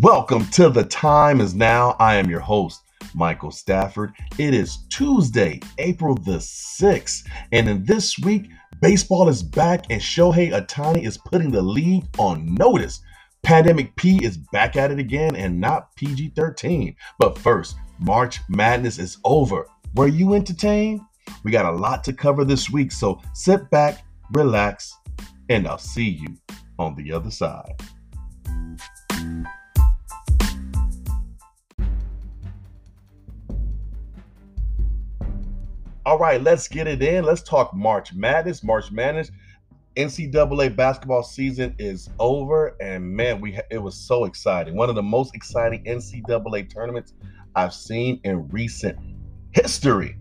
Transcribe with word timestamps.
Welcome 0.00 0.46
to 0.50 0.68
The 0.68 0.84
Time 0.84 1.40
Is 1.40 1.56
Now. 1.56 1.96
I 1.98 2.14
am 2.14 2.30
your 2.30 2.38
host, 2.38 2.82
Michael 3.16 3.50
Stafford. 3.50 4.12
It 4.38 4.54
is 4.54 4.78
Tuesday, 4.90 5.60
April 5.78 6.14
the 6.14 6.36
6th, 6.36 7.26
and 7.50 7.68
in 7.68 7.84
this 7.84 8.16
week, 8.20 8.48
baseball 8.80 9.28
is 9.28 9.42
back 9.42 9.86
and 9.90 10.00
Shohei 10.00 10.52
Ohtani 10.52 11.04
is 11.04 11.18
putting 11.18 11.50
the 11.50 11.60
league 11.60 12.04
on 12.16 12.54
notice. 12.54 13.00
Pandemic 13.42 13.96
P 13.96 14.24
is 14.24 14.36
back 14.36 14.76
at 14.76 14.92
it 14.92 15.00
again 15.00 15.34
and 15.34 15.60
not 15.60 15.96
PG 15.96 16.34
13. 16.36 16.94
But 17.18 17.36
first, 17.36 17.74
March 17.98 18.38
Madness 18.48 19.00
is 19.00 19.18
over. 19.24 19.66
Were 19.96 20.06
you 20.06 20.34
entertained? 20.34 21.00
We 21.42 21.50
got 21.50 21.74
a 21.74 21.76
lot 21.76 22.04
to 22.04 22.12
cover 22.12 22.44
this 22.44 22.70
week, 22.70 22.92
so 22.92 23.20
sit 23.34 23.68
back, 23.70 24.04
relax, 24.30 24.96
and 25.48 25.66
I'll 25.66 25.76
see 25.76 26.08
you 26.08 26.36
on 26.78 26.94
the 26.94 27.12
other 27.12 27.32
side. 27.32 27.74
All 36.08 36.16
right, 36.16 36.42
let's 36.42 36.68
get 36.68 36.86
it 36.86 37.02
in. 37.02 37.22
Let's 37.26 37.42
talk 37.42 37.74
March 37.74 38.14
Madness. 38.14 38.64
March 38.64 38.90
Madness. 38.90 39.30
NCAA 39.94 40.74
basketball 40.74 41.22
season 41.22 41.74
is 41.78 42.08
over, 42.18 42.74
and 42.80 43.04
man, 43.04 43.42
we 43.42 43.52
ha- 43.52 43.68
it 43.70 43.76
was 43.76 43.94
so 43.94 44.24
exciting. 44.24 44.74
One 44.74 44.88
of 44.88 44.94
the 44.94 45.02
most 45.02 45.34
exciting 45.34 45.84
NCAA 45.84 46.72
tournaments 46.72 47.12
I've 47.54 47.74
seen 47.74 48.22
in 48.24 48.48
recent 48.48 48.98
history. 49.50 50.16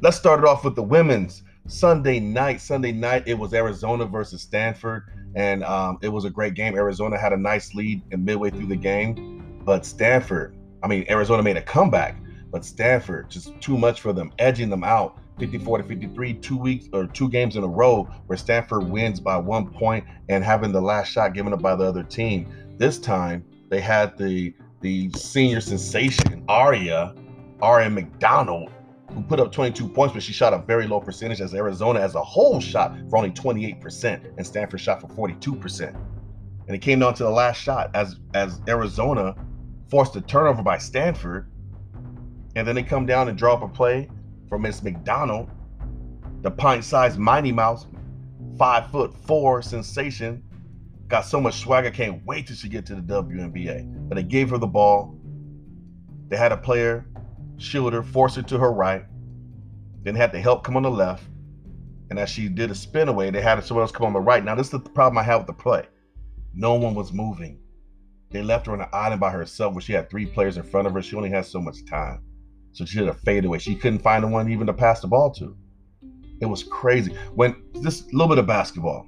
Let's 0.00 0.16
start 0.16 0.40
it 0.40 0.44
off 0.44 0.64
with 0.64 0.74
the 0.74 0.82
women's 0.82 1.44
Sunday 1.68 2.18
night. 2.18 2.60
Sunday 2.60 2.90
night, 2.90 3.22
it 3.28 3.38
was 3.38 3.54
Arizona 3.54 4.06
versus 4.06 4.42
Stanford, 4.42 5.04
and 5.36 5.62
um, 5.62 5.98
it 6.02 6.08
was 6.08 6.24
a 6.24 6.30
great 6.30 6.54
game. 6.54 6.74
Arizona 6.74 7.16
had 7.16 7.32
a 7.32 7.36
nice 7.36 7.76
lead 7.76 8.02
in 8.10 8.24
midway 8.24 8.50
through 8.50 8.66
the 8.66 8.74
game, 8.74 9.62
but 9.64 9.86
Stanford, 9.86 10.56
I 10.82 10.88
mean, 10.88 11.06
Arizona 11.08 11.44
made 11.44 11.56
a 11.56 11.62
comeback, 11.62 12.16
but 12.50 12.64
Stanford 12.64 13.30
just 13.30 13.52
too 13.60 13.78
much 13.78 14.00
for 14.00 14.12
them, 14.12 14.32
edging 14.40 14.68
them 14.68 14.82
out 14.82 15.20
54 15.38 15.78
to 15.78 15.84
53, 15.84 16.34
two 16.34 16.56
weeks 16.56 16.88
or 16.92 17.06
two 17.06 17.28
games 17.28 17.56
in 17.56 17.64
a 17.64 17.68
row 17.68 18.04
where 18.26 18.36
Stanford 18.36 18.88
wins 18.88 19.20
by 19.20 19.36
one 19.36 19.70
point 19.70 20.04
and 20.28 20.42
having 20.44 20.72
the 20.72 20.80
last 20.80 21.12
shot 21.12 21.34
given 21.34 21.52
up 21.52 21.62
by 21.62 21.74
the 21.76 21.84
other 21.84 22.02
team. 22.02 22.48
This 22.76 22.98
time 22.98 23.44
they 23.68 23.80
had 23.80 24.16
the 24.16 24.54
the 24.80 25.10
senior 25.10 25.60
sensation, 25.60 26.44
Aria, 26.48 27.12
Aari 27.60 27.92
McDonald, 27.92 28.70
who 29.12 29.22
put 29.22 29.40
up 29.40 29.50
22 29.50 29.88
points, 29.88 30.14
but 30.14 30.22
she 30.22 30.32
shot 30.32 30.52
a 30.52 30.58
very 30.58 30.86
low 30.86 31.00
percentage 31.00 31.40
as 31.40 31.52
Arizona 31.54 31.98
as 31.98 32.14
a 32.14 32.22
whole 32.22 32.60
shot 32.60 32.96
for 33.10 33.16
only 33.16 33.30
28%, 33.30 34.36
and 34.36 34.46
Stanford 34.46 34.80
shot 34.80 35.00
for 35.00 35.08
42%. 35.08 35.88
And 36.68 36.76
it 36.76 36.78
came 36.80 37.00
down 37.00 37.14
to 37.14 37.24
the 37.24 37.30
last 37.30 37.60
shot 37.60 37.90
as 37.94 38.16
as 38.34 38.60
Arizona 38.68 39.34
forced 39.90 40.14
a 40.16 40.20
turnover 40.20 40.62
by 40.62 40.78
Stanford. 40.78 41.50
And 42.54 42.66
then 42.66 42.74
they 42.74 42.82
come 42.82 43.06
down 43.06 43.28
and 43.28 43.38
draw 43.38 43.54
up 43.54 43.62
a 43.62 43.68
play 43.68 44.08
from 44.48 44.62
Miss 44.62 44.82
McDonald, 44.82 45.50
the 46.42 46.50
pint-sized 46.50 47.18
Mighty 47.18 47.52
Mouse, 47.52 47.86
five 48.58 48.90
foot 48.90 49.14
four 49.14 49.62
sensation. 49.62 50.42
Got 51.08 51.24
so 51.24 51.40
much 51.40 51.60
swagger, 51.60 51.90
can't 51.90 52.24
wait 52.26 52.46
till 52.46 52.56
she 52.56 52.68
get 52.68 52.84
to 52.86 52.94
the 52.94 53.00
WNBA. 53.00 54.08
But 54.08 54.16
they 54.16 54.22
gave 54.22 54.50
her 54.50 54.58
the 54.58 54.66
ball. 54.66 55.18
They 56.28 56.36
had 56.36 56.52
a 56.52 56.56
player 56.56 57.06
shield 57.56 57.92
her, 57.92 58.02
force 58.02 58.36
her 58.36 58.42
to 58.42 58.58
her 58.58 58.72
right. 58.72 59.04
Then 60.02 60.14
had 60.14 60.32
the 60.32 60.40
help 60.40 60.64
come 60.64 60.76
on 60.76 60.82
the 60.82 60.90
left. 60.90 61.24
And 62.10 62.18
as 62.18 62.30
she 62.30 62.48
did 62.48 62.70
a 62.70 62.74
spin 62.74 63.08
away, 63.08 63.30
they 63.30 63.42
had 63.42 63.62
someone 63.64 63.82
else 63.82 63.92
come 63.92 64.06
on 64.06 64.12
the 64.12 64.20
right. 64.20 64.42
Now, 64.42 64.54
this 64.54 64.68
is 64.68 64.72
the 64.72 64.80
problem 64.80 65.18
I 65.18 65.22
have 65.24 65.40
with 65.40 65.46
the 65.48 65.62
play. 65.62 65.86
No 66.54 66.74
one 66.74 66.94
was 66.94 67.12
moving. 67.12 67.58
They 68.30 68.42
left 68.42 68.66
her 68.66 68.72
on 68.72 68.80
an 68.80 68.88
island 68.92 69.20
by 69.20 69.30
herself 69.30 69.74
where 69.74 69.82
she 69.82 69.92
had 69.92 70.08
three 70.08 70.26
players 70.26 70.56
in 70.56 70.62
front 70.62 70.86
of 70.86 70.94
her. 70.94 71.02
She 71.02 71.16
only 71.16 71.30
had 71.30 71.46
so 71.46 71.60
much 71.60 71.84
time. 71.86 72.22
So 72.72 72.84
she 72.84 72.98
did 72.98 73.08
a 73.08 73.14
fadeaway. 73.14 73.58
She 73.58 73.74
couldn't 73.74 74.00
find 74.00 74.22
the 74.22 74.28
one 74.28 74.50
even 74.50 74.66
to 74.66 74.72
pass 74.72 75.00
the 75.00 75.08
ball 75.08 75.32
to. 75.34 75.56
It 76.40 76.46
was 76.46 76.62
crazy. 76.62 77.12
When 77.34 77.56
just 77.82 78.12
a 78.12 78.12
little 78.12 78.28
bit 78.28 78.38
of 78.38 78.46
basketball. 78.46 79.06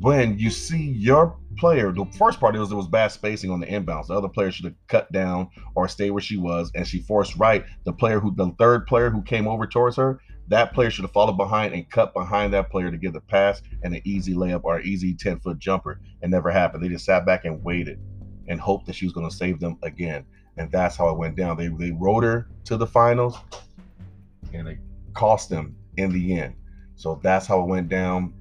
When 0.00 0.36
you 0.40 0.50
see 0.50 0.90
your 0.90 1.38
player, 1.56 1.92
the 1.92 2.04
first 2.18 2.40
part 2.40 2.56
is 2.56 2.68
there 2.68 2.76
was 2.76 2.88
bad 2.88 3.12
spacing 3.12 3.50
on 3.50 3.60
the 3.60 3.66
inbounds. 3.66 4.08
The 4.08 4.14
other 4.14 4.28
player 4.28 4.50
should 4.50 4.64
have 4.64 4.74
cut 4.88 5.12
down 5.12 5.50
or 5.76 5.86
stayed 5.86 6.10
where 6.10 6.20
she 6.20 6.36
was, 6.36 6.72
and 6.74 6.84
she 6.84 7.02
forced 7.02 7.36
right. 7.36 7.64
The 7.84 7.92
player 7.92 8.18
who, 8.18 8.34
the 8.34 8.50
third 8.58 8.88
player 8.88 9.08
who 9.08 9.22
came 9.22 9.46
over 9.46 9.68
towards 9.68 9.94
her, 9.96 10.18
that 10.48 10.74
player 10.74 10.90
should 10.90 11.04
have 11.04 11.12
followed 11.12 11.36
behind 11.36 11.74
and 11.74 11.88
cut 11.88 12.12
behind 12.12 12.52
that 12.52 12.70
player 12.70 12.90
to 12.90 12.98
give 12.98 13.12
the 13.12 13.20
pass 13.20 13.62
and 13.84 13.94
an 13.94 14.02
easy 14.04 14.34
layup 14.34 14.64
or 14.64 14.78
an 14.78 14.86
easy 14.86 15.14
10 15.14 15.38
foot 15.38 15.60
jumper. 15.60 16.00
It 16.22 16.28
never 16.28 16.50
happened. 16.50 16.82
They 16.82 16.88
just 16.88 17.06
sat 17.06 17.24
back 17.24 17.44
and 17.44 17.62
waited 17.62 18.00
and 18.48 18.60
hoped 18.60 18.86
that 18.86 18.96
she 18.96 19.06
was 19.06 19.12
going 19.12 19.28
to 19.30 19.34
save 19.34 19.60
them 19.60 19.78
again 19.82 20.26
and 20.56 20.70
that's 20.70 20.96
how 20.96 21.08
it 21.08 21.18
went 21.18 21.36
down. 21.36 21.56
They 21.56 21.68
they 21.68 21.92
rode 21.92 22.24
her 22.24 22.48
to 22.64 22.76
the 22.76 22.86
finals, 22.86 23.38
and 24.52 24.68
it 24.68 24.78
cost 25.12 25.48
them 25.48 25.76
in 25.96 26.12
the 26.12 26.38
end. 26.38 26.54
So 26.96 27.20
that's 27.22 27.46
how 27.46 27.60
it 27.60 27.66
went 27.66 27.88
down. 27.88 28.34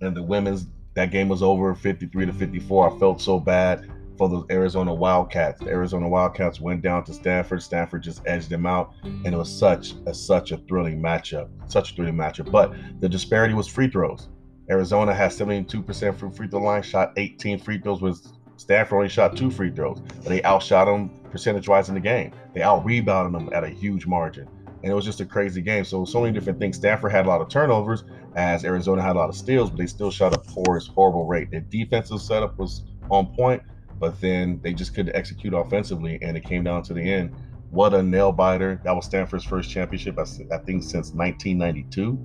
And 0.00 0.16
the 0.16 0.22
women's 0.22 0.66
that 0.94 1.10
game 1.10 1.28
was 1.28 1.42
over, 1.42 1.74
53 1.74 2.26
to 2.26 2.32
54. 2.32 2.94
I 2.94 2.98
felt 2.98 3.20
so 3.20 3.40
bad 3.40 3.90
for 4.18 4.28
those 4.28 4.44
Arizona 4.50 4.92
Wildcats. 4.92 5.60
The 5.60 5.68
Arizona 5.68 6.08
Wildcats 6.08 6.60
went 6.60 6.82
down 6.82 7.04
to 7.04 7.14
Stanford. 7.14 7.62
Stanford 7.62 8.02
just 8.02 8.20
edged 8.26 8.50
them 8.50 8.66
out, 8.66 8.92
and 9.02 9.26
it 9.26 9.36
was 9.36 9.50
such 9.50 9.94
a 10.06 10.14
such 10.14 10.52
a 10.52 10.58
thrilling 10.58 11.00
matchup, 11.00 11.48
such 11.70 11.92
a 11.92 11.94
thrilling 11.94 12.16
matchup. 12.16 12.50
But 12.50 12.74
the 13.00 13.08
disparity 13.08 13.54
was 13.54 13.66
free 13.66 13.88
throws. 13.88 14.28
Arizona 14.70 15.14
had 15.14 15.32
72% 15.32 16.16
from 16.16 16.30
free 16.30 16.48
throw 16.48 16.62
line, 16.62 16.82
shot 16.82 17.12
18 17.16 17.58
free 17.58 17.78
throws. 17.78 18.00
with 18.00 18.26
Stanford 18.56 18.96
only 18.96 19.08
shot 19.08 19.36
two 19.36 19.50
free 19.50 19.70
throws, 19.70 20.00
but 20.00 20.26
they 20.26 20.42
outshot 20.44 20.86
them 20.86 21.10
percentage 21.32 21.68
wise 21.68 21.88
in 21.88 21.94
the 21.94 22.00
game. 22.00 22.32
They 22.54 22.62
out 22.62 22.84
rebounded 22.84 23.40
them 23.40 23.52
at 23.52 23.64
a 23.64 23.68
huge 23.68 24.06
margin. 24.06 24.48
And 24.82 24.90
it 24.90 24.94
was 24.94 25.04
just 25.04 25.20
a 25.20 25.24
crazy 25.24 25.62
game. 25.62 25.84
So, 25.84 26.04
so 26.04 26.20
many 26.20 26.32
different 26.32 26.58
things. 26.58 26.76
Stanford 26.76 27.12
had 27.12 27.26
a 27.26 27.28
lot 27.28 27.40
of 27.40 27.48
turnovers, 27.48 28.04
as 28.34 28.64
Arizona 28.64 29.02
had 29.02 29.16
a 29.16 29.18
lot 29.18 29.28
of 29.28 29.36
steals, 29.36 29.70
but 29.70 29.78
they 29.78 29.86
still 29.86 30.10
shot 30.10 30.34
a 30.34 30.38
poor, 30.38 30.80
horrible 30.80 31.26
rate. 31.26 31.50
Their 31.50 31.60
defensive 31.60 32.20
setup 32.20 32.58
was 32.58 32.82
on 33.10 33.26
point, 33.34 33.62
but 33.98 34.20
then 34.20 34.60
they 34.62 34.72
just 34.72 34.94
couldn't 34.94 35.14
execute 35.14 35.54
offensively, 35.54 36.18
and 36.22 36.36
it 36.36 36.44
came 36.44 36.64
down 36.64 36.82
to 36.84 36.94
the 36.94 37.02
end. 37.02 37.34
What 37.70 37.94
a 37.94 38.02
nail 38.02 38.32
biter! 38.32 38.80
That 38.84 38.94
was 38.94 39.06
Stanford's 39.06 39.44
first 39.44 39.70
championship, 39.70 40.18
I 40.18 40.24
think, 40.58 40.82
since 40.82 41.12
1992, 41.12 42.18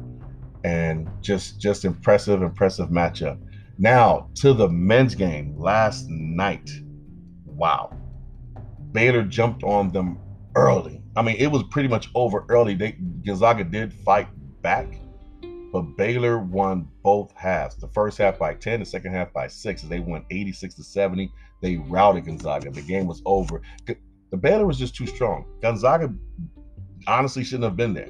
and 0.63 1.07
just 1.21 1.59
just 1.61 1.85
impressive, 1.85 2.41
impressive 2.41 2.89
matchup. 2.89 3.39
Now 3.77 4.29
to 4.35 4.53
the 4.53 4.67
men's 4.67 5.15
game 5.15 5.55
last 5.57 6.09
night. 6.09 6.69
Wow. 7.45 7.95
Baylor 8.97 9.21
jumped 9.21 9.63
on 9.63 9.91
them 9.91 10.17
early. 10.55 11.03
I 11.15 11.21
mean, 11.21 11.35
it 11.37 11.51
was 11.51 11.61
pretty 11.69 11.87
much 11.87 12.09
over 12.15 12.45
early. 12.49 12.73
They 12.73 12.93
Gonzaga 13.23 13.63
did 13.63 13.93
fight 13.93 14.27
back, 14.63 14.87
but 15.71 15.83
Baylor 15.97 16.39
won 16.39 16.87
both 17.03 17.31
halves. 17.35 17.75
The 17.75 17.89
first 17.89 18.17
half 18.17 18.39
by 18.39 18.55
10, 18.55 18.79
the 18.79 18.85
second 18.87 19.13
half 19.13 19.31
by 19.31 19.49
six. 19.49 19.83
They 19.83 19.99
won 19.99 20.25
86 20.31 20.73
to 20.73 20.83
70. 20.83 21.31
They 21.61 21.75
routed 21.75 22.25
Gonzaga. 22.25 22.71
The 22.71 22.81
game 22.81 23.05
was 23.05 23.21
over. 23.27 23.61
The 23.85 24.37
Baylor 24.37 24.65
was 24.65 24.79
just 24.79 24.95
too 24.95 25.05
strong. 25.05 25.45
Gonzaga 25.61 26.11
honestly 27.05 27.43
shouldn't 27.43 27.65
have 27.65 27.77
been 27.77 27.93
there 27.93 28.09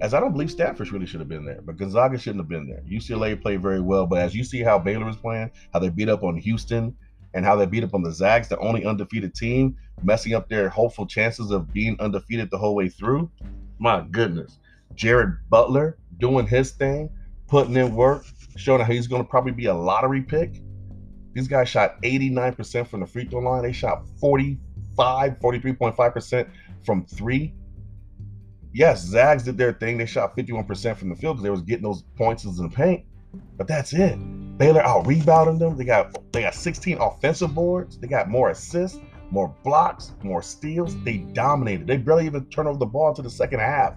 as 0.00 0.14
I 0.14 0.20
don't 0.20 0.32
believe 0.32 0.52
Stanford 0.52 0.92
really 0.92 1.06
should 1.06 1.20
have 1.20 1.28
been 1.28 1.44
there, 1.44 1.62
but 1.62 1.76
Gonzaga 1.76 2.16
shouldn't 2.16 2.42
have 2.42 2.48
been 2.48 2.68
there. 2.68 2.82
UCLA 2.88 3.40
played 3.40 3.60
very 3.60 3.80
well, 3.80 4.06
but 4.06 4.18
as 4.20 4.36
you 4.36 4.44
see 4.44 4.60
how 4.60 4.78
Baylor 4.78 5.08
is 5.08 5.16
playing, 5.16 5.50
how 5.72 5.80
they 5.80 5.88
beat 5.88 6.08
up 6.08 6.22
on 6.22 6.36
Houston, 6.36 6.96
and 7.34 7.44
how 7.44 7.56
they 7.56 7.66
beat 7.66 7.84
up 7.84 7.94
on 7.94 8.02
the 8.02 8.12
Zags, 8.12 8.48
the 8.48 8.58
only 8.58 8.84
undefeated 8.84 9.34
team, 9.34 9.76
messing 10.04 10.34
up 10.34 10.48
their 10.48 10.68
hopeful 10.68 11.06
chances 11.06 11.50
of 11.50 11.72
being 11.72 11.96
undefeated 12.00 12.50
the 12.50 12.58
whole 12.58 12.74
way 12.74 12.88
through. 12.88 13.30
My 13.78 14.04
goodness. 14.10 14.58
Jared 14.94 15.36
Butler 15.48 15.98
doing 16.18 16.46
his 16.46 16.72
thing, 16.72 17.10
putting 17.48 17.76
in 17.76 17.94
work, 17.94 18.24
showing 18.56 18.80
how 18.80 18.92
he's 18.92 19.06
going 19.06 19.22
to 19.22 19.28
probably 19.28 19.52
be 19.52 19.66
a 19.66 19.74
lottery 19.74 20.22
pick. 20.22 20.62
These 21.32 21.48
guys 21.48 21.68
shot 21.68 22.00
89% 22.02 22.86
from 22.86 23.00
the 23.00 23.06
free 23.06 23.24
throw 23.24 23.40
line. 23.40 23.62
They 23.62 23.72
shot 23.72 24.06
45, 24.20 25.38
43.5% 25.38 26.48
from 26.84 27.06
three 27.06 27.54
yes, 28.72 29.04
Zags 29.04 29.42
did 29.42 29.58
their 29.58 29.72
thing. 29.72 29.98
They 29.98 30.06
shot 30.06 30.36
51% 30.36 30.96
from 30.96 31.10
the 31.10 31.16
field 31.16 31.36
because 31.36 31.42
they 31.44 31.50
was 31.50 31.62
getting 31.62 31.84
those 31.84 32.02
points 32.16 32.44
in 32.44 32.54
the 32.56 32.68
paint. 32.68 33.04
But 33.56 33.66
that's 33.66 33.92
it. 33.92 34.16
Baylor 34.58 34.82
out 34.82 35.06
rebounding 35.06 35.58
them. 35.58 35.76
They 35.76 35.84
got 35.84 36.16
they 36.32 36.42
got 36.42 36.54
16 36.54 36.98
offensive 36.98 37.54
boards. 37.54 37.98
They 37.98 38.06
got 38.06 38.28
more 38.28 38.50
assists, 38.50 38.98
more 39.32 39.54
blocks, 39.64 40.12
more 40.22 40.42
steals. 40.42 40.96
They 41.02 41.18
dominated. 41.18 41.86
They 41.86 41.96
barely 41.96 42.26
even 42.26 42.44
turned 42.46 42.68
over 42.68 42.78
the 42.78 42.86
ball 42.86 43.14
to 43.14 43.22
the 43.22 43.30
second 43.30 43.60
half. 43.60 43.94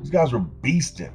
These 0.00 0.10
guys 0.10 0.32
were 0.32 0.40
beasting. 0.40 1.12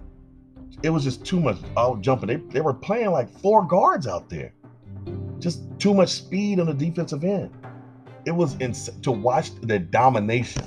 It 0.84 0.90
was 0.90 1.04
just 1.04 1.26
too 1.26 1.40
much 1.40 1.58
out 1.76 2.02
jumping. 2.02 2.28
They, 2.28 2.36
they 2.54 2.62
were 2.62 2.74
playing 2.74 3.12
like 3.12 3.30
four 3.40 3.66
guards 3.66 4.08
out 4.08 4.30
there. 4.30 4.54
Just 5.40 5.64
too 5.80 5.94
much 5.94 6.10
speed 6.10 6.60
on 6.60 6.68
the 6.68 6.74
defensive 6.74 7.24
end. 7.24 7.52
It 8.26 8.32
was 8.32 8.60
ins- 8.60 8.90
to 9.02 9.12
watch 9.12 9.54
the 9.62 9.80
domination 9.80 10.64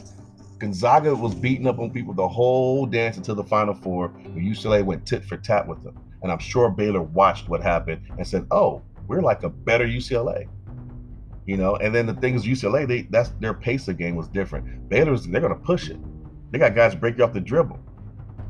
Gonzaga 0.58 1.14
was 1.14 1.34
beating 1.34 1.68
up 1.68 1.78
on 1.78 1.90
people 1.90 2.12
the 2.12 2.26
whole 2.26 2.84
dance 2.84 3.16
until 3.16 3.36
the 3.36 3.44
Final 3.44 3.74
Four, 3.74 4.08
when 4.08 4.44
UCLA 4.44 4.84
went 4.84 5.06
tit 5.06 5.24
for 5.24 5.36
tat 5.36 5.66
with 5.66 5.82
them. 5.84 5.96
And 6.22 6.32
I'm 6.32 6.40
sure 6.40 6.68
Baylor 6.68 7.02
watched 7.02 7.48
what 7.48 7.62
happened 7.62 8.02
and 8.16 8.26
said, 8.26 8.44
"Oh, 8.50 8.82
we're 9.06 9.22
like 9.22 9.44
a 9.44 9.48
better 9.48 9.86
UCLA." 9.86 10.48
You 11.48 11.56
know, 11.56 11.76
and 11.76 11.94
then 11.94 12.04
the 12.04 12.12
thing 12.12 12.34
is 12.34 12.44
UCLA, 12.44 12.86
they 12.86 13.02
that's 13.08 13.30
their 13.40 13.54
pace 13.54 13.88
of 13.88 13.96
game 13.96 14.16
was 14.16 14.28
different. 14.28 14.86
Baylor's 14.90 15.26
they're 15.26 15.40
gonna 15.40 15.54
push 15.54 15.88
it. 15.88 15.96
They 16.50 16.58
got 16.58 16.74
guys 16.74 16.94
break 16.94 17.16
you 17.16 17.24
off 17.24 17.32
the 17.32 17.40
dribble. 17.40 17.80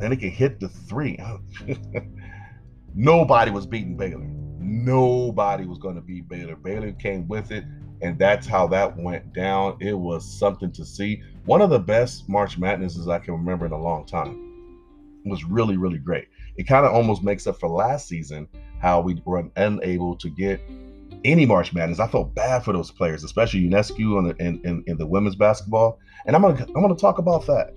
And 0.00 0.10
they 0.10 0.16
can 0.16 0.32
hit 0.32 0.58
the 0.58 0.68
three. 0.68 1.16
Nobody 2.96 3.52
was 3.52 3.66
beating 3.66 3.96
Baylor. 3.96 4.26
Nobody 4.58 5.64
was 5.64 5.78
to 5.78 6.00
beat 6.00 6.28
Baylor. 6.28 6.56
Baylor 6.56 6.90
came 6.90 7.28
with 7.28 7.52
it, 7.52 7.64
and 8.02 8.18
that's 8.18 8.48
how 8.48 8.66
that 8.66 8.96
went 8.96 9.32
down. 9.32 9.76
It 9.78 9.96
was 9.96 10.28
something 10.28 10.72
to 10.72 10.84
see. 10.84 11.22
One 11.44 11.62
of 11.62 11.70
the 11.70 11.78
best 11.78 12.28
March 12.28 12.58
Madnesses 12.58 13.06
I 13.06 13.20
can 13.20 13.34
remember 13.34 13.66
in 13.66 13.72
a 13.72 13.80
long 13.80 14.06
time. 14.06 15.22
It 15.24 15.30
was 15.30 15.44
really, 15.44 15.76
really 15.76 15.98
great. 15.98 16.26
It 16.56 16.64
kind 16.64 16.84
of 16.84 16.92
almost 16.92 17.22
makes 17.22 17.46
up 17.46 17.60
for 17.60 17.68
last 17.68 18.08
season 18.08 18.48
how 18.80 19.00
we 19.00 19.22
were 19.24 19.48
unable 19.54 20.16
to 20.16 20.28
get 20.28 20.60
any 21.24 21.46
March 21.46 21.72
Madness. 21.72 22.00
I 22.00 22.06
felt 22.06 22.34
bad 22.34 22.64
for 22.64 22.72
those 22.72 22.90
players, 22.90 23.24
especially 23.24 23.62
UNESCO 23.62 24.36
the, 24.36 24.44
in, 24.44 24.60
in, 24.64 24.84
in 24.86 24.96
the 24.96 25.06
women's 25.06 25.36
basketball. 25.36 25.98
And 26.26 26.34
I'm 26.34 26.42
gonna 26.42 26.64
I'm 26.74 26.82
gonna 26.82 26.96
talk 26.96 27.18
about 27.18 27.46
that. 27.46 27.74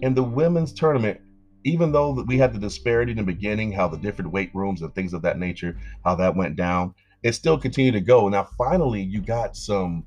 In 0.00 0.14
the 0.14 0.22
women's 0.22 0.72
tournament, 0.72 1.20
even 1.64 1.92
though 1.92 2.24
we 2.26 2.38
had 2.38 2.52
the 2.52 2.58
disparity 2.58 3.12
in 3.12 3.18
the 3.18 3.24
beginning, 3.24 3.72
how 3.72 3.88
the 3.88 3.96
different 3.96 4.32
weight 4.32 4.50
rooms 4.54 4.82
and 4.82 4.94
things 4.94 5.12
of 5.12 5.22
that 5.22 5.38
nature, 5.38 5.76
how 6.04 6.14
that 6.14 6.36
went 6.36 6.56
down, 6.56 6.94
it 7.22 7.32
still 7.32 7.58
continued 7.58 7.92
to 7.92 8.00
go. 8.00 8.28
Now, 8.28 8.48
finally, 8.56 9.02
you 9.02 9.20
got 9.20 9.56
some 9.56 10.06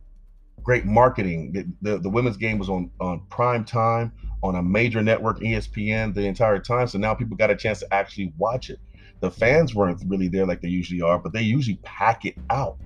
great 0.63 0.85
marketing. 0.85 1.51
The, 1.53 1.91
the, 1.91 1.97
the, 1.99 2.09
women's 2.09 2.37
game 2.37 2.57
was 2.57 2.69
on, 2.69 2.91
on 2.99 3.21
prime 3.29 3.65
time 3.65 4.13
on 4.43 4.55
a 4.55 4.63
major 4.63 5.01
network, 5.01 5.39
ESPN, 5.39 6.13
the 6.13 6.25
entire 6.25 6.59
time. 6.59 6.87
So 6.87 6.97
now 6.97 7.13
people 7.13 7.35
got 7.35 7.49
a 7.49 7.55
chance 7.55 7.79
to 7.79 7.93
actually 7.93 8.33
watch 8.37 8.69
it. 8.69 8.79
The 9.21 9.31
fans 9.31 9.73
weren't 9.73 10.01
really 10.05 10.27
there 10.27 10.45
like 10.45 10.61
they 10.61 10.67
usually 10.67 11.01
are, 11.01 11.17
but 11.17 11.33
they 11.33 11.41
usually 11.41 11.79
pack 11.83 12.25
it 12.25 12.35
out. 12.49 12.77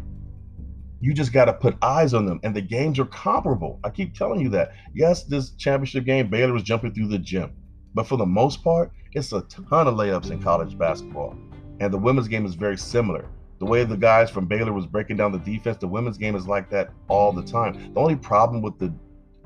You 1.01 1.13
just 1.13 1.33
got 1.33 1.45
to 1.45 1.53
put 1.53 1.77
eyes 1.81 2.13
on 2.13 2.25
them, 2.25 2.39
and 2.43 2.55
the 2.55 2.61
games 2.61 2.99
are 2.99 3.05
comparable. 3.05 3.79
I 3.83 3.89
keep 3.89 4.15
telling 4.15 4.41
you 4.41 4.49
that. 4.49 4.73
Yes, 4.93 5.23
this 5.23 5.51
championship 5.51 6.05
game, 6.05 6.29
Baylor 6.29 6.53
was 6.53 6.63
jumping 6.63 6.93
through 6.93 7.07
the 7.07 7.19
gym 7.19 7.53
but 7.95 8.05
for 8.05 8.17
the 8.17 8.25
most 8.25 8.63
part, 8.63 8.91
it's 9.13 9.31
a 9.31 9.41
ton 9.43 9.87
of 9.87 9.95
layups 9.95 10.29
in 10.29 10.43
college 10.43 10.77
basketball. 10.77 11.35
And 11.79 11.91
the 11.91 11.97
women's 11.97 12.27
game 12.27 12.45
is 12.45 12.53
very 12.53 12.77
similar. 12.77 13.25
The 13.59 13.65
way 13.65 13.85
the 13.85 13.95
guys 13.95 14.29
from 14.29 14.47
Baylor 14.47 14.73
was 14.73 14.85
breaking 14.85 15.15
down 15.15 15.31
the 15.31 15.39
defense, 15.39 15.77
the 15.77 15.87
women's 15.87 16.17
game 16.17 16.35
is 16.35 16.45
like 16.45 16.69
that 16.71 16.89
all 17.07 17.31
the 17.31 17.41
time. 17.41 17.93
The 17.93 17.99
only 17.99 18.17
problem 18.17 18.61
with 18.61 18.77
the 18.77 18.93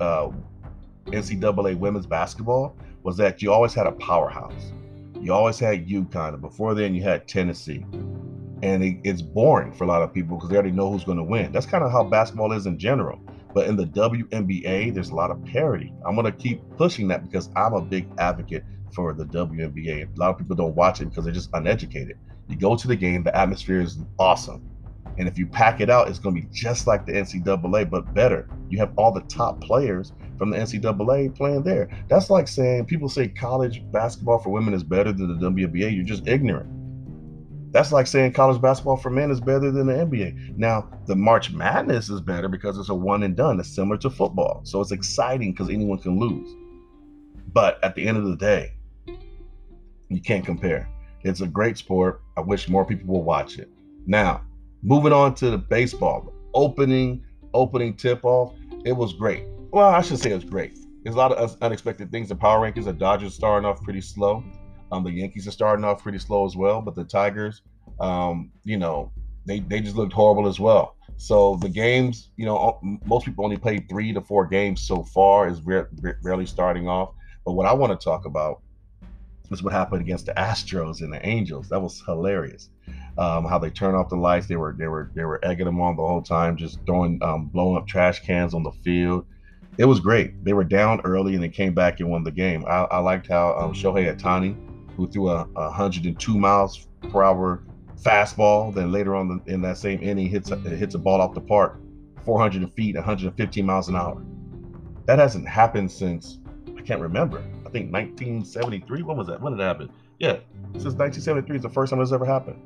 uh, 0.00 0.30
NCAA 1.06 1.78
women's 1.78 2.06
basketball 2.06 2.76
was 3.04 3.16
that 3.18 3.40
you 3.40 3.52
always 3.52 3.72
had 3.72 3.86
a 3.86 3.92
powerhouse. 3.92 4.72
You 5.20 5.34
always 5.34 5.58
had 5.58 5.86
UConn, 5.86 6.32
and 6.32 6.40
before 6.40 6.74
then 6.74 6.94
you 6.94 7.02
had 7.02 7.28
Tennessee. 7.28 7.84
And 8.62 8.82
it, 8.82 9.00
it's 9.04 9.20
boring 9.20 9.72
for 9.72 9.84
a 9.84 9.86
lot 9.86 10.02
of 10.02 10.14
people 10.14 10.36
because 10.36 10.48
they 10.50 10.56
already 10.56 10.70
know 10.70 10.90
who's 10.90 11.04
going 11.04 11.18
to 11.18 11.24
win. 11.24 11.52
That's 11.52 11.66
kind 11.66 11.84
of 11.84 11.92
how 11.92 12.04
basketball 12.04 12.52
is 12.52 12.66
in 12.66 12.78
general. 12.78 13.20
But 13.54 13.66
in 13.66 13.76
the 13.76 13.84
WNBA, 13.84 14.94
there's 14.94 15.10
a 15.10 15.14
lot 15.14 15.30
of 15.30 15.44
parity. 15.44 15.92
I'm 16.06 16.14
going 16.14 16.24
to 16.24 16.32
keep 16.32 16.62
pushing 16.76 17.08
that 17.08 17.22
because 17.28 17.50
I'm 17.54 17.74
a 17.74 17.82
big 17.82 18.08
advocate 18.18 18.64
for 18.94 19.12
the 19.12 19.24
WNBA. 19.24 20.14
A 20.16 20.18
lot 20.18 20.30
of 20.30 20.38
people 20.38 20.56
don't 20.56 20.74
watch 20.74 21.00
it 21.00 21.06
because 21.06 21.24
they're 21.24 21.34
just 21.34 21.50
uneducated. 21.52 22.18
You 22.48 22.56
go 22.56 22.76
to 22.76 22.88
the 22.88 22.96
game, 22.96 23.22
the 23.22 23.36
atmosphere 23.36 23.80
is 23.80 23.98
awesome. 24.18 24.68
And 25.18 25.28
if 25.28 25.36
you 25.36 25.46
pack 25.46 25.80
it 25.80 25.90
out, 25.90 26.08
it's 26.08 26.18
going 26.18 26.34
to 26.34 26.40
be 26.40 26.48
just 26.52 26.86
like 26.86 27.04
the 27.04 27.12
NCAA, 27.12 27.90
but 27.90 28.14
better. 28.14 28.48
You 28.68 28.78
have 28.78 28.92
all 28.96 29.12
the 29.12 29.22
top 29.22 29.60
players 29.60 30.12
from 30.40 30.48
the 30.48 30.56
NCAA 30.56 31.36
playing 31.36 31.62
there. 31.64 31.90
That's 32.08 32.30
like 32.30 32.48
saying 32.48 32.86
people 32.86 33.10
say 33.10 33.28
college 33.28 33.82
basketball 33.92 34.38
for 34.38 34.48
women 34.48 34.72
is 34.72 34.82
better 34.82 35.12
than 35.12 35.38
the 35.38 35.50
WNBA. 35.50 35.94
You're 35.94 36.02
just 36.02 36.26
ignorant. 36.26 36.66
That's 37.72 37.92
like 37.92 38.06
saying 38.06 38.32
college 38.32 38.58
basketball 38.58 38.96
for 38.96 39.10
men 39.10 39.30
is 39.30 39.38
better 39.38 39.70
than 39.70 39.86
the 39.86 39.92
NBA. 39.92 40.56
Now, 40.56 40.88
the 41.06 41.14
March 41.14 41.52
Madness 41.52 42.08
is 42.08 42.22
better 42.22 42.48
because 42.48 42.78
it's 42.78 42.88
a 42.88 42.94
one 42.94 43.22
and 43.22 43.36
done. 43.36 43.60
It's 43.60 43.68
similar 43.68 43.98
to 43.98 44.08
football. 44.08 44.62
So 44.64 44.80
it's 44.80 44.92
exciting 44.92 45.52
because 45.52 45.68
anyone 45.68 45.98
can 45.98 46.18
lose. 46.18 46.48
But 47.52 47.78
at 47.84 47.94
the 47.94 48.08
end 48.08 48.16
of 48.16 48.24
the 48.24 48.36
day, 48.36 48.72
you 50.08 50.22
can't 50.22 50.44
compare. 50.44 50.88
It's 51.22 51.42
a 51.42 51.46
great 51.46 51.76
sport. 51.76 52.22
I 52.38 52.40
wish 52.40 52.66
more 52.66 52.86
people 52.86 53.12
will 53.12 53.24
watch 53.24 53.58
it. 53.58 53.68
Now, 54.06 54.40
moving 54.82 55.12
on 55.12 55.34
to 55.34 55.50
the 55.50 55.58
baseball. 55.58 56.32
Opening, 56.54 57.22
opening 57.52 57.94
tip 57.94 58.24
off. 58.24 58.54
It 58.86 58.92
was 58.92 59.12
great. 59.12 59.44
Well, 59.72 59.88
I 59.88 60.00
should 60.02 60.18
say 60.18 60.32
it 60.32 60.34
was 60.34 60.44
great. 60.44 60.78
There's 61.04 61.14
a 61.14 61.18
lot 61.18 61.30
of 61.32 61.56
unexpected 61.62 62.10
things. 62.10 62.28
The 62.28 62.34
power 62.34 62.60
rankings, 62.60 62.84
the 62.84 62.92
Dodgers 62.92 63.34
starting 63.34 63.64
off 63.64 63.80
pretty 63.82 64.00
slow. 64.00 64.42
Um, 64.90 65.04
the 65.04 65.12
Yankees 65.12 65.46
are 65.46 65.52
starting 65.52 65.84
off 65.84 66.02
pretty 66.02 66.18
slow 66.18 66.44
as 66.44 66.56
well, 66.56 66.82
but 66.82 66.96
the 66.96 67.04
Tigers, 67.04 67.62
um, 68.00 68.50
you 68.64 68.76
know, 68.76 69.12
they 69.46 69.60
they 69.60 69.80
just 69.80 69.94
looked 69.94 70.12
horrible 70.12 70.48
as 70.48 70.58
well. 70.58 70.96
So 71.16 71.56
the 71.56 71.68
games, 71.68 72.30
you 72.36 72.46
know, 72.46 72.80
most 73.04 73.26
people 73.26 73.44
only 73.44 73.56
played 73.56 73.88
three 73.88 74.12
to 74.12 74.20
four 74.20 74.44
games 74.46 74.82
so 74.82 75.04
far, 75.04 75.48
is 75.48 75.60
rarely 75.62 76.46
starting 76.46 76.88
off. 76.88 77.14
But 77.44 77.52
what 77.52 77.66
I 77.66 77.72
want 77.72 77.98
to 77.98 78.04
talk 78.04 78.24
about 78.26 78.62
is 79.52 79.62
what 79.62 79.72
happened 79.72 80.00
against 80.00 80.26
the 80.26 80.32
Astros 80.32 81.00
and 81.00 81.12
the 81.12 81.24
Angels. 81.24 81.68
That 81.68 81.80
was 81.80 82.02
hilarious. 82.04 82.70
Um, 83.18 83.44
how 83.44 83.58
they 83.58 83.70
turned 83.70 83.96
off 83.96 84.08
the 84.08 84.16
lights. 84.16 84.46
They 84.48 84.56
were 84.56 84.74
they 84.76 84.88
were 84.88 85.12
they 85.14 85.24
were 85.24 85.44
egging 85.44 85.66
them 85.66 85.80
on 85.80 85.94
the 85.94 86.02
whole 86.02 86.22
time, 86.22 86.56
just 86.56 86.84
throwing 86.86 87.22
um, 87.22 87.46
blowing 87.46 87.76
up 87.76 87.86
trash 87.86 88.20
cans 88.20 88.52
on 88.52 88.64
the 88.64 88.72
field. 88.82 89.26
It 89.78 89.84
was 89.84 90.00
great. 90.00 90.44
They 90.44 90.52
were 90.52 90.64
down 90.64 91.00
early 91.04 91.34
and 91.34 91.42
they 91.42 91.48
came 91.48 91.74
back 91.74 92.00
and 92.00 92.10
won 92.10 92.24
the 92.24 92.30
game. 92.30 92.64
I, 92.66 92.84
I 92.84 92.98
liked 92.98 93.28
how 93.28 93.56
um, 93.56 93.72
Shohei 93.72 94.14
Ohtani 94.14 94.56
who 94.96 95.08
threw 95.08 95.30
a, 95.30 95.48
a 95.56 95.68
102 95.68 96.38
miles 96.38 96.88
per 97.10 97.22
hour 97.22 97.62
fastball. 97.96 98.74
Then 98.74 98.92
later 98.92 99.16
on 99.16 99.40
in 99.46 99.62
that 99.62 99.78
same 99.78 100.02
inning, 100.02 100.28
hits 100.28 100.50
a, 100.50 100.56
hits 100.56 100.94
a 100.94 100.98
ball 100.98 101.20
off 101.20 101.34
the 101.34 101.40
park, 101.40 101.80
400 102.24 102.70
feet, 102.74 102.94
115 102.94 103.64
miles 103.64 103.88
an 103.88 103.96
hour. 103.96 104.22
That 105.06 105.18
hasn't 105.18 105.48
happened 105.48 105.90
since 105.90 106.38
I 106.76 106.82
can't 106.82 107.00
remember. 107.00 107.38
I 107.38 107.70
think 107.70 107.92
1973. 107.92 109.02
When 109.02 109.16
was 109.16 109.26
that? 109.28 109.40
When 109.40 109.52
did 109.52 109.62
it 109.62 109.64
happen? 109.64 109.90
Yeah, 110.18 110.36
since 110.74 110.94
1973 110.94 111.56
is 111.56 111.62
the 111.62 111.70
first 111.70 111.90
time 111.90 112.00
this 112.00 112.12
ever 112.12 112.26
happened. 112.26 112.60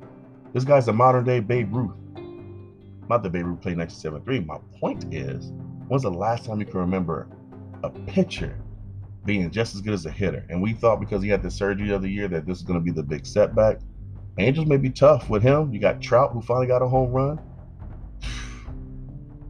This 0.53 0.63
guy's 0.63 0.87
a 0.87 0.93
modern 0.93 1.23
day 1.23 1.39
Babe 1.39 1.73
Ruth. 1.73 1.95
Not 3.09 3.23
that 3.23 3.31
Babe 3.31 3.45
Ruth 3.45 3.61
played 3.61 3.77
1973. 3.77 4.39
My 4.41 4.57
point 4.79 5.13
is, 5.13 5.51
when's 5.87 6.03
the 6.03 6.11
last 6.11 6.45
time 6.45 6.59
you 6.59 6.65
can 6.65 6.79
remember 6.79 7.27
a 7.83 7.89
pitcher 7.89 8.57
being 9.25 9.49
just 9.49 9.75
as 9.75 9.81
good 9.81 9.93
as 9.93 10.05
a 10.05 10.11
hitter. 10.11 10.45
And 10.49 10.61
we 10.61 10.73
thought 10.73 10.99
because 10.99 11.21
he 11.23 11.29
had 11.29 11.41
the 11.41 11.51
surgery 11.51 11.95
the 11.97 12.09
year 12.09 12.27
that 12.27 12.45
this 12.45 12.57
is 12.57 12.63
going 12.63 12.79
to 12.79 12.83
be 12.83 12.91
the 12.91 13.03
big 13.03 13.25
setback. 13.25 13.79
Angels 14.37 14.67
may 14.67 14.77
be 14.77 14.89
tough 14.89 15.29
with 15.29 15.41
him. 15.41 15.73
You 15.73 15.79
got 15.79 16.01
Trout, 16.01 16.31
who 16.31 16.41
finally 16.41 16.67
got 16.67 16.81
a 16.81 16.87
home 16.87 17.11
run. 17.11 17.39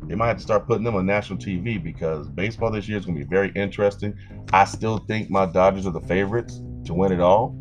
They 0.08 0.14
might 0.14 0.28
have 0.28 0.38
to 0.38 0.44
start 0.44 0.68
putting 0.68 0.84
them 0.84 0.94
on 0.94 1.08
national 1.08 1.40
TV 1.40 1.82
because 1.82 2.30
baseball 2.30 2.70
this 2.70 2.88
year 2.88 3.00
is 3.00 3.08
going 3.08 3.18
to 3.18 3.26
be 3.26 3.28
very 3.28 3.52
interesting. 3.56 4.16
I 4.54 4.66
still 4.66 5.00
think 5.00 5.32
my 5.32 5.48
Dodgers 5.48 5.88
are 5.88 5.92
the 5.92 6.02
favorites 6.02 6.62
to 6.84 6.94
win 6.94 7.12
it 7.12 7.20
all. 7.20 7.56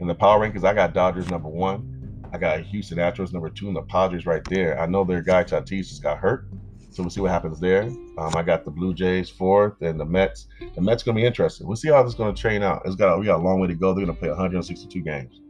In 0.00 0.06
the 0.06 0.14
power 0.14 0.38
rankings, 0.38 0.64
I 0.64 0.74
got 0.74 0.92
Dodgers 0.92 1.30
number 1.30 1.48
one. 1.48 1.88
I 2.30 2.36
got 2.36 2.60
Houston 2.60 2.98
Astros 2.98 3.32
number 3.32 3.48
two, 3.48 3.68
and 3.68 3.76
the 3.76 3.82
Padres 3.82 4.26
right 4.26 4.44
there. 4.44 4.78
I 4.78 4.84
know 4.84 5.02
their 5.02 5.22
guy 5.22 5.44
Tatis 5.44 5.88
just 5.88 6.02
got 6.02 6.18
hurt, 6.18 6.46
so 6.92 7.02
we'll 7.02 7.10
see 7.10 7.20
what 7.20 7.30
happens 7.30 7.58
there. 7.58 7.84
Um, 8.18 8.32
I 8.34 8.42
got 8.42 8.64
the 8.64 8.70
Blue 8.70 8.92
Jays 8.92 9.30
fourth 9.30 9.80
and 9.80 9.98
the 9.98 10.04
Mets. 10.04 10.46
The 10.74 10.80
Mets 10.80 11.02
gonna 11.02 11.16
be 11.16 11.24
interesting. 11.24 11.66
We'll 11.66 11.76
see 11.76 11.88
how 11.88 12.02
this 12.02 12.12
is 12.12 12.18
gonna 12.18 12.34
train 12.34 12.62
out. 12.62 12.82
It's 12.84 12.96
got 12.96 13.18
we 13.18 13.26
got 13.26 13.40
a 13.40 13.42
long 13.42 13.60
way 13.60 13.68
to 13.68 13.74
go. 13.74 13.94
They're 13.94 14.04
gonna 14.04 14.18
play 14.18 14.28
162 14.28 15.00
games. 15.00 15.40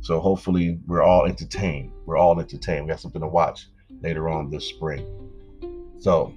So 0.00 0.20
hopefully 0.20 0.78
we're 0.86 1.02
all 1.02 1.26
entertained. 1.26 1.92
We're 2.04 2.18
all 2.18 2.38
entertained. 2.38 2.84
We 2.84 2.90
got 2.90 3.00
something 3.00 3.20
to 3.22 3.28
watch 3.28 3.68
later 4.02 4.28
on 4.28 4.50
this 4.50 4.66
spring. 4.66 5.06
So, 5.98 6.34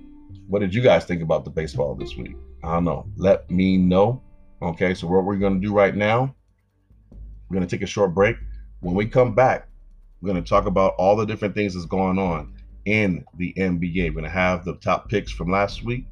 what 0.47 0.59
did 0.59 0.73
you 0.73 0.81
guys 0.81 1.05
think 1.05 1.21
about 1.21 1.45
the 1.45 1.51
baseball 1.51 1.95
this 1.95 2.15
week? 2.15 2.35
I 2.63 2.73
don't 2.73 2.85
know. 2.85 3.05
Let 3.15 3.49
me 3.51 3.77
know. 3.77 4.21
Okay, 4.61 4.93
so 4.93 5.07
what 5.07 5.25
we're 5.25 5.37
gonna 5.37 5.59
do 5.59 5.73
right 5.73 5.95
now, 5.95 6.33
we're 7.49 7.55
gonna 7.55 7.67
take 7.67 7.81
a 7.81 7.87
short 7.87 8.13
break. 8.13 8.37
When 8.79 8.95
we 8.95 9.07
come 9.07 9.35
back, 9.35 9.67
we're 10.21 10.27
gonna 10.27 10.41
talk 10.41 10.65
about 10.67 10.93
all 10.97 11.17
the 11.17 11.25
different 11.25 11.53
things 11.53 11.73
that's 11.73 11.85
going 11.85 12.17
on 12.17 12.52
in 12.85 13.25
the 13.37 13.53
NBA. 13.57 14.09
We're 14.09 14.21
going 14.21 14.23
to 14.23 14.29
have 14.29 14.65
the 14.65 14.75
top 14.75 15.09
picks 15.09 15.31
from 15.31 15.51
last 15.51 15.83
week. 15.83 16.05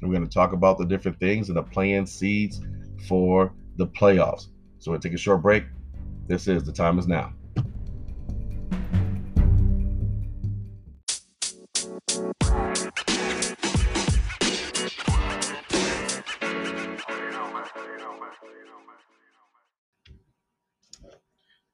We're 0.00 0.08
going 0.08 0.26
to 0.26 0.34
talk 0.34 0.52
about 0.52 0.78
the 0.78 0.84
different 0.84 1.20
things 1.20 1.48
and 1.48 1.56
the 1.56 1.62
playing 1.62 2.06
seeds 2.06 2.60
for 3.06 3.54
the 3.76 3.86
playoffs. 3.86 4.48
So 4.80 4.90
we'll 4.90 5.00
take 5.00 5.12
a 5.12 5.18
short 5.18 5.42
break. 5.42 5.64
This 6.26 6.48
is 6.48 6.64
The 6.64 6.72
Time 6.72 6.98
Is 6.98 7.06
Now. 7.06 7.32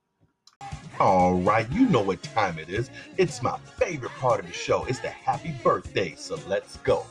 All 1.00 1.34
right, 1.34 1.70
you 1.72 1.88
know 1.88 2.02
what 2.02 2.22
time 2.22 2.58
it 2.58 2.68
is. 2.68 2.90
It's 3.16 3.42
my 3.42 3.58
favorite 3.76 4.12
part 4.12 4.40
of 4.40 4.46
the 4.46 4.52
show. 4.52 4.84
It's 4.84 5.00
the 5.00 5.08
happy 5.10 5.52
birthday, 5.64 6.14
so 6.16 6.38
let's 6.46 6.76
go. 6.78 7.04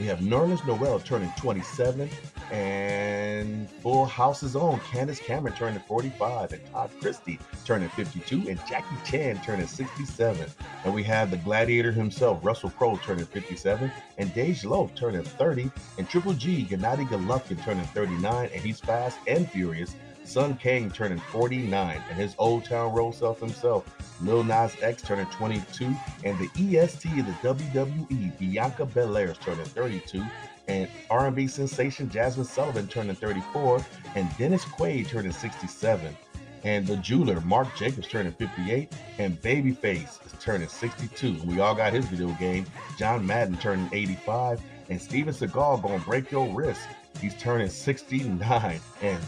We 0.00 0.06
have 0.06 0.20
Nerlens 0.20 0.66
Noel 0.66 0.98
turning 1.00 1.30
27, 1.36 2.08
and 2.50 3.70
Full 3.82 4.06
House's 4.06 4.56
own 4.56 4.80
Candace 4.80 5.20
Cameron 5.20 5.54
turning 5.54 5.80
45, 5.80 6.52
and 6.52 6.66
Todd 6.72 6.90
Chrisley 7.00 7.38
turning 7.64 7.88
52, 7.90 8.48
and 8.48 8.58
Jackie 8.66 8.96
Chan 9.04 9.40
turning 9.44 9.66
67. 9.66 10.46
And 10.84 10.94
we 10.94 11.02
have 11.02 11.30
the 11.30 11.36
gladiator 11.38 11.92
himself, 11.92 12.38
Russell 12.42 12.70
Crowe, 12.70 12.98
turning 13.04 13.26
57, 13.26 13.90
and 14.18 14.30
Dej 14.34 14.64
Loaf 14.64 14.94
turning 14.94 15.22
30, 15.22 15.70
and 15.98 16.08
Triple 16.08 16.34
G, 16.34 16.64
Gennady 16.64 17.06
Golovkin 17.06 17.62
turning 17.62 17.84
39, 17.86 18.50
and 18.52 18.62
he's 18.62 18.80
fast 18.80 19.18
and 19.26 19.48
furious. 19.50 19.96
Sung 20.24 20.56
Kang 20.56 20.90
turning 20.90 21.18
49, 21.18 22.02
and 22.08 22.18
his 22.18 22.34
Old 22.38 22.64
Town 22.64 22.94
Road 22.94 23.14
self 23.14 23.40
himself, 23.40 23.84
Lil 24.20 24.42
Nas 24.44 24.74
X 24.82 25.02
turning 25.02 25.26
22, 25.26 25.94
and 26.24 26.38
the 26.38 26.78
EST 26.78 27.06
of 27.18 27.26
the 27.26 27.32
WWE, 27.42 28.38
Bianca 28.38 28.86
Belair 28.86 29.30
is 29.30 29.38
turning 29.38 29.64
32, 29.64 30.24
and 30.68 30.88
R&B 31.10 31.46
sensation 31.46 32.08
Jazmine 32.08 32.46
Sullivan 32.46 32.88
turning 32.88 33.16
34, 33.16 33.84
and 34.14 34.28
Dennis 34.38 34.64
Quaid 34.64 35.08
turning 35.08 35.32
67, 35.32 36.16
and 36.64 36.86
the 36.86 36.96
jeweler 36.96 37.40
Marc 37.42 37.74
Jacobs 37.76 38.08
turning 38.08 38.32
58, 38.32 38.92
and 39.18 39.40
Babyface 39.42 40.24
is 40.26 40.32
turning 40.40 40.68
62. 40.68 41.40
We 41.44 41.60
all 41.60 41.74
got 41.74 41.92
his 41.92 42.06
video 42.06 42.34
game. 42.38 42.64
John 42.98 43.26
Madden 43.26 43.58
turning 43.58 43.88
85, 43.92 44.62
and 44.88 45.00
Steven 45.00 45.34
Seagal 45.34 45.82
gonna 45.82 45.98
break 45.98 46.30
your 46.30 46.48
wrist. 46.48 46.80
He's 47.20 47.34
turning 47.34 47.68
69, 47.68 48.80
and 49.02 49.22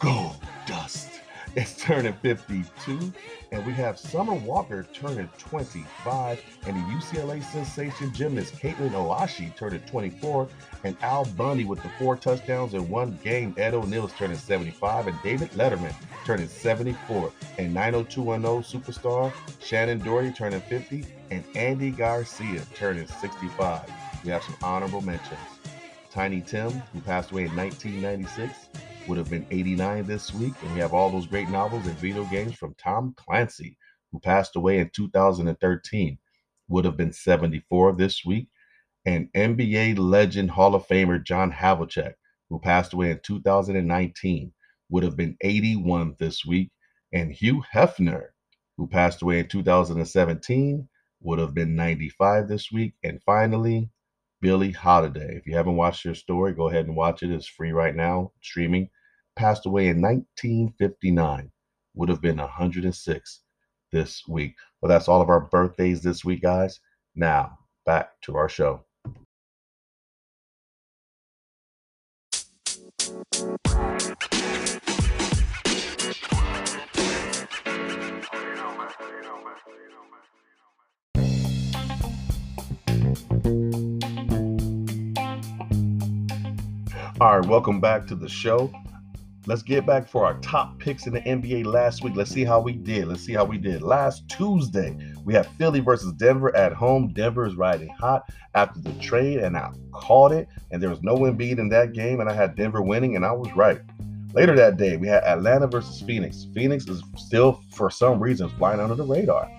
Gold 0.00 0.36
Dust 0.64 1.20
is 1.56 1.76
turning 1.76 2.14
52. 2.22 3.12
And 3.52 3.66
we 3.66 3.72
have 3.74 3.98
Summer 3.98 4.32
Walker 4.32 4.86
turning 4.94 5.28
25. 5.38 6.42
And 6.66 6.74
the 6.74 6.80
UCLA 6.80 7.42
sensation 7.42 8.10
gymnast 8.14 8.54
Katelyn 8.54 8.92
Ohashi 8.92 9.54
turning 9.56 9.80
24. 9.80 10.48
And 10.84 10.96
Al 11.02 11.26
Bundy 11.26 11.66
with 11.66 11.82
the 11.82 11.90
four 11.98 12.16
touchdowns 12.16 12.72
in 12.72 12.88
one 12.88 13.18
game. 13.22 13.54
Ed 13.58 13.74
O'Neill 13.74 14.06
is 14.06 14.12
turning 14.14 14.38
75. 14.38 15.08
And 15.08 15.18
David 15.22 15.50
Letterman 15.50 15.94
turning 16.24 16.48
74. 16.48 17.30
And 17.58 17.74
90210 17.74 18.80
superstar 18.80 19.30
Shannen 19.60 20.02
Doherty 20.02 20.32
turning 20.32 20.62
50. 20.62 21.04
And 21.30 21.44
Andy 21.54 21.90
Garcia 21.90 22.62
turning 22.74 23.06
65. 23.06 23.90
We 24.24 24.30
have 24.30 24.42
some 24.44 24.56
honorable 24.62 25.02
mentions. 25.02 25.38
Tiny 26.10 26.40
Tim, 26.40 26.70
who 26.70 27.00
passed 27.02 27.32
away 27.32 27.44
in 27.44 27.54
1996 27.54 28.69
would 29.10 29.18
have 29.18 29.28
been 29.28 29.46
89 29.50 30.04
this 30.04 30.32
week. 30.32 30.54
And 30.62 30.72
we 30.72 30.78
have 30.78 30.94
all 30.94 31.10
those 31.10 31.26
great 31.26 31.48
novels 31.48 31.84
and 31.84 31.98
video 31.98 32.24
games 32.26 32.54
from 32.54 32.76
Tom 32.78 33.12
Clancy, 33.16 33.76
who 34.12 34.20
passed 34.20 34.54
away 34.54 34.78
in 34.78 34.88
2013, 34.94 36.16
would 36.68 36.84
have 36.84 36.96
been 36.96 37.12
74 37.12 37.94
this 37.94 38.24
week. 38.24 38.46
And 39.04 39.28
NBA 39.32 39.98
legend 39.98 40.52
Hall 40.52 40.76
of 40.76 40.86
Famer 40.86 41.20
John 41.24 41.50
Havlicek, 41.50 42.12
who 42.48 42.60
passed 42.60 42.92
away 42.92 43.10
in 43.10 43.18
2019, 43.24 44.52
would 44.90 45.02
have 45.02 45.16
been 45.16 45.36
81 45.40 46.14
this 46.20 46.44
week. 46.46 46.70
And 47.12 47.32
Hugh 47.32 47.64
Hefner, 47.74 48.26
who 48.76 48.86
passed 48.86 49.22
away 49.22 49.40
in 49.40 49.48
2017, 49.48 50.88
would 51.22 51.40
have 51.40 51.52
been 51.52 51.74
95 51.74 52.46
this 52.46 52.70
week. 52.70 52.94
And 53.02 53.20
finally, 53.24 53.90
Billie 54.40 54.70
Holiday. 54.70 55.36
If 55.36 55.48
you 55.48 55.56
haven't 55.56 55.76
watched 55.76 56.04
your 56.04 56.14
story, 56.14 56.52
go 56.52 56.68
ahead 56.68 56.86
and 56.86 56.94
watch 56.94 57.24
it. 57.24 57.32
It's 57.32 57.48
free 57.48 57.72
right 57.72 57.96
now, 57.96 58.30
streaming. 58.40 58.88
Passed 59.40 59.64
away 59.64 59.88
in 59.88 60.02
1959. 60.02 61.50
Would 61.94 62.10
have 62.10 62.20
been 62.20 62.36
106 62.36 63.40
this 63.90 64.22
week. 64.28 64.54
Well, 64.82 64.90
that's 64.90 65.08
all 65.08 65.22
of 65.22 65.30
our 65.30 65.40
birthdays 65.40 66.02
this 66.02 66.22
week, 66.22 66.42
guys. 66.42 66.78
Now, 67.14 67.58
back 67.86 68.20
to 68.24 68.36
our 68.36 68.50
show. 68.50 68.84
All 87.18 87.38
right, 87.38 87.48
welcome 87.48 87.80
back 87.80 88.06
to 88.08 88.14
the 88.14 88.28
show. 88.28 88.70
Let's 89.46 89.62
get 89.62 89.86
back 89.86 90.06
for 90.06 90.26
our 90.26 90.38
top 90.40 90.78
picks 90.78 91.06
in 91.06 91.14
the 91.14 91.20
NBA 91.22 91.64
last 91.64 92.04
week. 92.04 92.14
Let's 92.14 92.30
see 92.30 92.44
how 92.44 92.60
we 92.60 92.74
did. 92.74 93.08
Let's 93.08 93.24
see 93.24 93.32
how 93.32 93.46
we 93.46 93.56
did. 93.56 93.80
Last 93.80 94.28
Tuesday, 94.28 94.94
we 95.24 95.32
have 95.32 95.46
Philly 95.58 95.80
versus 95.80 96.12
Denver 96.12 96.54
at 96.54 96.74
home. 96.74 97.08
Denver 97.14 97.46
is 97.46 97.54
riding 97.54 97.88
hot 97.88 98.30
after 98.54 98.80
the 98.80 98.92
trade, 99.00 99.38
and 99.38 99.56
I 99.56 99.70
called 99.92 100.32
it. 100.32 100.46
And 100.70 100.82
there 100.82 100.90
was 100.90 101.02
no 101.02 101.16
Embiid 101.16 101.58
in 101.58 101.70
that 101.70 101.94
game, 101.94 102.20
and 102.20 102.28
I 102.28 102.34
had 102.34 102.54
Denver 102.54 102.82
winning, 102.82 103.16
and 103.16 103.24
I 103.24 103.32
was 103.32 103.50
right. 103.56 103.80
Later 104.34 104.54
that 104.56 104.76
day, 104.76 104.98
we 104.98 105.08
had 105.08 105.24
Atlanta 105.24 105.66
versus 105.66 106.02
Phoenix. 106.02 106.46
Phoenix 106.54 106.86
is 106.86 107.02
still, 107.16 107.62
for 107.72 107.90
some 107.90 108.22
reason, 108.22 108.50
flying 108.50 108.78
under 108.78 108.94
the 108.94 109.04
radar. 109.04 109.50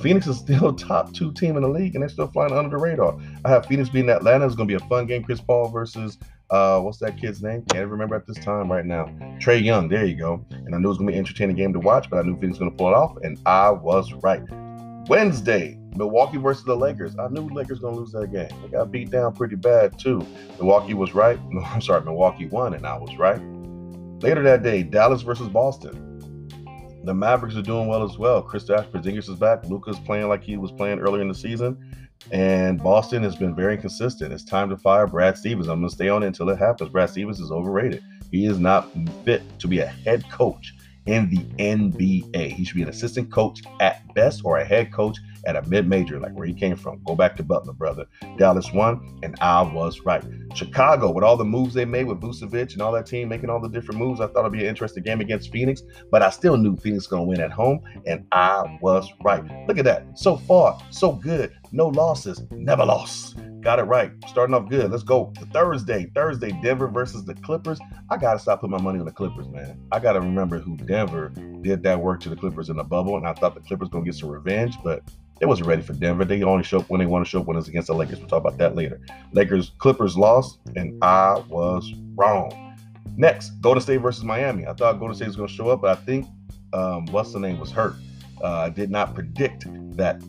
Phoenix 0.00 0.26
is 0.26 0.36
still 0.36 0.72
top 0.74 1.12
two 1.14 1.32
team 1.32 1.56
in 1.56 1.62
the 1.62 1.68
league, 1.68 1.94
and 1.94 2.02
they're 2.02 2.08
still 2.08 2.28
flying 2.28 2.52
under 2.52 2.70
the 2.70 2.76
radar. 2.76 3.18
I 3.46 3.48
have 3.48 3.64
Phoenix 3.64 3.88
beating 3.88 4.10
Atlanta. 4.10 4.44
It's 4.44 4.54
going 4.54 4.68
to 4.68 4.78
be 4.78 4.84
a 4.84 4.88
fun 4.88 5.06
game. 5.06 5.24
Chris 5.24 5.40
Paul 5.40 5.68
versus 5.68 6.18
uh, 6.52 6.78
what's 6.80 6.98
that 6.98 7.16
kid's 7.16 7.42
name? 7.42 7.64
Can't 7.70 7.88
remember 7.88 8.14
at 8.14 8.26
this 8.26 8.36
time 8.38 8.70
right 8.70 8.84
now. 8.84 9.06
Trae 9.40 9.62
Young. 9.64 9.88
There 9.88 10.04
you 10.04 10.14
go. 10.14 10.44
And 10.50 10.74
I 10.74 10.78
knew 10.78 10.88
it 10.88 10.90
was 10.90 10.98
to 10.98 11.06
be 11.06 11.14
an 11.14 11.18
entertaining 11.18 11.56
game 11.56 11.72
to 11.72 11.78
watch, 11.78 12.10
but 12.10 12.18
I 12.18 12.22
knew 12.22 12.38
Phoenix 12.38 12.58
was 12.58 12.70
to 12.70 12.76
pull 12.76 12.88
it 12.88 12.94
off, 12.94 13.16
and 13.22 13.40
I 13.46 13.70
was 13.70 14.12
right. 14.22 14.42
Wednesday, 15.08 15.78
Milwaukee 15.96 16.36
versus 16.36 16.64
the 16.64 16.76
Lakers. 16.76 17.16
I 17.18 17.28
knew 17.28 17.48
Lakers 17.48 17.80
to 17.80 17.88
lose 17.88 18.12
that 18.12 18.32
game. 18.32 18.50
They 18.62 18.68
got 18.68 18.92
beat 18.92 19.10
down 19.10 19.34
pretty 19.34 19.56
bad 19.56 19.98
too. 19.98 20.26
Milwaukee 20.58 20.94
was 20.94 21.14
right. 21.14 21.38
No, 21.50 21.62
I'm 21.62 21.80
sorry, 21.80 22.04
Milwaukee 22.04 22.46
won, 22.46 22.74
and 22.74 22.86
I 22.86 22.98
was 22.98 23.16
right. 23.16 23.40
Later 24.22 24.42
that 24.42 24.62
day, 24.62 24.82
Dallas 24.82 25.22
versus 25.22 25.48
Boston. 25.48 26.10
The 27.04 27.14
Mavericks 27.14 27.56
are 27.56 27.62
doing 27.62 27.88
well 27.88 28.04
as 28.04 28.18
well. 28.18 28.42
Kristaps 28.42 28.90
Porzingis 28.90 29.28
is 29.28 29.36
back. 29.36 29.64
Luka's 29.64 29.98
playing 30.00 30.28
like 30.28 30.44
he 30.44 30.56
was 30.56 30.70
playing 30.70 31.00
earlier 31.00 31.22
in 31.22 31.28
the 31.28 31.34
season. 31.34 31.76
And 32.30 32.82
Boston 32.82 33.22
has 33.22 33.36
been 33.36 33.54
very 33.54 33.76
consistent. 33.76 34.32
It's 34.32 34.44
time 34.44 34.68
to 34.70 34.76
fire 34.76 35.06
Brad 35.06 35.36
Stevens. 35.36 35.68
I'm 35.68 35.80
going 35.80 35.88
to 35.88 35.94
stay 35.94 36.08
on 36.08 36.22
it 36.22 36.28
until 36.28 36.48
it 36.50 36.58
happens. 36.58 36.90
Brad 36.90 37.10
Stevens 37.10 37.40
is 37.40 37.50
overrated. 37.50 38.02
He 38.30 38.46
is 38.46 38.58
not 38.58 38.88
fit 39.24 39.42
to 39.58 39.68
be 39.68 39.80
a 39.80 39.86
head 39.86 40.28
coach 40.30 40.74
in 41.06 41.28
the 41.28 41.42
NBA. 41.62 42.52
He 42.52 42.64
should 42.64 42.76
be 42.76 42.82
an 42.82 42.88
assistant 42.88 43.30
coach 43.30 43.62
at 43.80 44.14
best 44.14 44.42
or 44.44 44.58
a 44.58 44.64
head 44.64 44.92
coach 44.92 45.18
at 45.46 45.56
a 45.56 45.62
mid-major, 45.68 46.20
like 46.20 46.32
where 46.32 46.46
he 46.46 46.54
came 46.54 46.76
from. 46.76 47.02
Go 47.04 47.14
back 47.14 47.36
to 47.36 47.42
Butler, 47.42 47.72
brother. 47.72 48.06
Dallas 48.38 48.72
won, 48.72 49.18
and 49.22 49.36
I 49.40 49.62
was 49.62 50.00
right. 50.00 50.24
Chicago, 50.54 51.10
with 51.10 51.24
all 51.24 51.36
the 51.36 51.44
moves 51.44 51.74
they 51.74 51.84
made 51.84 52.06
with 52.06 52.20
Vucevic 52.20 52.72
and 52.72 52.82
all 52.82 52.92
that 52.92 53.06
team 53.06 53.28
making 53.28 53.50
all 53.50 53.60
the 53.60 53.68
different 53.68 54.00
moves, 54.00 54.20
I 54.20 54.26
thought 54.26 54.40
it'd 54.40 54.52
be 54.52 54.60
an 54.60 54.66
interesting 54.66 55.02
game 55.02 55.20
against 55.20 55.50
Phoenix, 55.52 55.82
but 56.10 56.22
I 56.22 56.30
still 56.30 56.56
knew 56.56 56.76
Phoenix 56.76 57.04
was 57.04 57.06
gonna 57.08 57.24
win 57.24 57.40
at 57.40 57.52
home, 57.52 57.80
and 58.06 58.26
I 58.32 58.78
was 58.80 59.08
right. 59.24 59.44
Look 59.66 59.78
at 59.78 59.84
that. 59.84 60.18
So 60.18 60.36
far, 60.36 60.78
so 60.90 61.12
good. 61.12 61.52
No 61.72 61.88
losses, 61.88 62.42
never 62.50 62.84
lost. 62.84 63.36
Got 63.62 63.78
it 63.78 63.84
right. 63.84 64.10
Starting 64.26 64.56
off 64.56 64.68
good. 64.68 64.90
Let's 64.90 65.04
go 65.04 65.32
Thursday. 65.52 66.10
Thursday, 66.16 66.50
Denver 66.62 66.88
versus 66.88 67.24
the 67.24 67.34
Clippers. 67.34 67.78
I 68.10 68.16
gotta 68.16 68.40
stop 68.40 68.60
putting 68.60 68.72
my 68.72 68.82
money 68.82 68.98
on 68.98 69.04
the 69.04 69.12
Clippers, 69.12 69.48
man. 69.48 69.80
I 69.92 70.00
gotta 70.00 70.20
remember 70.20 70.58
who 70.58 70.76
Denver 70.76 71.28
did 71.60 71.82
that 71.84 72.00
work 72.00 72.20
to 72.22 72.28
the 72.28 72.34
Clippers 72.34 72.70
in 72.70 72.76
the 72.76 72.82
bubble, 72.82 73.16
and 73.16 73.26
I 73.26 73.32
thought 73.34 73.54
the 73.54 73.60
Clippers 73.60 73.88
gonna 73.88 74.04
get 74.04 74.16
some 74.16 74.30
revenge, 74.30 74.76
but 74.82 75.02
they 75.42 75.46
wasn't 75.46 75.66
ready 75.66 75.82
for 75.82 75.92
Denver. 75.92 76.24
They 76.24 76.40
only 76.44 76.62
show 76.62 76.78
up 76.78 76.88
when 76.88 77.00
they 77.00 77.06
want 77.06 77.26
to 77.26 77.28
show 77.28 77.40
up 77.40 77.48
when 77.48 77.56
it's 77.56 77.66
against 77.66 77.88
the 77.88 77.94
Lakers. 77.94 78.20
We'll 78.20 78.28
talk 78.28 78.42
about 78.42 78.58
that 78.58 78.76
later. 78.76 79.00
Lakers, 79.32 79.72
Clippers 79.78 80.16
lost, 80.16 80.60
and 80.76 81.02
I 81.02 81.42
was 81.48 81.92
wrong. 82.14 82.78
Next, 83.16 83.50
Golden 83.60 83.82
State 83.82 83.96
versus 83.96 84.22
Miami. 84.22 84.68
I 84.68 84.72
thought 84.72 85.00
Golden 85.00 85.16
State 85.16 85.26
was 85.26 85.34
going 85.34 85.48
to 85.48 85.54
show 85.54 85.68
up, 85.70 85.80
but 85.80 85.98
I 85.98 86.00
think 86.00 86.28
um, 86.72 87.06
what's 87.06 87.32
the 87.32 87.40
name 87.40 87.58
was 87.58 87.72
hurt. 87.72 87.94
Uh, 88.40 88.52
I 88.52 88.68
did 88.70 88.88
not 88.88 89.16
predict 89.16 89.66
that 89.96 90.22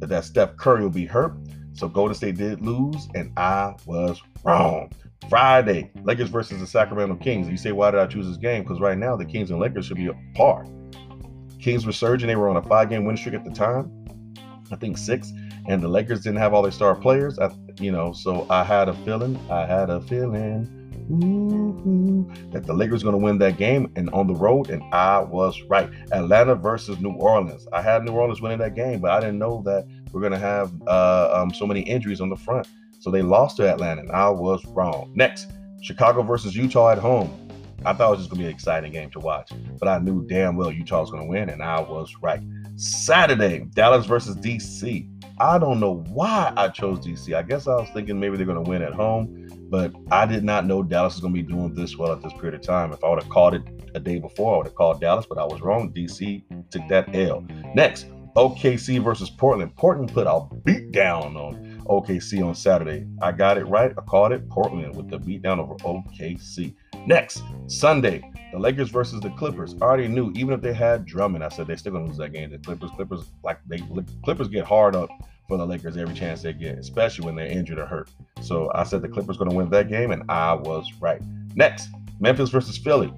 that 0.00 0.24
Steph 0.24 0.56
Curry 0.56 0.82
will 0.82 0.90
be 0.90 1.06
hurt. 1.06 1.36
So 1.74 1.86
Golden 1.86 2.16
State 2.16 2.36
did 2.36 2.62
lose, 2.62 3.06
and 3.14 3.30
I 3.38 3.76
was 3.86 4.20
wrong. 4.42 4.90
Friday, 5.28 5.92
Lakers 6.02 6.30
versus 6.30 6.58
the 6.58 6.66
Sacramento 6.66 7.14
Kings. 7.14 7.48
You 7.48 7.56
say, 7.56 7.70
why 7.70 7.92
did 7.92 8.00
I 8.00 8.08
choose 8.08 8.26
this 8.26 8.38
game? 8.38 8.64
Because 8.64 8.80
right 8.80 8.98
now 8.98 9.14
the 9.14 9.24
Kings 9.24 9.52
and 9.52 9.60
Lakers 9.60 9.86
should 9.86 9.98
be 9.98 10.08
a 10.08 10.18
par. 10.34 10.66
Kings 11.60 11.86
were 11.86 11.92
surging. 11.92 12.26
They 12.26 12.34
were 12.34 12.48
on 12.48 12.56
a 12.56 12.62
five-game 12.62 13.04
win 13.04 13.16
streak 13.16 13.36
at 13.36 13.44
the 13.44 13.52
time. 13.52 14.01
I 14.72 14.76
think 14.76 14.96
six, 14.96 15.32
and 15.68 15.82
the 15.82 15.88
Lakers 15.88 16.22
didn't 16.22 16.38
have 16.38 16.54
all 16.54 16.62
their 16.62 16.72
star 16.72 16.94
players. 16.94 17.38
I, 17.38 17.50
you 17.78 17.92
know, 17.92 18.12
so 18.12 18.46
I 18.48 18.64
had 18.64 18.88
a 18.88 18.94
feeling. 19.04 19.38
I 19.50 19.66
had 19.66 19.90
a 19.90 20.00
feeling. 20.00 20.78
That 22.52 22.64
the 22.64 22.72
Lakers 22.72 23.02
going 23.02 23.18
to 23.18 23.22
win 23.22 23.36
that 23.38 23.58
game 23.58 23.92
and 23.96 24.08
on 24.10 24.26
the 24.26 24.34
road, 24.34 24.70
and 24.70 24.82
I 24.94 25.18
was 25.18 25.60
right. 25.62 25.90
Atlanta 26.12 26.54
versus 26.54 26.98
New 27.00 27.12
Orleans. 27.12 27.66
I 27.72 27.82
had 27.82 28.04
New 28.04 28.12
Orleans 28.12 28.40
winning 28.40 28.58
that 28.58 28.74
game, 28.74 29.00
but 29.00 29.10
I 29.10 29.20
didn't 29.20 29.38
know 29.38 29.62
that 29.66 29.86
we're 30.12 30.20
going 30.20 30.32
to 30.32 30.38
have 30.38 30.72
uh, 30.86 31.30
um, 31.34 31.52
so 31.52 31.66
many 31.66 31.80
injuries 31.80 32.20
on 32.20 32.30
the 32.30 32.36
front. 32.36 32.66
So 33.00 33.10
they 33.10 33.20
lost 33.20 33.56
to 33.58 33.70
Atlanta, 33.70 34.00
and 34.02 34.12
I 34.12 34.28
was 34.30 34.64
wrong. 34.66 35.12
Next, 35.14 35.50
Chicago 35.82 36.22
versus 36.22 36.56
Utah 36.56 36.90
at 36.90 36.98
home. 36.98 37.36
I 37.84 37.92
thought 37.92 38.08
it 38.08 38.10
was 38.10 38.18
just 38.20 38.30
gonna 38.30 38.42
be 38.42 38.46
an 38.46 38.54
exciting 38.54 38.92
game 38.92 39.10
to 39.10 39.18
watch, 39.18 39.50
but 39.80 39.88
I 39.88 39.98
knew 39.98 40.24
damn 40.28 40.56
well 40.56 40.70
Utah 40.70 41.00
was 41.00 41.10
gonna 41.10 41.26
win, 41.26 41.48
and 41.48 41.60
I 41.60 41.80
was 41.80 42.14
right. 42.22 42.40
Saturday, 42.76 43.66
Dallas 43.74 44.06
versus 44.06 44.36
DC. 44.36 45.08
I 45.38 45.58
don't 45.58 45.80
know 45.80 46.04
why 46.08 46.52
I 46.56 46.68
chose 46.68 47.00
DC. 47.00 47.34
I 47.34 47.42
guess 47.42 47.66
I 47.66 47.74
was 47.74 47.88
thinking 47.94 48.20
maybe 48.20 48.36
they're 48.36 48.46
gonna 48.46 48.62
win 48.62 48.82
at 48.82 48.92
home, 48.92 49.48
but 49.70 49.92
I 50.10 50.26
did 50.26 50.44
not 50.44 50.66
know 50.66 50.82
Dallas 50.82 51.14
was 51.14 51.20
gonna 51.20 51.34
be 51.34 51.42
doing 51.42 51.74
this 51.74 51.96
well 51.96 52.12
at 52.12 52.22
this 52.22 52.32
period 52.34 52.54
of 52.54 52.62
time. 52.62 52.92
If 52.92 53.02
I 53.02 53.08
would 53.08 53.22
have 53.22 53.30
called 53.30 53.54
it 53.54 53.62
a 53.94 54.00
day 54.00 54.18
before, 54.18 54.54
I 54.54 54.56
would 54.58 54.66
have 54.66 54.74
called 54.74 55.00
Dallas, 55.00 55.26
but 55.28 55.38
I 55.38 55.44
was 55.44 55.60
wrong. 55.60 55.92
DC 55.92 56.44
took 56.70 56.86
that 56.88 57.14
L. 57.14 57.44
Next, 57.74 58.06
OKC 58.36 59.02
versus 59.02 59.30
Portland. 59.30 59.74
Portland 59.76 60.12
put 60.12 60.26
a 60.26 60.46
beat 60.64 60.92
down 60.92 61.36
on 61.36 61.71
OKC 61.84 62.44
on 62.46 62.54
Saturday. 62.54 63.06
I 63.20 63.32
got 63.32 63.58
it 63.58 63.64
right. 63.64 63.92
I 63.96 64.00
called 64.02 64.32
it 64.32 64.48
Portland 64.48 64.96
with 64.96 65.08
the 65.08 65.18
beatdown 65.18 65.58
over 65.58 65.74
OKC. 65.76 66.74
Next, 67.06 67.42
Sunday, 67.66 68.22
the 68.52 68.58
Lakers 68.58 68.90
versus 68.90 69.20
the 69.20 69.30
Clippers. 69.30 69.74
I 69.80 69.84
already 69.84 70.08
knew, 70.08 70.32
even 70.36 70.54
if 70.54 70.60
they 70.60 70.72
had 70.72 71.04
Drummond, 71.04 71.42
I 71.42 71.48
said 71.48 71.66
they're 71.66 71.76
still 71.76 71.92
gonna 71.92 72.06
lose 72.06 72.18
that 72.18 72.32
game. 72.32 72.50
The 72.50 72.58
Clippers, 72.58 72.90
Clippers, 72.96 73.24
like 73.42 73.58
they 73.66 73.82
Clippers 74.24 74.48
get 74.48 74.64
hard 74.64 74.94
up 74.94 75.08
for 75.48 75.56
the 75.56 75.66
Lakers 75.66 75.96
every 75.96 76.14
chance 76.14 76.42
they 76.42 76.52
get, 76.52 76.78
especially 76.78 77.26
when 77.26 77.34
they're 77.34 77.46
injured 77.46 77.78
or 77.78 77.86
hurt. 77.86 78.10
So 78.40 78.70
I 78.74 78.84
said 78.84 79.02
the 79.02 79.08
Clippers 79.08 79.36
gonna 79.36 79.54
win 79.54 79.70
that 79.70 79.88
game, 79.88 80.12
and 80.12 80.22
I 80.30 80.54
was 80.54 80.86
right. 81.00 81.20
Next, 81.54 81.88
Memphis 82.20 82.50
versus 82.50 82.78
Philly. 82.78 83.12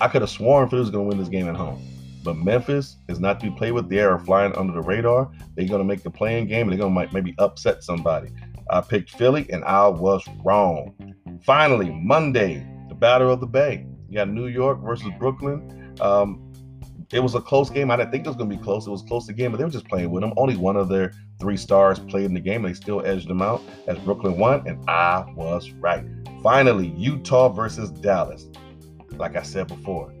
I 0.00 0.08
could 0.08 0.22
have 0.22 0.30
sworn 0.30 0.68
Philly 0.68 0.80
was 0.80 0.90
gonna 0.90 1.04
win 1.04 1.18
this 1.18 1.28
game 1.28 1.48
at 1.48 1.56
home. 1.56 1.82
But 2.22 2.36
Memphis 2.36 2.96
is 3.08 3.20
not 3.20 3.40
to 3.40 3.50
be 3.50 3.56
played 3.56 3.72
with. 3.72 3.88
They 3.88 4.00
are 4.00 4.18
flying 4.18 4.54
under 4.56 4.72
the 4.72 4.82
radar. 4.82 5.30
They're 5.54 5.68
going 5.68 5.80
to 5.80 5.84
make 5.84 6.02
the 6.02 6.10
playing 6.10 6.46
game 6.46 6.68
and 6.68 6.72
they're 6.72 6.88
going 6.88 6.94
to 6.94 7.14
maybe 7.14 7.34
upset 7.38 7.82
somebody. 7.82 8.30
I 8.70 8.80
picked 8.80 9.10
Philly 9.10 9.46
and 9.50 9.64
I 9.64 9.88
was 9.88 10.24
wrong. 10.44 10.94
Finally, 11.44 11.90
Monday, 11.90 12.66
the 12.88 12.94
Battle 12.94 13.32
of 13.32 13.40
the 13.40 13.46
Bay. 13.46 13.86
You 14.08 14.16
got 14.16 14.28
New 14.28 14.46
York 14.46 14.80
versus 14.80 15.08
Brooklyn. 15.18 15.96
Um, 16.00 16.52
it 17.12 17.22
was 17.22 17.34
a 17.34 17.40
close 17.40 17.68
game. 17.68 17.90
I 17.90 17.96
didn't 17.96 18.10
think 18.10 18.24
it 18.24 18.28
was 18.28 18.36
going 18.36 18.48
to 18.48 18.56
be 18.56 18.62
close. 18.62 18.86
It 18.86 18.90
was 18.90 19.02
close 19.02 19.28
game, 19.30 19.50
but 19.50 19.58
they 19.58 19.64
were 19.64 19.70
just 19.70 19.88
playing 19.88 20.10
with 20.10 20.22
them. 20.22 20.32
Only 20.36 20.56
one 20.56 20.76
of 20.76 20.88
their 20.88 21.12
three 21.38 21.58
stars 21.58 21.98
played 21.98 22.24
in 22.24 22.34
the 22.34 22.40
game. 22.40 22.62
They 22.62 22.72
still 22.72 23.04
edged 23.04 23.28
them 23.28 23.42
out 23.42 23.60
as 23.86 23.98
Brooklyn 23.98 24.38
won, 24.38 24.66
and 24.66 24.82
I 24.88 25.30
was 25.36 25.70
right. 25.72 26.04
Finally, 26.42 26.88
Utah 26.96 27.50
versus 27.50 27.90
Dallas. 27.90 28.48
Like 29.12 29.36
I 29.36 29.42
said 29.42 29.68
before, 29.68 30.12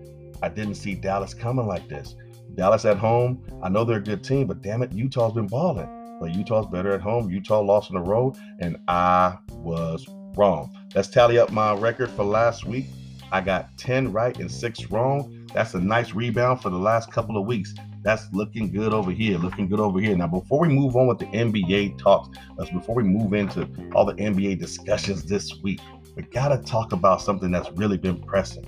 I 0.42 0.48
didn't 0.48 0.74
see 0.74 0.94
Dallas 0.94 1.32
coming 1.32 1.66
like 1.66 1.88
this. 1.88 2.16
Dallas 2.54 2.84
at 2.84 2.98
home, 2.98 3.42
I 3.62 3.68
know 3.68 3.84
they're 3.84 3.98
a 3.98 4.02
good 4.02 4.22
team, 4.22 4.46
but 4.46 4.60
damn 4.60 4.82
it, 4.82 4.92
Utah's 4.92 5.32
been 5.32 5.46
balling. 5.46 5.88
But 6.20 6.34
Utah's 6.34 6.66
better 6.66 6.92
at 6.92 7.00
home. 7.00 7.30
Utah 7.30 7.60
lost 7.60 7.90
on 7.90 8.02
the 8.02 8.08
road, 8.08 8.36
and 8.60 8.76
I 8.88 9.38
was 9.50 10.06
wrong. 10.36 10.76
Let's 10.94 11.08
tally 11.08 11.38
up 11.38 11.50
my 11.50 11.74
record 11.74 12.10
for 12.10 12.24
last 12.24 12.64
week. 12.64 12.86
I 13.32 13.40
got 13.40 13.76
10 13.78 14.12
right 14.12 14.36
and 14.38 14.50
6 14.50 14.90
wrong. 14.90 15.48
That's 15.54 15.74
a 15.74 15.80
nice 15.80 16.12
rebound 16.12 16.60
for 16.60 16.70
the 16.70 16.78
last 16.78 17.10
couple 17.10 17.38
of 17.38 17.46
weeks. 17.46 17.74
That's 18.02 18.30
looking 18.32 18.70
good 18.70 18.92
over 18.92 19.10
here, 19.10 19.38
looking 19.38 19.68
good 19.68 19.80
over 19.80 20.00
here. 20.00 20.16
Now, 20.16 20.26
before 20.26 20.60
we 20.60 20.68
move 20.68 20.96
on 20.96 21.06
with 21.06 21.18
the 21.18 21.26
NBA 21.26 21.98
talks, 21.98 22.36
let's 22.56 22.70
before 22.70 22.96
we 22.96 23.04
move 23.04 23.32
into 23.32 23.68
all 23.94 24.04
the 24.04 24.14
NBA 24.14 24.58
discussions 24.58 25.24
this 25.24 25.54
week, 25.62 25.80
we 26.16 26.24
gotta 26.24 26.58
talk 26.58 26.92
about 26.92 27.22
something 27.22 27.50
that's 27.50 27.70
really 27.72 27.96
been 27.96 28.20
pressing. 28.20 28.66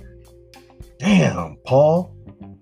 Damn, 0.99 1.57
Paul. 1.65 2.15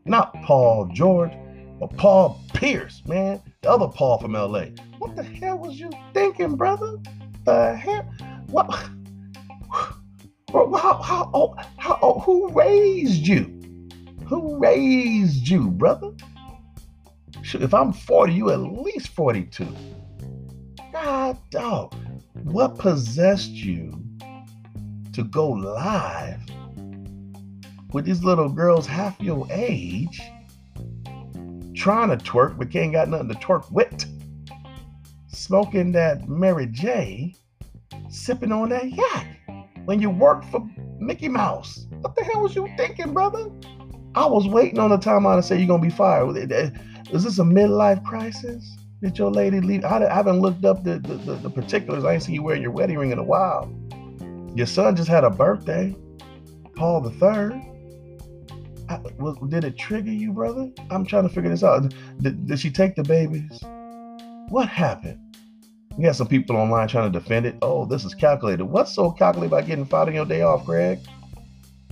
Not 0.05 0.34
Paul 0.43 0.89
George, 0.93 1.31
but 1.79 1.95
Paul 1.95 2.41
Pierce, 2.53 3.01
man. 3.07 3.41
The 3.62 3.69
other 3.69 3.88
Paul 3.88 4.19
from 4.19 4.34
LA. 4.34 4.65
What 4.99 5.15
the 5.15 5.23
hell 5.23 5.57
was 5.57 5.79
you 5.79 5.89
thinking, 6.13 6.55
brother? 6.55 6.97
The 7.45 7.75
hell? 7.75 8.03
What? 8.47 8.69
How, 10.51 11.01
how, 11.01 11.55
how, 11.77 11.99
oh, 12.03 12.19
who 12.19 12.49
raised 12.49 13.25
you? 13.25 13.60
Who 14.27 14.57
raised 14.57 15.47
you, 15.47 15.71
brother? 15.71 16.12
If 17.43 17.73
I'm 17.73 17.91
40, 17.91 18.34
you 18.34 18.51
at 18.51 18.60
least 18.60 19.07
42. 19.10 19.67
God 20.91 21.38
dog, 21.49 21.95
what 22.43 22.77
possessed 22.77 23.49
you 23.51 23.99
to 25.13 25.23
go 25.23 25.49
live 25.49 26.39
with 27.93 28.06
these 28.06 28.23
little 28.23 28.49
girls 28.49 28.88
half 28.88 29.19
your 29.21 29.47
age 29.51 30.21
trying 31.75 32.10
to 32.10 32.17
twerk 32.17 32.58
but 32.58 32.71
can't 32.71 32.91
got 32.91 33.08
nothing 33.10 33.29
to 33.29 33.36
twerk 33.36 33.71
with, 33.71 34.06
smoking 35.27 35.91
that 35.91 36.27
Mary 36.27 36.67
J, 36.67 37.36
sipping 38.10 38.51
on 38.51 38.69
that 38.69 38.91
yak 38.91 39.39
when 39.86 40.01
you 40.01 40.10
work 40.10 40.43
for 40.45 40.65
Mickey 40.99 41.27
Mouse. 41.27 41.86
What 42.01 42.15
the 42.15 42.23
hell 42.23 42.41
was 42.41 42.56
you 42.56 42.69
thinking, 42.77 43.13
brother? 43.13 43.49
I 44.15 44.25
was 44.25 44.47
waiting 44.47 44.79
on 44.79 44.91
the 44.91 44.97
timeline 44.97 45.38
to 45.38 45.43
say 45.43 45.58
you're 45.58 45.67
gonna 45.67 45.82
be 45.82 45.89
fired. 45.89 46.38
Is 47.12 47.23
this 47.23 47.39
a 47.39 47.43
midlife 47.43 48.03
crisis? 48.06 48.77
Did 49.01 49.17
your 49.17 49.32
lady 49.32 49.60
leave? 49.60 49.84
I 49.84 49.99
haven't 50.13 50.39
looked 50.39 50.63
up 50.63 50.84
the, 50.84 50.99
the, 50.99 51.36
the 51.36 51.49
particulars. 51.49 52.06
I 52.06 52.13
ain't 52.13 52.23
seen 52.23 52.36
you 52.36 52.43
wearing 52.43 52.62
your 52.62 52.71
wedding 52.71 52.97
ring 52.97 53.12
in 53.12 53.19
a 53.19 53.23
while. 53.23 53.69
Your 54.56 54.67
son 54.67 54.95
just 54.95 55.10
had 55.10 55.23
a 55.23 55.29
birthday, 55.29 55.93
Paul 56.75 57.01
the 57.01 57.12
Third. 57.12 57.62
I, 58.89 58.97
was, 59.19 59.37
did 59.49 59.63
it 59.63 59.77
trigger 59.77 60.11
you, 60.11 60.31
brother? 60.33 60.69
I'm 60.89 61.05
trying 61.05 61.23
to 61.23 61.29
figure 61.29 61.49
this 61.49 61.63
out. 61.63 61.93
Did, 62.21 62.47
did 62.47 62.59
she 62.59 62.69
take 62.69 62.95
the 62.95 63.03
babies? 63.03 63.61
What 64.49 64.67
happened? 64.67 65.19
We 65.97 66.05
had 66.05 66.15
some 66.15 66.27
people 66.27 66.57
online 66.57 66.87
trying 66.87 67.11
to 67.11 67.19
defend 67.19 67.45
it. 67.45 67.55
Oh, 67.61 67.85
this 67.85 68.03
is 68.03 68.15
calculated. 68.15 68.65
What's 68.65 68.93
so 68.93 69.11
calculated 69.11 69.53
about 69.53 69.67
getting 69.67 69.85
fired 69.85 70.09
on 70.09 70.15
your 70.15 70.25
day 70.25 70.41
off, 70.41 70.65
Greg? 70.65 70.99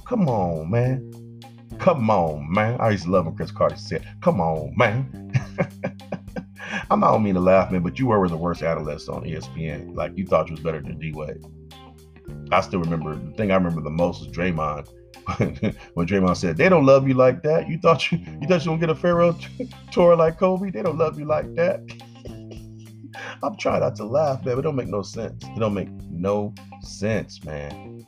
Come 0.06 0.28
on, 0.28 0.70
man. 0.70 1.40
Come 1.80 2.10
on, 2.10 2.52
man. 2.52 2.80
I 2.80 2.90
used 2.90 3.06
to 3.06 3.12
love 3.12 3.26
when 3.26 3.36
Cris 3.36 3.52
Carter 3.52 3.76
said, 3.76 4.08
Come 4.22 4.42
on, 4.42 4.74
man. 4.76 5.32
I'm 6.92 7.00
not 7.00 7.18
mean 7.20 7.36
to 7.36 7.40
laugh, 7.40 7.72
man, 7.72 7.82
but 7.84 8.00
you 8.00 8.08
were 8.08 8.28
the 8.28 8.38
worst 8.38 8.64
analyst 8.64 9.08
on 9.10 9.24
ESPN. 9.24 9.96
Like 9.96 10.18
you 10.18 10.26
thought 10.26 10.48
you 10.50 10.56
was 10.56 10.64
better 10.64 10.82
than 10.82 11.00
D 11.00 11.12
Wade. 11.14 11.44
I 12.52 12.62
still 12.62 12.80
remember 12.80 13.16
the 13.16 13.32
thing 13.32 13.52
I 13.52 13.56
remember 13.56 13.82
the 13.82 13.90
most 13.90 14.22
is 14.22 14.28
Draymond 14.28 14.88
when 15.94 16.08
Draymond 16.08 16.38
said 16.38 16.58
they 16.58 16.70
don't 16.70 16.86
love 16.86 17.08
you 17.08 17.14
like 17.14 17.44
that. 17.44 17.70
You 17.70 17.78
thought 17.80 18.12
you 18.12 18.18
you 18.18 18.48
thought 18.48 18.66
you 18.66 18.72
gonna 18.72 18.80
get 18.80 18.90
a 18.90 18.96
farewell 18.96 19.38
tour 19.92 20.16
like 20.16 20.40
Kobe? 20.40 20.72
They 20.72 20.82
don't 20.82 20.98
love 20.98 21.20
you 21.20 21.26
like 21.26 21.54
that. 21.56 21.82
I'm 23.44 23.58
trying 23.58 23.82
not 23.82 23.96
to 23.98 24.06
laugh, 24.06 24.46
man. 24.46 24.58
It 24.58 24.62
don't 24.62 24.76
make 24.76 24.88
no 24.88 25.02
sense. 25.02 25.44
It 25.44 25.60
don't 25.60 25.74
make 25.74 25.90
no 26.10 26.54
sense, 26.82 27.44
man. 27.44 28.06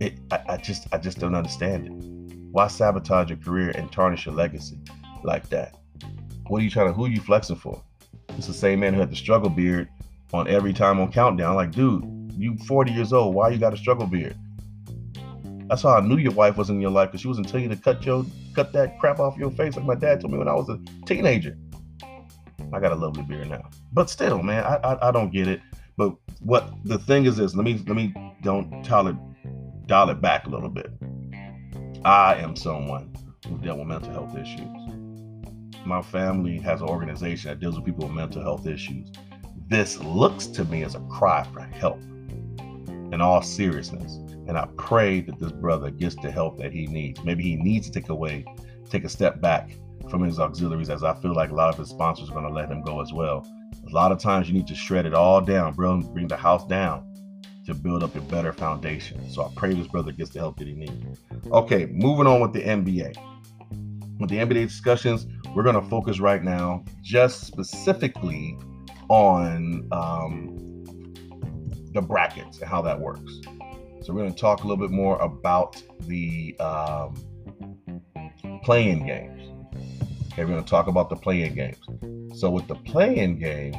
It 0.00 0.18
I, 0.30 0.40
I 0.50 0.56
just 0.56 0.86
I 0.92 0.98
just 0.98 1.18
don't 1.18 1.34
understand 1.34 1.86
it. 1.86 2.36
Why 2.52 2.66
sabotage 2.68 3.30
your 3.30 3.38
career 3.38 3.70
and 3.70 3.90
tarnish 3.90 4.26
your 4.26 4.34
legacy 4.34 4.78
like 5.24 5.48
that? 5.50 5.76
What 6.48 6.60
are 6.60 6.64
you 6.64 6.70
trying 6.70 6.88
to? 6.88 6.92
Who 6.92 7.06
are 7.06 7.08
you 7.08 7.20
flexing 7.20 7.56
for? 7.56 7.82
It's 8.30 8.46
the 8.46 8.54
same 8.54 8.80
man 8.80 8.94
who 8.94 9.00
had 9.00 9.10
the 9.10 9.16
struggle 9.16 9.50
beard 9.50 9.88
on 10.32 10.48
every 10.48 10.72
time 10.72 11.00
on 11.00 11.10
countdown. 11.10 11.54
Like, 11.54 11.72
dude, 11.72 12.04
you 12.36 12.56
40 12.66 12.92
years 12.92 13.12
old. 13.12 13.34
Why 13.34 13.50
you 13.50 13.58
got 13.58 13.72
a 13.72 13.76
struggle 13.76 14.06
beard? 14.06 14.36
That's 15.68 15.82
how 15.82 15.96
I 15.96 16.00
knew 16.00 16.16
your 16.16 16.32
wife 16.32 16.56
was 16.56 16.70
in 16.70 16.80
your 16.80 16.90
life 16.90 17.08
because 17.08 17.22
she 17.22 17.28
wasn't 17.28 17.48
telling 17.48 17.64
you 17.64 17.74
to 17.74 17.82
cut 17.82 18.04
your 18.06 18.24
cut 18.54 18.72
that 18.72 18.98
crap 18.98 19.18
off 19.18 19.36
your 19.36 19.50
face 19.50 19.76
like 19.76 19.84
my 19.84 19.94
dad 19.94 20.20
told 20.20 20.32
me 20.32 20.38
when 20.38 20.48
I 20.48 20.54
was 20.54 20.68
a 20.68 20.78
teenager. 21.06 21.58
I 22.72 22.80
got 22.80 22.92
a 22.92 22.96
lovely 22.96 23.22
beard 23.22 23.50
now, 23.50 23.68
but 23.92 24.08
still, 24.10 24.42
man, 24.42 24.64
I, 24.64 24.76
I, 24.76 25.08
I 25.08 25.10
don't 25.10 25.30
get 25.30 25.48
it. 25.48 25.60
But 25.96 26.14
what 26.40 26.72
the 26.84 26.98
thing 26.98 27.26
is 27.26 27.36
this? 27.36 27.54
Let 27.54 27.64
me 27.64 27.74
let 27.86 27.96
me 27.96 28.14
don't 28.42 28.84
tell 28.84 29.08
it 29.08 29.16
dial 29.86 30.10
it 30.10 30.20
back 30.20 30.46
a 30.46 30.50
little 30.50 30.68
bit. 30.68 30.90
I 32.04 32.34
am 32.36 32.56
someone 32.56 33.14
who 33.48 33.58
dealt 33.58 33.78
with 33.78 33.88
mental 33.88 34.12
health 34.12 34.36
issues. 34.36 34.68
My 35.84 36.02
family 36.02 36.58
has 36.58 36.80
an 36.80 36.88
organization 36.88 37.50
that 37.50 37.60
deals 37.60 37.76
with 37.76 37.84
people 37.84 38.06
with 38.06 38.16
mental 38.16 38.42
health 38.42 38.66
issues. 38.66 39.10
This 39.68 39.98
looks 40.00 40.46
to 40.48 40.64
me 40.64 40.82
as 40.82 40.94
a 40.94 41.00
cry 41.00 41.44
for 41.52 41.60
help. 41.60 42.00
In 43.12 43.20
all 43.20 43.42
seriousness, 43.42 44.16
and 44.48 44.56
I 44.56 44.66
pray 44.76 45.20
that 45.20 45.38
this 45.38 45.52
brother 45.52 45.90
gets 45.90 46.16
the 46.16 46.30
help 46.30 46.58
that 46.58 46.72
he 46.72 46.86
needs. 46.86 47.22
Maybe 47.24 47.42
he 47.42 47.56
needs 47.56 47.88
to 47.90 48.00
take 48.00 48.08
away, 48.08 48.44
take 48.90 49.04
a 49.04 49.08
step 49.08 49.40
back 49.40 49.70
from 50.10 50.22
his 50.22 50.38
auxiliaries, 50.38 50.90
as 50.90 51.02
I 51.02 51.14
feel 51.20 51.34
like 51.34 51.50
a 51.50 51.54
lot 51.54 51.68
of 51.68 51.78
his 51.78 51.88
sponsors 51.88 52.30
are 52.30 52.32
going 52.32 52.46
to 52.46 52.52
let 52.52 52.70
him 52.70 52.82
go 52.82 53.00
as 53.00 53.12
well. 53.12 53.46
A 53.88 53.94
lot 53.94 54.12
of 54.12 54.18
times 54.18 54.48
you 54.48 54.54
need 54.54 54.66
to 54.68 54.74
shred 54.74 55.06
it 55.06 55.14
all 55.14 55.40
down, 55.40 55.74
bro, 55.74 56.00
bring 56.00 56.28
the 56.28 56.36
house 56.36 56.66
down 56.66 57.04
to 57.66 57.74
build 57.74 58.02
up 58.04 58.14
a 58.14 58.20
better 58.20 58.52
foundation. 58.52 59.28
So 59.30 59.44
I 59.44 59.50
pray 59.56 59.74
this 59.74 59.88
brother 59.88 60.12
gets 60.12 60.30
the 60.30 60.38
help 60.38 60.58
that 60.58 60.68
he 60.68 60.74
needs. 60.74 61.20
Okay, 61.50 61.86
moving 61.86 62.26
on 62.26 62.40
with 62.40 62.52
the 62.52 62.62
NBA. 62.62 63.16
With 64.20 64.30
the 64.30 64.36
NBA 64.36 64.68
discussions, 64.68 65.26
we're 65.54 65.64
going 65.64 65.74
to 65.74 65.88
focus 65.88 66.20
right 66.20 66.42
now 66.42 66.84
just 67.02 67.44
specifically 67.44 68.56
on 69.08 69.88
um, 69.92 70.66
the 71.96 72.02
brackets 72.02 72.60
and 72.60 72.70
how 72.70 72.80
that 72.82 72.98
works. 72.98 73.40
So 74.02 74.12
we're 74.12 74.20
going 74.20 74.34
to 74.34 74.40
talk 74.40 74.62
a 74.62 74.66
little 74.68 74.86
bit 74.86 74.94
more 74.94 75.18
about 75.18 75.82
the 76.02 76.56
um, 76.60 77.14
playing 78.62 79.06
games. 79.06 79.42
Okay, 80.32 80.44
we're 80.44 80.52
going 80.52 80.62
to 80.62 80.70
talk 80.70 80.86
about 80.86 81.10
the 81.10 81.16
playing 81.16 81.54
games. 81.54 82.38
So 82.38 82.50
with 82.50 82.68
the 82.68 82.76
playing 82.76 83.40
games, 83.40 83.76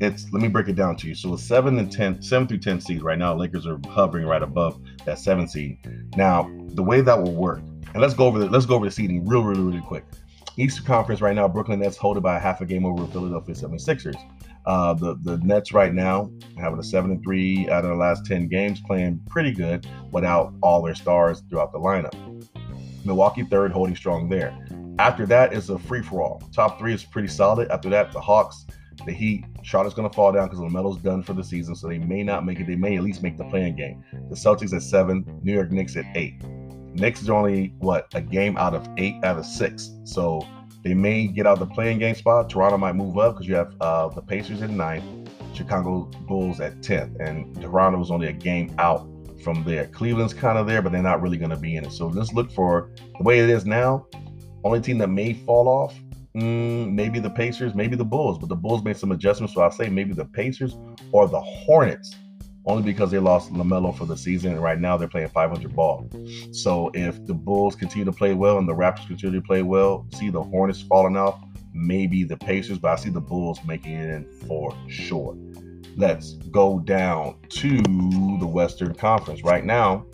it's 0.00 0.32
let 0.32 0.40
me 0.40 0.48
break 0.48 0.68
it 0.68 0.76
down 0.76 0.96
to 0.96 1.08
you. 1.08 1.14
So 1.14 1.34
it's 1.34 1.42
seven 1.42 1.78
and 1.78 1.92
ten, 1.92 2.22
seven 2.22 2.48
through 2.48 2.58
ten 2.58 2.80
seeds 2.80 3.02
right 3.02 3.18
now. 3.18 3.34
Lakers 3.34 3.66
are 3.66 3.78
hovering 3.88 4.26
right 4.26 4.42
above 4.42 4.80
that 5.04 5.18
seven 5.18 5.46
seed. 5.48 5.78
Now 6.16 6.50
the 6.68 6.82
way 6.82 7.00
that 7.00 7.20
will 7.20 7.34
work, 7.34 7.60
and 7.92 8.00
let's 8.00 8.14
go 8.14 8.26
over 8.26 8.38
the 8.38 8.46
let's 8.48 8.66
go 8.66 8.76
over 8.76 8.86
the 8.86 8.90
seeding 8.90 9.26
real, 9.26 9.42
really, 9.42 9.62
really 9.62 9.80
quick. 9.80 10.04
Eastern 10.56 10.84
Conference 10.84 11.20
right 11.20 11.34
now, 11.34 11.48
Brooklyn 11.48 11.80
Nets 11.80 11.96
hold 11.96 12.16
it 12.16 12.20
by 12.20 12.36
a 12.36 12.40
half 12.40 12.60
a 12.60 12.66
game 12.66 12.84
over 12.84 13.06
Philadelphia 13.06 13.54
76ers. 13.54 14.16
Uh, 14.66 14.94
the 14.94 15.16
the 15.22 15.38
Nets 15.38 15.72
right 15.72 15.94
now 15.94 16.30
having 16.58 16.78
a 16.78 16.82
seven 16.82 17.10
and 17.10 17.22
three 17.22 17.68
out 17.70 17.84
of 17.84 17.90
the 17.90 17.96
last 17.96 18.26
ten 18.26 18.46
games, 18.46 18.80
playing 18.80 19.20
pretty 19.28 19.52
good 19.52 19.86
without 20.12 20.54
all 20.62 20.82
their 20.82 20.94
stars 20.94 21.42
throughout 21.48 21.72
the 21.72 21.78
lineup. 21.78 22.14
Milwaukee 23.04 23.44
third, 23.44 23.72
holding 23.72 23.96
strong 23.96 24.28
there. 24.28 24.56
After 24.98 25.24
that 25.26 25.54
is 25.54 25.70
a 25.70 25.78
free 25.78 26.02
for 26.02 26.20
all. 26.22 26.42
Top 26.54 26.78
three 26.78 26.92
is 26.92 27.02
pretty 27.02 27.28
solid. 27.28 27.70
After 27.70 27.88
that, 27.88 28.12
the 28.12 28.20
Hawks, 28.20 28.66
the 29.06 29.12
Heat, 29.12 29.46
Charlotte's 29.62 29.94
going 29.94 30.08
to 30.08 30.14
fall 30.14 30.30
down 30.30 30.48
because 30.48 30.60
LaMelo's 30.60 30.98
done 30.98 31.22
for 31.22 31.32
the 31.32 31.42
season, 31.42 31.74
so 31.74 31.88
they 31.88 31.98
may 31.98 32.22
not 32.22 32.44
make 32.44 32.60
it. 32.60 32.66
They 32.66 32.76
may 32.76 32.96
at 32.98 33.02
least 33.02 33.22
make 33.22 33.38
the 33.38 33.44
playing 33.44 33.76
game. 33.76 34.04
The 34.28 34.36
Celtics 34.36 34.74
at 34.74 34.82
seven, 34.82 35.24
New 35.42 35.54
York 35.54 35.72
Knicks 35.72 35.96
at 35.96 36.04
eight. 36.14 36.42
Knicks 36.92 37.22
is 37.22 37.30
only 37.30 37.72
what 37.78 38.08
a 38.12 38.20
game 38.20 38.58
out 38.58 38.74
of 38.74 38.86
eight 38.98 39.14
out 39.24 39.38
of 39.38 39.46
six, 39.46 39.90
so 40.04 40.46
they 40.82 40.94
may 40.94 41.26
get 41.26 41.46
out 41.46 41.60
of 41.60 41.68
the 41.68 41.74
playing 41.74 41.98
game 41.98 42.14
spot. 42.14 42.48
Toronto 42.50 42.78
might 42.78 42.94
move 42.94 43.18
up 43.18 43.34
because 43.34 43.46
you 43.46 43.54
have 43.54 43.74
uh, 43.80 44.08
the 44.08 44.22
Pacers 44.22 44.62
at 44.62 44.70
ninth, 44.70 45.04
Chicago 45.54 46.10
Bulls 46.26 46.60
at 46.60 46.82
tenth, 46.82 47.18
and 47.20 47.54
Toronto 47.60 48.00
is 48.00 48.10
only 48.10 48.28
a 48.28 48.32
game 48.32 48.74
out 48.78 49.08
from 49.42 49.64
there. 49.64 49.86
Cleveland's 49.86 50.34
kind 50.34 50.58
of 50.58 50.66
there, 50.66 50.82
but 50.82 50.92
they're 50.92 51.02
not 51.02 51.22
really 51.22 51.38
going 51.38 51.50
to 51.50 51.56
be 51.56 51.76
in 51.76 51.84
it. 51.84 51.92
So 51.92 52.12
just 52.12 52.34
look 52.34 52.50
for 52.50 52.90
the 53.18 53.22
way 53.24 53.40
it 53.40 53.50
is 53.50 53.64
now. 53.64 54.06
Only 54.64 54.80
team 54.80 54.98
that 54.98 55.08
may 55.08 55.32
fall 55.32 55.68
off 55.68 55.94
Mm, 56.36 56.92
maybe 56.92 57.18
the 57.18 57.30
Pacers, 57.30 57.74
maybe 57.74 57.96
the 57.96 58.04
Bulls, 58.04 58.38
but 58.38 58.48
the 58.48 58.56
Bulls 58.56 58.84
made 58.84 58.96
some 58.96 59.10
adjustments. 59.10 59.54
So 59.54 59.62
I'll 59.62 59.70
say 59.70 59.88
maybe 59.88 60.12
the 60.12 60.24
Pacers 60.24 60.76
or 61.10 61.26
the 61.26 61.40
Hornets, 61.40 62.14
only 62.66 62.82
because 62.82 63.10
they 63.10 63.18
lost 63.18 63.52
LaMelo 63.52 63.96
for 63.96 64.04
the 64.04 64.16
season. 64.16 64.52
And 64.52 64.62
right 64.62 64.78
now 64.78 64.96
they're 64.96 65.08
playing 65.08 65.28
500 65.28 65.74
ball. 65.74 66.08
So 66.52 66.90
if 66.94 67.24
the 67.26 67.34
Bulls 67.34 67.74
continue 67.74 68.04
to 68.04 68.12
play 68.12 68.34
well 68.34 68.58
and 68.58 68.68
the 68.68 68.74
Raptors 68.74 69.06
continue 69.06 69.40
to 69.40 69.46
play 69.46 69.62
well, 69.62 70.06
see 70.14 70.30
the 70.30 70.42
Hornets 70.42 70.82
falling 70.82 71.16
off, 71.16 71.42
maybe 71.72 72.24
the 72.24 72.36
Pacers, 72.36 72.78
but 72.78 72.92
I 72.92 72.96
see 72.96 73.10
the 73.10 73.20
Bulls 73.20 73.58
making 73.64 73.92
it 73.92 74.10
in 74.10 74.24
for 74.46 74.74
sure. 74.88 75.36
Let's 75.96 76.34
go 76.34 76.78
down 76.80 77.36
to 77.48 77.82
the 78.38 78.46
Western 78.46 78.94
Conference. 78.94 79.42
Right 79.42 79.64
now, 79.64 80.06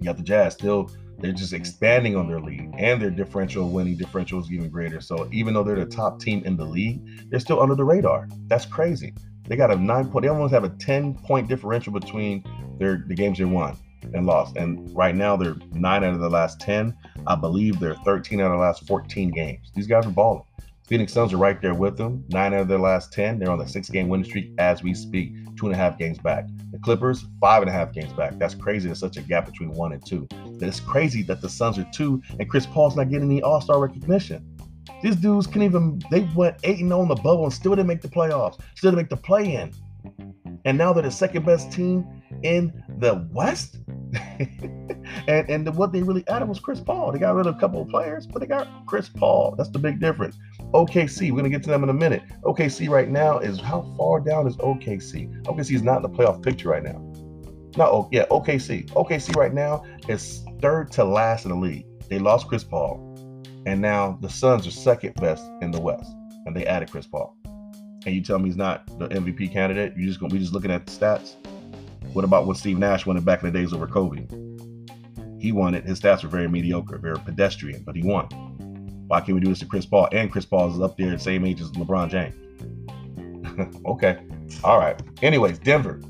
you 0.00 0.04
got 0.04 0.16
the 0.16 0.22
Jazz 0.22 0.54
still 0.54 0.90
they're 1.18 1.32
just 1.32 1.52
expanding 1.52 2.16
on 2.16 2.28
their 2.28 2.40
lead 2.40 2.70
and 2.76 3.00
their 3.00 3.10
differential 3.10 3.70
winning 3.70 3.96
differential 3.96 4.40
is 4.40 4.50
even 4.50 4.68
greater. 4.68 5.00
So 5.00 5.28
even 5.32 5.54
though 5.54 5.62
they're 5.62 5.76
the 5.76 5.86
top 5.86 6.20
team 6.20 6.42
in 6.44 6.56
the 6.56 6.64
league, 6.64 7.30
they're 7.30 7.40
still 7.40 7.60
under 7.60 7.74
the 7.74 7.84
radar. 7.84 8.28
That's 8.46 8.66
crazy. 8.66 9.14
They 9.46 9.56
got 9.56 9.70
a 9.70 9.76
nine 9.76 10.10
point, 10.10 10.22
they 10.22 10.28
almost 10.28 10.54
have 10.54 10.64
a 10.64 10.70
10 10.70 11.14
point 11.14 11.48
differential 11.48 11.92
between 11.92 12.44
their 12.78 13.04
the 13.06 13.14
games 13.14 13.38
they 13.38 13.44
won 13.44 13.76
and 14.12 14.26
lost. 14.26 14.56
And 14.56 14.94
right 14.94 15.14
now 15.14 15.36
they're 15.36 15.56
nine 15.72 16.04
out 16.04 16.14
of 16.14 16.20
the 16.20 16.28
last 16.28 16.60
10. 16.60 16.96
I 17.26 17.34
believe 17.34 17.80
they're 17.80 17.96
13 17.96 18.40
out 18.40 18.46
of 18.46 18.52
the 18.52 18.58
last 18.58 18.86
14 18.86 19.30
games. 19.30 19.70
These 19.74 19.86
guys 19.86 20.06
are 20.06 20.10
balling. 20.10 20.44
Phoenix 20.86 21.14
Suns 21.14 21.32
are 21.32 21.38
right 21.38 21.62
there 21.62 21.72
with 21.72 21.96
them. 21.96 22.22
Nine 22.28 22.52
out 22.52 22.60
of 22.60 22.68
their 22.68 22.78
last 22.78 23.10
10. 23.10 23.38
They're 23.38 23.50
on 23.50 23.58
the 23.58 23.66
six 23.66 23.88
game 23.88 24.10
winning 24.10 24.26
streak 24.26 24.52
as 24.58 24.82
we 24.82 24.92
speak, 24.92 25.32
two 25.56 25.66
and 25.66 25.74
a 25.74 25.78
half 25.78 25.98
games 25.98 26.18
back. 26.18 26.46
The 26.72 26.78
Clippers, 26.78 27.24
five 27.40 27.62
and 27.62 27.70
a 27.70 27.72
half 27.72 27.92
games 27.94 28.12
back. 28.12 28.38
That's 28.38 28.54
crazy. 28.54 28.88
There's 28.88 28.98
such 28.98 29.16
a 29.16 29.22
gap 29.22 29.46
between 29.46 29.70
one 29.70 29.92
and 29.92 30.04
two. 30.04 30.28
That 30.58 30.68
it's 30.68 30.80
crazy 30.80 31.22
that 31.22 31.40
the 31.40 31.48
Suns 31.48 31.78
are 31.78 31.88
two 31.90 32.22
and 32.38 32.50
Chris 32.50 32.66
Paul's 32.66 32.96
not 32.96 33.08
getting 33.08 33.30
any 33.30 33.40
All 33.40 33.62
Star 33.62 33.80
recognition. 33.80 34.53
These 35.04 35.16
dudes 35.16 35.46
can 35.46 35.60
even, 35.60 36.00
they 36.10 36.20
went 36.34 36.56
8 36.64 36.78
0 36.78 36.98
on 36.98 37.08
the 37.08 37.14
bubble 37.14 37.44
and 37.44 37.52
still 37.52 37.72
didn't 37.72 37.88
make 37.88 38.00
the 38.00 38.08
playoffs, 38.08 38.58
still 38.74 38.90
didn't 38.90 39.02
make 39.02 39.10
the 39.10 39.18
play 39.18 39.54
in. 39.54 39.70
And 40.64 40.78
now 40.78 40.94
they're 40.94 41.02
the 41.02 41.10
second 41.10 41.44
best 41.44 41.70
team 41.70 42.06
in 42.42 42.72
the 43.00 43.28
West. 43.30 43.80
and 45.28 45.50
and 45.50 45.76
what 45.76 45.92
they 45.92 46.02
really 46.02 46.26
added 46.28 46.48
was 46.48 46.58
Chris 46.58 46.80
Paul. 46.80 47.12
They 47.12 47.18
got 47.18 47.34
rid 47.34 47.46
of 47.46 47.54
a 47.54 47.58
couple 47.58 47.82
of 47.82 47.88
players, 47.88 48.26
but 48.26 48.38
they 48.38 48.46
got 48.46 48.86
Chris 48.86 49.10
Paul. 49.10 49.54
That's 49.58 49.68
the 49.68 49.78
big 49.78 50.00
difference. 50.00 50.38
OKC, 50.72 51.30
we're 51.32 51.36
gonna 51.36 51.50
get 51.50 51.62
to 51.64 51.70
them 51.70 51.82
in 51.82 51.90
a 51.90 51.94
minute. 51.94 52.22
OKC 52.42 52.88
right 52.88 53.10
now 53.10 53.40
is 53.40 53.60
how 53.60 53.82
far 53.98 54.20
down 54.20 54.46
is 54.46 54.56
OKC? 54.56 55.42
OKC 55.42 55.74
is 55.74 55.82
not 55.82 55.96
in 55.96 56.02
the 56.02 56.08
playoff 56.08 56.42
picture 56.42 56.70
right 56.70 56.82
now. 56.82 56.98
No, 57.76 57.84
oh, 57.84 58.08
yeah, 58.10 58.24
OKC. 58.30 58.86
OKC 58.92 59.36
right 59.36 59.52
now 59.52 59.84
is 60.08 60.46
third 60.62 60.90
to 60.92 61.04
last 61.04 61.44
in 61.44 61.50
the 61.50 61.58
league. 61.58 61.84
They 62.08 62.18
lost 62.18 62.48
Chris 62.48 62.64
Paul, 62.64 63.03
and 63.66 63.80
now 63.80 64.18
the 64.20 64.28
Suns 64.28 64.66
are 64.66 64.70
second 64.70 65.14
best 65.14 65.44
in 65.62 65.70
the 65.70 65.80
West, 65.80 66.10
and 66.46 66.54
they 66.54 66.66
added 66.66 66.90
Chris 66.90 67.06
Paul. 67.06 67.36
And 68.06 68.14
you 68.14 68.22
tell 68.22 68.38
me 68.38 68.46
he's 68.46 68.56
not 68.56 68.86
the 68.98 69.08
MVP 69.08 69.52
candidate? 69.52 69.96
You 69.96 70.06
just 70.06 70.20
gonna 70.20 70.32
we 70.32 70.38
just 70.38 70.52
looking 70.52 70.70
at 70.70 70.86
the 70.86 70.92
stats? 70.92 71.34
What 72.12 72.24
about 72.24 72.46
when 72.46 72.56
Steve 72.56 72.78
Nash 72.78 73.06
won 73.06 73.16
it 73.16 73.24
back 73.24 73.42
in 73.42 73.50
the 73.50 73.58
days 73.58 73.72
over 73.72 73.86
Kobe? 73.86 74.26
He 75.40 75.52
won 75.52 75.74
it. 75.74 75.84
His 75.84 76.00
stats 76.00 76.22
were 76.22 76.28
very 76.28 76.48
mediocre, 76.48 76.98
very 76.98 77.18
pedestrian, 77.18 77.82
but 77.82 77.96
he 77.96 78.02
won. 78.02 78.26
Why 79.08 79.20
can't 79.20 79.34
we 79.34 79.40
do 79.40 79.48
this 79.48 79.58
to 79.60 79.66
Chris 79.66 79.86
Paul? 79.86 80.08
And 80.12 80.30
Chris 80.30 80.44
Paul 80.44 80.72
is 80.72 80.80
up 80.80 80.96
there, 80.96 81.18
same 81.18 81.44
age 81.44 81.60
as 81.60 81.70
LeBron 81.72 82.08
James. 82.08 82.34
okay. 83.86 84.18
All 84.62 84.78
right. 84.78 85.00
Anyways, 85.22 85.58
Denver. 85.58 86.00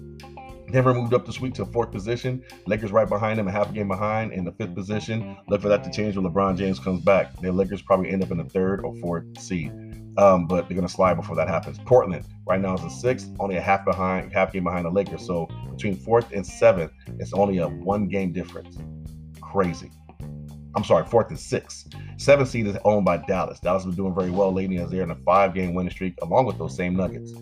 Denver 0.75 0.93
moved 0.93 1.15
up 1.15 1.25
this 1.25 1.41
week 1.41 1.55
to 1.55 1.65
fourth 1.67 1.93
position. 1.93 2.43
Lakers 2.67 2.91
right 2.91 3.09
behind 3.09 3.39
them, 3.39 3.47
a 3.47 3.53
half 3.53 3.71
a 3.71 3.73
game 3.73 3.87
behind 3.87 4.33
in 4.33 4.45
the 4.45 4.51
fifth 4.51 4.75
position. 4.75 5.37
Look 5.47 5.63
for 5.63 5.69
that 5.69 5.85
to 5.85 5.91
change 5.93 6.17
when 6.17 6.27
LeBron 6.27 6.59
James 6.59 6.81
comes 6.81 7.01
back. 7.01 7.33
The 7.41 7.53
Lakers 7.53 7.81
probably 7.81 8.11
end 8.11 8.25
up 8.25 8.33
in 8.33 8.39
the 8.39 8.45
third 8.45 8.85
or 8.85 8.93
fourth 8.97 9.41
seed. 9.41 9.71
Um, 10.19 10.49
but 10.49 10.67
they're 10.69 10.75
gonna 10.75 10.89
slide 10.89 11.15
before 11.15 11.37
that 11.37 11.47
happens. 11.47 11.79
Portland 11.87 12.27
right 12.45 12.61
now 12.61 12.75
is 12.75 12.83
in 12.83 12.91
sixth, 12.91 13.31
only 13.39 13.55
a 13.55 13.61
half 13.61 13.85
behind, 13.85 14.33
half 14.33 14.53
game 14.53 14.65
behind 14.65 14.85
the 14.85 14.91
Lakers. 14.91 15.25
So 15.25 15.47
between 15.71 15.95
fourth 15.95 16.33
and 16.33 16.45
seventh, 16.45 16.91
it's 17.21 17.33
only 17.33 17.59
a 17.59 17.69
one 17.69 18.09
game 18.09 18.33
difference. 18.33 18.77
Crazy. 19.41 19.93
I'm 20.75 20.83
sorry, 20.83 21.07
fourth 21.07 21.29
and 21.29 21.39
sixth. 21.39 21.87
Seventh 22.17 22.49
seed 22.49 22.67
is 22.67 22.77
owned 22.85 23.05
by 23.05 23.19
Dallas. 23.19 23.61
Dallas 23.61 23.85
has 23.85 23.95
been 23.95 24.07
doing 24.07 24.15
very 24.17 24.33
well 24.33 24.53
lately 24.53 24.79
as 24.79 24.91
they're 24.91 25.05
in 25.05 25.13
a 25.13 25.17
five 25.25 25.55
game 25.55 25.73
winning 25.73 25.93
streak, 25.93 26.17
along 26.21 26.47
with 26.47 26.59
those 26.59 26.75
same 26.75 26.97
Nuggets. 26.97 27.33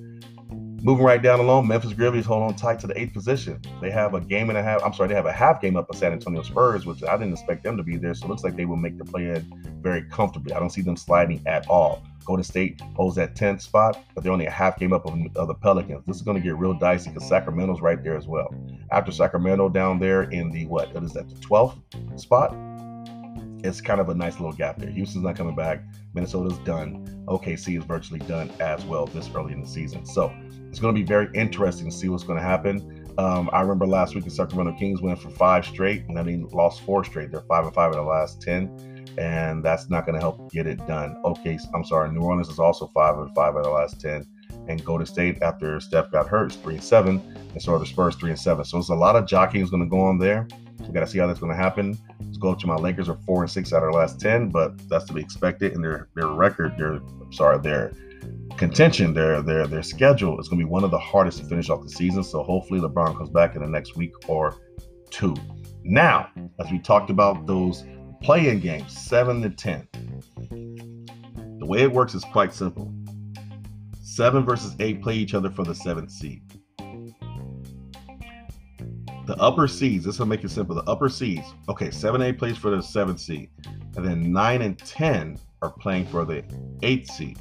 Moving 0.84 1.04
right 1.04 1.22
down 1.22 1.38
along, 1.38 1.68
Memphis 1.68 1.92
Grizzlies 1.92 2.26
hold 2.26 2.42
on 2.42 2.56
tight 2.56 2.80
to 2.80 2.88
the 2.88 3.00
eighth 3.00 3.12
position. 3.12 3.60
They 3.80 3.92
have 3.92 4.14
a 4.14 4.20
game 4.20 4.48
and 4.48 4.58
a 4.58 4.62
half. 4.64 4.82
I'm 4.82 4.92
sorry, 4.92 5.08
they 5.08 5.14
have 5.14 5.26
a 5.26 5.32
half 5.32 5.60
game 5.60 5.76
up 5.76 5.86
on 5.88 5.96
San 5.96 6.12
Antonio 6.12 6.42
Spurs, 6.42 6.84
which 6.84 7.04
I 7.04 7.16
didn't 7.16 7.34
expect 7.34 7.62
them 7.62 7.76
to 7.76 7.84
be 7.84 7.96
there. 7.96 8.12
So 8.14 8.26
it 8.26 8.28
looks 8.28 8.42
like 8.42 8.56
they 8.56 8.64
will 8.64 8.74
make 8.74 8.98
the 8.98 9.04
play 9.04 9.26
in 9.26 9.78
very 9.80 10.02
comfortably. 10.02 10.52
I 10.52 10.58
don't 10.58 10.70
see 10.70 10.82
them 10.82 10.96
sliding 10.96 11.40
at 11.46 11.68
all. 11.68 12.02
Golden 12.24 12.42
State 12.42 12.80
holds 12.96 13.14
that 13.14 13.36
10th 13.36 13.62
spot, 13.62 14.02
but 14.12 14.24
they're 14.24 14.32
only 14.32 14.46
a 14.46 14.50
half 14.50 14.76
game 14.76 14.92
up 14.92 15.06
of, 15.06 15.14
of 15.36 15.46
the 15.46 15.54
Pelicans. 15.54 16.04
This 16.04 16.16
is 16.16 16.22
going 16.22 16.36
to 16.36 16.42
get 16.42 16.56
real 16.56 16.74
dicey 16.74 17.10
because 17.10 17.28
Sacramento's 17.28 17.80
right 17.80 18.02
there 18.02 18.16
as 18.16 18.26
well. 18.26 18.52
After 18.90 19.12
Sacramento 19.12 19.68
down 19.68 20.00
there 20.00 20.24
in 20.24 20.50
the 20.50 20.66
what? 20.66 20.92
What 20.94 21.04
is 21.04 21.12
that? 21.12 21.28
The 21.28 21.36
12th 21.36 21.78
spot? 22.18 22.56
It's 23.64 23.80
kind 23.80 24.00
of 24.00 24.08
a 24.08 24.14
nice 24.14 24.40
little 24.40 24.52
gap 24.52 24.78
there. 24.78 24.90
Houston's 24.90 25.24
not 25.24 25.36
coming 25.36 25.54
back. 25.54 25.84
Minnesota's 26.12 26.58
done. 26.58 27.24
OKC 27.28 27.78
is 27.78 27.84
virtually 27.84 28.18
done 28.20 28.50
as 28.58 28.84
well 28.84 29.06
this 29.06 29.30
early 29.32 29.52
in 29.52 29.60
the 29.60 29.68
season. 29.68 30.04
So 30.04 30.34
it's 30.72 30.80
going 30.80 30.92
to 30.94 31.00
be 31.00 31.06
very 31.06 31.28
interesting 31.34 31.88
to 31.88 31.94
see 31.94 32.08
what's 32.08 32.24
going 32.24 32.38
to 32.38 32.44
happen. 32.44 33.04
Um, 33.18 33.48
I 33.52 33.60
remember 33.60 33.86
last 33.86 34.14
week 34.14 34.24
the 34.24 34.30
Sacramento 34.30 34.76
Kings 34.78 35.00
went 35.00 35.20
for 35.20 35.30
five 35.30 35.66
straight, 35.66 36.06
and 36.08 36.16
then 36.16 36.26
they 36.26 36.36
lost 36.56 36.80
four 36.80 37.04
straight. 37.04 37.30
They're 37.30 37.42
five 37.42 37.66
and 37.66 37.74
five 37.74 37.92
in 37.92 37.98
the 37.98 38.04
last 38.04 38.40
ten 38.40 38.92
and 39.18 39.64
that's 39.64 39.90
not 39.90 40.06
going 40.06 40.14
to 40.14 40.20
help 40.20 40.50
get 40.52 40.66
it 40.66 40.84
done. 40.86 41.20
Okay, 41.24 41.58
I'm 41.74 41.84
sorry. 41.84 42.10
New 42.10 42.20
Orleans 42.20 42.48
is 42.48 42.58
also 42.58 42.86
five 42.88 43.18
and 43.18 43.34
five 43.34 43.54
of 43.56 43.64
the 43.64 43.70
last 43.70 44.00
ten, 44.00 44.26
and 44.68 44.84
Golden 44.84 45.06
State 45.06 45.42
after 45.42 45.80
Steph 45.80 46.10
got 46.10 46.26
hurt 46.26 46.52
is 46.52 46.56
three 46.56 46.74
and 46.74 46.82
seven, 46.82 47.20
and 47.52 47.62
so 47.62 47.74
are 47.74 47.78
the 47.78 47.86
Spurs 47.86 48.16
three 48.16 48.30
and 48.30 48.38
seven. 48.38 48.64
So 48.64 48.78
it's 48.78 48.88
a 48.88 48.94
lot 48.94 49.16
of 49.16 49.26
jockeying 49.26 49.64
is 49.64 49.70
going 49.70 49.82
to 49.82 49.88
go 49.88 50.00
on 50.00 50.18
there. 50.18 50.48
We 50.80 50.92
got 50.92 51.00
to 51.00 51.06
see 51.06 51.18
how 51.18 51.26
that's 51.26 51.40
going 51.40 51.52
to 51.52 51.56
happen. 51.56 51.96
Let's 52.20 52.38
go 52.38 52.50
up 52.50 52.58
to 52.60 52.66
my 52.66 52.74
Lakers 52.74 53.08
are 53.08 53.18
four 53.26 53.42
and 53.42 53.50
six 53.50 53.72
out 53.72 53.84
of 53.84 53.92
the 53.92 53.98
last 53.98 54.20
ten, 54.20 54.48
but 54.48 54.76
that's 54.88 55.04
to 55.06 55.12
be 55.12 55.20
expected. 55.20 55.74
And 55.74 55.84
their 55.84 56.08
their 56.14 56.28
record, 56.28 56.76
their 56.78 57.00
sorry, 57.30 57.58
their 57.58 57.92
contention, 58.56 59.14
their 59.14 59.42
their 59.42 59.66
their 59.66 59.82
schedule 59.82 60.38
is 60.40 60.48
going 60.48 60.60
to 60.60 60.66
be 60.66 60.70
one 60.70 60.84
of 60.84 60.90
the 60.90 60.98
hardest 60.98 61.38
to 61.38 61.44
finish 61.44 61.70
off 61.70 61.82
the 61.82 61.90
season. 61.90 62.22
So 62.22 62.42
hopefully 62.42 62.80
LeBron 62.80 63.16
comes 63.16 63.30
back 63.30 63.54
in 63.54 63.62
the 63.62 63.68
next 63.68 63.96
week 63.96 64.12
or 64.28 64.56
two. 65.10 65.34
Now, 65.84 66.28
as 66.60 66.70
we 66.70 66.78
talked 66.78 67.10
about 67.10 67.46
those 67.46 67.84
Playing 68.22 68.60
games, 68.60 68.96
7 68.96 69.42
to 69.42 69.50
10. 69.50 69.88
The 71.58 71.66
way 71.66 71.82
it 71.82 71.92
works 71.92 72.14
is 72.14 72.22
quite 72.22 72.54
simple. 72.54 72.94
7 74.00 74.44
versus 74.44 74.76
8 74.78 75.02
play 75.02 75.16
each 75.16 75.34
other 75.34 75.50
for 75.50 75.64
the 75.64 75.72
7th 75.72 76.12
seed. 76.12 76.40
The 79.26 79.36
upper 79.40 79.66
seeds, 79.66 80.04
this 80.04 80.20
will 80.20 80.26
make 80.26 80.44
it 80.44 80.50
simple. 80.50 80.76
The 80.76 80.88
upper 80.88 81.08
seeds, 81.08 81.52
okay, 81.68 81.90
7 81.90 82.22
8 82.22 82.38
plays 82.38 82.56
for 82.56 82.70
the 82.70 82.76
7th 82.76 83.18
seed. 83.18 83.50
And 83.96 84.06
then 84.06 84.32
9 84.32 84.62
and 84.62 84.78
10 84.78 85.36
are 85.60 85.70
playing 85.70 86.06
for 86.06 86.24
the 86.24 86.42
8th 86.82 87.08
seed. 87.08 87.38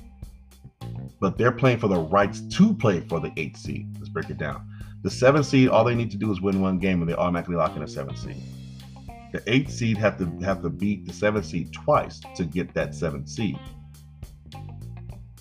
But 1.19 1.37
they're 1.37 1.51
playing 1.51 1.79
for 1.79 1.87
the 1.87 1.99
rights 1.99 2.41
to 2.41 2.73
play 2.73 3.01
for 3.01 3.19
the 3.19 3.29
8th 3.31 3.57
seed. 3.57 3.87
Let's 3.97 4.09
break 4.09 4.29
it 4.29 4.37
down. 4.37 4.67
The 5.03 5.09
seventh 5.09 5.47
seed, 5.47 5.69
all 5.69 5.83
they 5.83 5.95
need 5.95 6.11
to 6.11 6.17
do 6.17 6.31
is 6.31 6.41
win 6.41 6.61
one 6.61 6.77
game, 6.77 7.01
and 7.01 7.09
they 7.09 7.15
automatically 7.15 7.55
lock 7.55 7.75
in 7.75 7.81
a 7.81 7.87
seventh 7.87 8.19
seed. 8.19 8.41
The 9.31 9.41
eighth 9.47 9.71
seed 9.71 9.97
have 9.97 10.17
to 10.17 10.25
have 10.45 10.61
to 10.61 10.69
beat 10.69 11.05
the 11.05 11.13
seventh 11.13 11.45
seed 11.45 11.71
twice 11.71 12.19
to 12.35 12.43
get 12.43 12.73
that 12.73 12.93
seventh 12.93 13.29
seed. 13.29 13.57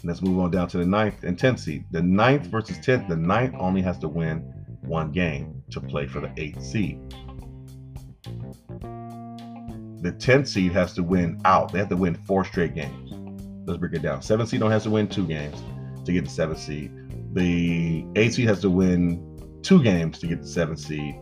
Let's 0.02 0.22
move 0.22 0.38
on 0.38 0.50
down 0.50 0.68
to 0.68 0.78
the 0.78 0.86
ninth 0.86 1.24
and 1.24 1.38
tenth 1.38 1.60
seed. 1.60 1.84
The 1.90 2.00
ninth 2.00 2.46
versus 2.46 2.78
tenth, 2.78 3.08
the 3.08 3.16
ninth 3.16 3.54
only 3.58 3.82
has 3.82 3.98
to 3.98 4.08
win 4.08 4.38
one 4.80 5.12
game 5.12 5.62
to 5.70 5.80
play 5.80 6.06
for 6.06 6.20
the 6.20 6.32
eighth 6.38 6.62
seed. 6.62 6.98
The 10.02 10.12
tenth 10.18 10.48
seed 10.48 10.72
has 10.72 10.94
to 10.94 11.02
win 11.02 11.38
out. 11.44 11.72
They 11.72 11.80
have 11.80 11.90
to 11.90 11.96
win 11.96 12.14
four 12.14 12.46
straight 12.46 12.74
games. 12.74 13.12
Let's 13.70 13.78
break 13.78 13.92
it 13.92 14.02
down. 14.02 14.20
Seven 14.20 14.48
seed 14.48 14.58
don't 14.58 14.72
has 14.72 14.82
to 14.82 14.90
win 14.90 15.06
two 15.06 15.24
games 15.24 15.62
to 16.04 16.12
get 16.12 16.24
the 16.24 16.30
seven 16.30 16.56
seed. 16.56 16.90
The 17.34 18.04
eight 18.16 18.34
seed 18.34 18.48
has 18.48 18.60
to 18.62 18.70
win 18.70 19.60
two 19.62 19.80
games 19.80 20.18
to 20.18 20.26
get 20.26 20.42
the 20.42 20.48
seven 20.48 20.76
seed. 20.76 21.14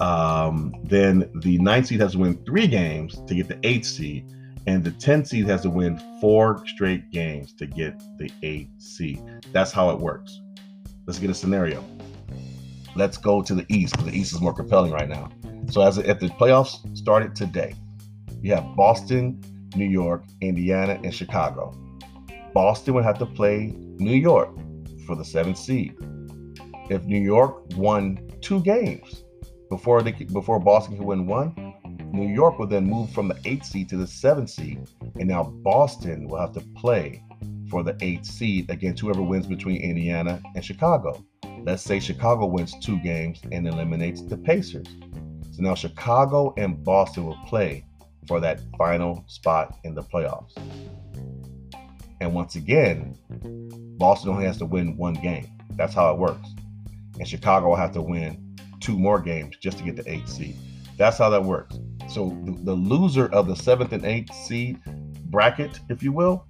Um, 0.00 0.74
then 0.82 1.30
the 1.42 1.58
ninth 1.58 1.86
seed 1.86 2.00
has 2.00 2.12
to 2.12 2.18
win 2.18 2.44
three 2.44 2.66
games 2.66 3.22
to 3.28 3.36
get 3.36 3.46
the 3.46 3.56
eighth 3.62 3.86
seed, 3.86 4.26
and 4.66 4.82
the 4.82 4.90
ten 4.90 5.24
seed 5.24 5.46
has 5.46 5.62
to 5.62 5.70
win 5.70 5.96
four 6.20 6.66
straight 6.66 7.12
games 7.12 7.52
to 7.52 7.66
get 7.66 8.02
the 8.18 8.28
eight 8.42 8.68
seed. 8.78 9.22
That's 9.52 9.70
how 9.70 9.90
it 9.90 10.00
works. 10.00 10.40
Let's 11.06 11.20
get 11.20 11.30
a 11.30 11.34
scenario. 11.34 11.84
Let's 12.96 13.16
go 13.16 13.42
to 13.42 13.54
the 13.54 13.64
East 13.68 13.92
because 13.92 14.10
the 14.10 14.18
East 14.18 14.32
is 14.32 14.40
more 14.40 14.52
compelling 14.52 14.90
right 14.90 15.08
now. 15.08 15.30
So, 15.70 15.82
as 15.82 15.98
if 15.98 16.18
the 16.18 16.30
playoffs 16.30 16.98
started 16.98 17.36
today, 17.36 17.76
you 18.40 18.52
have 18.56 18.74
Boston, 18.74 19.40
New 19.76 19.86
York, 19.88 20.24
Indiana, 20.40 20.98
and 21.04 21.14
Chicago. 21.14 21.78
Boston 22.52 22.94
would 22.94 23.04
have 23.04 23.18
to 23.18 23.26
play 23.26 23.74
New 23.98 24.16
York 24.16 24.50
for 25.06 25.16
the 25.16 25.24
seventh 25.24 25.58
seed. 25.58 25.96
If 26.90 27.04
New 27.04 27.20
York 27.20 27.76
won 27.76 28.30
two 28.40 28.60
games 28.60 29.24
before 29.70 30.02
they 30.02 30.12
before 30.12 30.60
Boston 30.60 30.96
could 30.96 31.06
win 31.06 31.26
one, 31.26 31.54
New 32.12 32.28
York 32.28 32.58
will 32.58 32.66
then 32.66 32.84
move 32.84 33.10
from 33.10 33.28
the 33.28 33.40
eighth 33.44 33.64
seed 33.64 33.88
to 33.88 33.96
the 33.96 34.06
seventh 34.06 34.50
seed, 34.50 34.86
and 35.18 35.28
now 35.28 35.44
Boston 35.44 36.28
will 36.28 36.38
have 36.38 36.52
to 36.52 36.60
play 36.76 37.24
for 37.70 37.82
the 37.82 37.96
eighth 38.02 38.26
seed 38.26 38.68
against 38.68 39.00
whoever 39.00 39.22
wins 39.22 39.46
between 39.46 39.80
Indiana 39.80 40.42
and 40.54 40.62
Chicago. 40.62 41.24
Let's 41.64 41.82
say 41.82 42.00
Chicago 42.00 42.46
wins 42.46 42.74
two 42.80 42.98
games 43.00 43.40
and 43.50 43.66
eliminates 43.66 44.20
the 44.20 44.36
Pacers. 44.36 44.88
So 45.52 45.62
now 45.62 45.74
Chicago 45.74 46.52
and 46.58 46.84
Boston 46.84 47.24
will 47.24 47.38
play 47.46 47.86
for 48.28 48.40
that 48.40 48.60
final 48.76 49.24
spot 49.26 49.78
in 49.84 49.94
the 49.94 50.02
playoffs. 50.02 50.52
And 52.22 52.32
once 52.32 52.54
again, 52.54 53.18
Boston 53.98 54.30
only 54.30 54.44
has 54.44 54.56
to 54.58 54.64
win 54.64 54.96
one 54.96 55.14
game. 55.14 55.48
That's 55.70 55.92
how 55.92 56.12
it 56.12 56.18
works. 56.18 56.48
And 57.18 57.26
Chicago 57.26 57.70
will 57.70 57.76
have 57.76 57.90
to 57.94 58.00
win 58.00 58.56
two 58.78 58.96
more 58.96 59.20
games 59.20 59.56
just 59.56 59.78
to 59.78 59.84
get 59.84 59.96
the 59.96 60.08
eighth 60.08 60.28
seed. 60.28 60.56
That's 60.96 61.18
how 61.18 61.30
that 61.30 61.42
works. 61.42 61.80
So 62.08 62.38
the, 62.44 62.52
the 62.62 62.74
loser 62.74 63.26
of 63.32 63.48
the 63.48 63.56
seventh 63.56 63.90
and 63.90 64.04
eighth 64.04 64.32
seed 64.34 64.78
bracket, 65.32 65.80
if 65.88 66.00
you 66.00 66.12
will, 66.12 66.46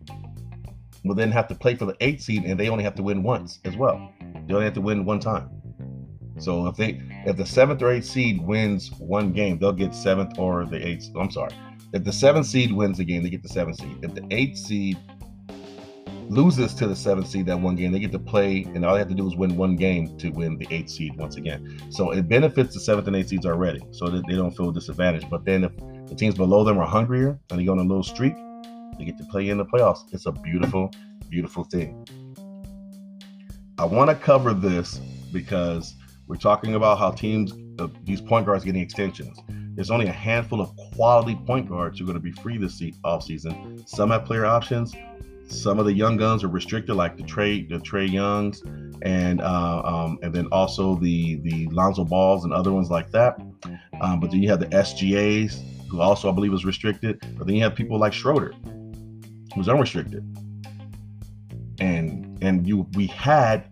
will 1.04 1.14
then 1.14 1.30
have 1.30 1.48
to 1.48 1.54
play 1.54 1.74
for 1.74 1.86
the 1.86 1.96
eighth 2.02 2.20
seed, 2.20 2.44
and 2.44 2.60
they 2.60 2.68
only 2.68 2.84
have 2.84 2.94
to 2.96 3.02
win 3.02 3.22
once 3.22 3.58
as 3.64 3.74
well. 3.74 4.12
They 4.46 4.52
only 4.52 4.66
have 4.66 4.74
to 4.74 4.82
win 4.82 5.06
one 5.06 5.20
time. 5.20 5.48
So 6.38 6.66
if 6.66 6.76
they 6.76 7.00
if 7.24 7.38
the 7.38 7.46
seventh 7.46 7.80
or 7.80 7.90
eighth 7.90 8.04
seed 8.04 8.42
wins 8.42 8.92
one 8.98 9.32
game, 9.32 9.58
they'll 9.58 9.72
get 9.72 9.94
seventh 9.94 10.38
or 10.38 10.66
the 10.66 10.86
eighth. 10.86 11.08
I'm 11.18 11.30
sorry. 11.30 11.54
If 11.94 12.04
the 12.04 12.12
seventh 12.12 12.44
seed 12.44 12.72
wins 12.72 12.98
the 12.98 13.04
game, 13.04 13.22
they 13.22 13.30
get 13.30 13.42
the 13.42 13.48
seventh 13.48 13.78
seed. 13.78 14.00
If 14.02 14.14
the 14.14 14.26
eighth 14.30 14.58
seed 14.58 14.98
loses 16.32 16.74
to 16.74 16.86
the 16.86 16.96
seventh 16.96 17.28
seed 17.28 17.46
that 17.46 17.60
one 17.60 17.76
game, 17.76 17.92
they 17.92 17.98
get 17.98 18.12
to 18.12 18.18
play, 18.18 18.62
and 18.74 18.84
all 18.84 18.94
they 18.94 18.98
have 18.98 19.08
to 19.08 19.14
do 19.14 19.26
is 19.26 19.36
win 19.36 19.56
one 19.56 19.76
game 19.76 20.16
to 20.18 20.30
win 20.30 20.56
the 20.56 20.66
eighth 20.70 20.90
seed 20.90 21.16
once 21.16 21.36
again. 21.36 21.78
So 21.90 22.10
it 22.12 22.28
benefits 22.28 22.74
the 22.74 22.80
seventh 22.80 23.06
and 23.06 23.16
eighth 23.16 23.28
seeds 23.28 23.46
already, 23.46 23.80
so 23.90 24.08
that 24.08 24.26
they 24.26 24.34
don't 24.34 24.56
feel 24.56 24.72
disadvantaged. 24.72 25.28
But 25.28 25.44
then 25.44 25.64
if 25.64 25.76
the 26.08 26.14
teams 26.14 26.34
below 26.34 26.64
them 26.64 26.78
are 26.78 26.86
hungrier 26.86 27.38
and 27.50 27.60
they 27.60 27.64
go 27.64 27.72
on 27.72 27.78
a 27.78 27.82
little 27.82 28.02
streak, 28.02 28.34
they 28.98 29.04
get 29.04 29.18
to 29.18 29.24
play 29.24 29.48
in 29.48 29.58
the 29.58 29.66
playoffs. 29.66 30.12
It's 30.12 30.26
a 30.26 30.32
beautiful, 30.32 30.90
beautiful 31.28 31.64
thing. 31.64 32.06
I 33.78 33.84
want 33.84 34.10
to 34.10 34.16
cover 34.16 34.54
this 34.54 34.98
because 35.32 35.94
we're 36.26 36.36
talking 36.36 36.74
about 36.74 36.98
how 36.98 37.10
teams, 37.10 37.52
uh, 37.78 37.88
these 38.04 38.20
point 38.20 38.46
guards, 38.46 38.64
getting 38.64 38.82
extensions. 38.82 39.38
There's 39.74 39.90
only 39.90 40.06
a 40.06 40.12
handful 40.12 40.60
of 40.60 40.76
quality 40.94 41.34
point 41.46 41.68
guards 41.68 41.98
who 41.98 42.04
are 42.04 42.06
going 42.06 42.18
to 42.18 42.22
be 42.22 42.32
free 42.32 42.58
this 42.58 42.82
off 43.04 43.24
season. 43.24 43.82
Some 43.86 44.10
have 44.10 44.26
player 44.26 44.44
options, 44.44 44.94
some 45.52 45.78
of 45.78 45.84
the 45.84 45.92
young 45.92 46.16
guns 46.16 46.42
are 46.42 46.48
restricted, 46.48 46.96
like 46.96 47.16
the 47.16 47.22
Trae 47.22 47.68
the 47.68 47.78
Trae 47.78 48.10
Youngs, 48.10 48.62
and 49.02 49.40
uh, 49.40 49.82
um, 49.84 50.18
and 50.22 50.34
then 50.34 50.46
also 50.46 50.96
the 50.96 51.36
the 51.36 51.68
Lonzo 51.68 52.04
Balls 52.04 52.44
and 52.44 52.52
other 52.52 52.72
ones 52.72 52.90
like 52.90 53.10
that. 53.10 53.40
Um, 54.00 54.20
but 54.20 54.30
then 54.30 54.42
you 54.42 54.48
have 54.48 54.60
the 54.60 54.66
SGAs, 54.66 55.62
who 55.88 56.00
also 56.00 56.30
I 56.30 56.32
believe 56.32 56.52
is 56.52 56.64
restricted. 56.64 57.20
But 57.36 57.46
then 57.46 57.56
you 57.56 57.62
have 57.62 57.74
people 57.74 57.98
like 57.98 58.12
Schroeder, 58.12 58.54
who's 59.54 59.68
unrestricted. 59.68 60.24
And 61.80 62.38
and 62.42 62.66
you 62.66 62.86
we 62.94 63.06
had 63.06 63.68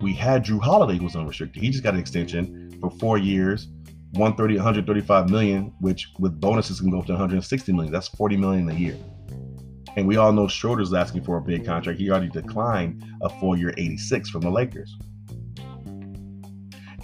we 0.00 0.14
had 0.14 0.44
Jrue 0.44 0.60
Holiday 0.60 0.98
who 0.98 1.04
was 1.04 1.16
unrestricted. 1.16 1.62
He 1.62 1.70
just 1.70 1.82
got 1.82 1.94
an 1.94 2.00
extension 2.00 2.76
for 2.80 2.90
four 2.90 3.18
years, 3.18 3.68
130, 4.12 4.56
135 4.56 5.30
million, 5.30 5.72
which 5.80 6.08
with 6.18 6.40
bonuses 6.40 6.80
can 6.80 6.90
go 6.90 6.98
up 6.98 7.06
to 7.06 7.12
160 7.12 7.72
million. 7.72 7.92
That's 7.92 8.08
40 8.08 8.36
million 8.36 8.68
a 8.68 8.74
year. 8.74 8.96
And 9.96 10.06
we 10.06 10.16
all 10.16 10.32
know 10.32 10.48
Schroeder's 10.48 10.94
asking 10.94 11.24
for 11.24 11.36
a 11.36 11.40
big 11.40 11.64
contract. 11.64 11.98
He 11.98 12.10
already 12.10 12.30
declined 12.30 13.04
a 13.22 13.28
four 13.28 13.56
year 13.56 13.74
86 13.76 14.30
from 14.30 14.40
the 14.40 14.50
Lakers. 14.50 14.96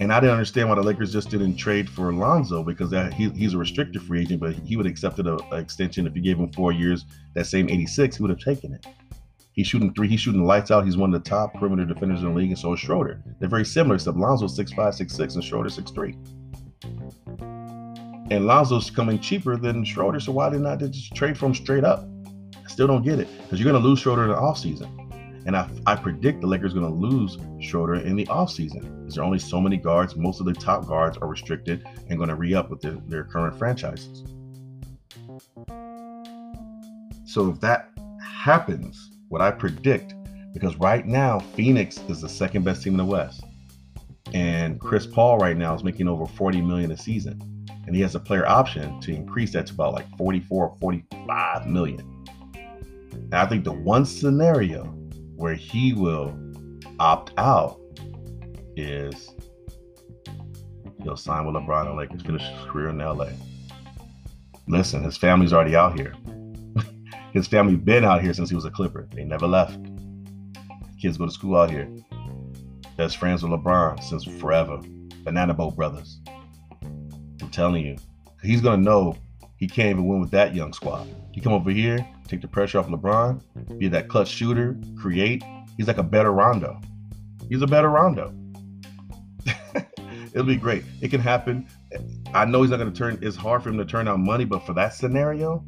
And 0.01 0.13
I 0.13 0.19
didn't 0.21 0.33
understand 0.33 0.69
why 0.69 0.75
the 0.75 0.83
Lakers 0.83 1.11
just 1.11 1.29
didn't 1.29 1.57
trade 1.57 1.89
for 1.89 2.09
Alonzo 2.09 2.63
because 2.63 2.89
that, 2.91 3.13
he, 3.13 3.29
he's 3.31 3.53
a 3.53 3.57
restricted 3.57 4.01
free 4.01 4.21
agent, 4.21 4.39
but 4.39 4.53
he 4.53 4.77
would 4.77 4.85
have 4.85 4.91
accepted 4.91 5.27
an 5.27 5.39
extension 5.51 6.07
if 6.07 6.15
you 6.15 6.21
gave 6.21 6.37
him 6.37 6.49
four 6.53 6.71
years, 6.71 7.03
that 7.35 7.45
same 7.45 7.69
86, 7.69 8.15
he 8.15 8.23
would 8.23 8.29
have 8.29 8.39
taken 8.39 8.73
it. 8.73 8.85
He's 9.51 9.67
shooting 9.67 9.93
three, 9.93 10.07
he's 10.07 10.21
shooting 10.21 10.45
lights 10.45 10.71
out. 10.71 10.85
He's 10.85 10.95
one 10.95 11.13
of 11.13 11.21
the 11.21 11.29
top 11.29 11.53
perimeter 11.53 11.83
defenders 11.85 12.21
in 12.21 12.29
the 12.29 12.33
league, 12.33 12.49
and 12.49 12.57
so 12.57 12.71
is 12.71 12.79
Schroeder. 12.79 13.21
They're 13.39 13.49
very 13.49 13.65
similar, 13.65 13.95
except 13.95 14.15
Lonzo's 14.15 14.57
6'5, 14.57 14.75
6'6, 14.77 15.35
and 15.35 15.43
Schroeder 15.43 15.67
6'3. 15.67 16.15
And 18.31 18.45
Lonzo's 18.45 18.89
coming 18.89 19.19
cheaper 19.19 19.57
than 19.57 19.83
Schroeder, 19.83 20.21
so 20.21 20.31
why 20.31 20.49
did 20.49 20.61
not 20.61 20.79
just 20.79 21.13
trade 21.13 21.37
for 21.37 21.47
him 21.47 21.55
straight 21.55 21.83
up? 21.83 22.07
Still 22.69 22.87
don't 22.87 23.03
get 23.03 23.19
it 23.19 23.27
because 23.41 23.59
you're 23.59 23.69
going 23.69 23.81
to 23.81 23.87
lose 23.87 23.99
Schroeder 23.99 24.23
in 24.23 24.29
the 24.29 24.35
offseason. 24.35 25.09
And 25.45 25.57
I, 25.57 25.69
I 25.87 25.95
predict 25.95 26.41
the 26.41 26.47
Lakers 26.47 26.73
going 26.73 26.85
to 26.85 26.93
lose 26.93 27.37
Schroeder 27.59 27.95
in 27.95 28.15
the 28.15 28.25
offseason 28.27 28.99
because 28.99 29.15
there 29.15 29.23
are 29.23 29.25
only 29.25 29.39
so 29.39 29.59
many 29.59 29.75
guards. 29.75 30.15
Most 30.15 30.39
of 30.39 30.45
the 30.45 30.53
top 30.53 30.85
guards 30.85 31.17
are 31.17 31.27
restricted 31.27 31.83
and 32.07 32.17
going 32.17 32.29
to 32.29 32.35
re 32.35 32.53
up 32.53 32.69
with 32.69 32.81
the, 32.81 33.01
their 33.07 33.23
current 33.23 33.57
franchises. 33.57 34.23
So 37.25 37.49
if 37.49 37.59
that 37.61 37.89
happens, 38.23 39.11
what 39.29 39.41
I 39.41 39.49
predict, 39.49 40.13
because 40.53 40.75
right 40.75 41.05
now 41.05 41.39
Phoenix 41.39 41.99
is 42.07 42.21
the 42.21 42.29
second 42.29 42.63
best 42.63 42.83
team 42.83 42.93
in 42.93 42.97
the 42.97 43.05
West, 43.05 43.43
and 44.33 44.79
Chris 44.79 45.07
Paul 45.07 45.39
right 45.39 45.57
now 45.57 45.73
is 45.73 45.83
making 45.83 46.07
over 46.07 46.27
40 46.27 46.61
million 46.61 46.91
a 46.91 46.97
season, 46.97 47.65
and 47.87 47.95
he 47.95 48.01
has 48.03 48.13
a 48.13 48.19
player 48.19 48.47
option 48.47 49.01
to 49.01 49.11
increase 49.11 49.53
that 49.53 49.67
to 49.67 49.73
about 49.73 49.93
like 49.93 50.05
44 50.17 50.69
or 50.69 50.77
45 50.77 51.67
million. 51.67 52.18
I 53.31 53.45
think 53.45 53.63
the 53.63 53.71
one 53.71 54.05
scenario 54.05 54.83
where 55.35 55.53
he 55.53 55.93
will 55.93 56.37
opt 56.99 57.31
out 57.37 57.79
is 58.75 59.29
he'll 61.03 61.15
sign 61.15 61.45
with 61.45 61.55
LeBron 61.55 61.87
and 61.87 61.97
Lakers, 61.97 62.21
finish 62.21 62.41
his 62.41 62.65
career 62.65 62.89
in 62.89 62.97
LA. 62.97 63.29
Listen, 64.67 65.03
his 65.03 65.17
family's 65.17 65.53
already 65.53 65.75
out 65.75 65.97
here. 65.97 66.13
his 67.33 67.47
family 67.47 67.75
been 67.75 68.03
out 68.03 68.21
here 68.21 68.33
since 68.33 68.49
he 68.49 68.55
was 68.55 68.65
a 68.65 68.71
Clipper. 68.71 69.07
They 69.13 69.23
never 69.23 69.47
left. 69.47 69.79
Kids 71.01 71.17
go 71.17 71.25
to 71.25 71.31
school 71.31 71.55
out 71.55 71.71
here. 71.71 71.89
Best 72.97 73.17
friends 73.17 73.41
with 73.41 73.51
LeBron 73.51 74.03
since 74.03 74.25
forever. 74.25 74.79
Banana 75.23 75.53
Boat 75.53 75.75
Brothers. 75.75 76.19
I'm 76.83 77.49
telling 77.51 77.85
you, 77.85 77.97
he's 78.41 78.61
gonna 78.61 78.81
know 78.81 79.15
he 79.59 79.67
can't 79.67 79.89
even 79.89 80.07
win 80.07 80.21
with 80.21 80.31
that 80.31 80.55
young 80.55 80.71
squad. 80.71 81.07
He 81.33 81.41
come 81.41 81.51
over 81.51 81.69
here, 81.69 82.07
take 82.27 82.41
the 82.41 82.47
pressure 82.47 82.79
off 82.79 82.87
LeBron, 82.87 83.77
be 83.77 83.89
that 83.89 84.07
clutch 84.07 84.29
shooter, 84.29 84.77
create. 84.97 85.43
He's 85.75 85.87
like 85.87 85.97
a 85.97 86.03
better 86.03 86.31
Rondo. 86.31 86.79
He's 87.49 87.61
a 87.61 87.67
better 87.67 87.89
Rondo. 87.89 88.33
It'll 90.33 90.45
be 90.45 90.55
great. 90.55 90.85
It 91.01 91.09
can 91.09 91.19
happen. 91.19 91.67
I 92.33 92.45
know 92.45 92.61
he's 92.61 92.71
not 92.71 92.77
going 92.77 92.91
to 92.91 92.97
turn. 92.97 93.19
It's 93.21 93.35
hard 93.35 93.61
for 93.61 93.69
him 93.69 93.77
to 93.79 93.85
turn 93.85 94.07
out 94.07 94.19
money, 94.19 94.45
but 94.45 94.65
for 94.65 94.73
that 94.73 94.93
scenario, 94.93 95.63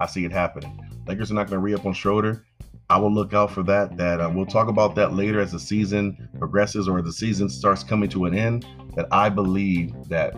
I 0.00 0.06
see 0.06 0.24
it 0.24 0.32
happening. 0.32 0.84
Lakers 1.06 1.30
are 1.30 1.34
not 1.34 1.46
going 1.46 1.60
to 1.60 1.64
re 1.64 1.74
up 1.74 1.86
on 1.86 1.92
Schroeder. 1.92 2.44
I 2.90 2.96
will 2.98 3.12
look 3.12 3.34
out 3.34 3.52
for 3.52 3.62
that. 3.64 3.96
That 3.98 4.20
um, 4.20 4.34
we'll 4.34 4.46
talk 4.46 4.68
about 4.68 4.96
that 4.96 5.12
later 5.12 5.40
as 5.40 5.52
the 5.52 5.60
season 5.60 6.28
progresses 6.38 6.88
or 6.88 7.02
the 7.02 7.12
season 7.12 7.48
starts 7.48 7.84
coming 7.84 8.08
to 8.10 8.24
an 8.24 8.34
end. 8.34 8.66
That 8.96 9.06
I 9.12 9.28
believe 9.28 9.94
that 10.08 10.34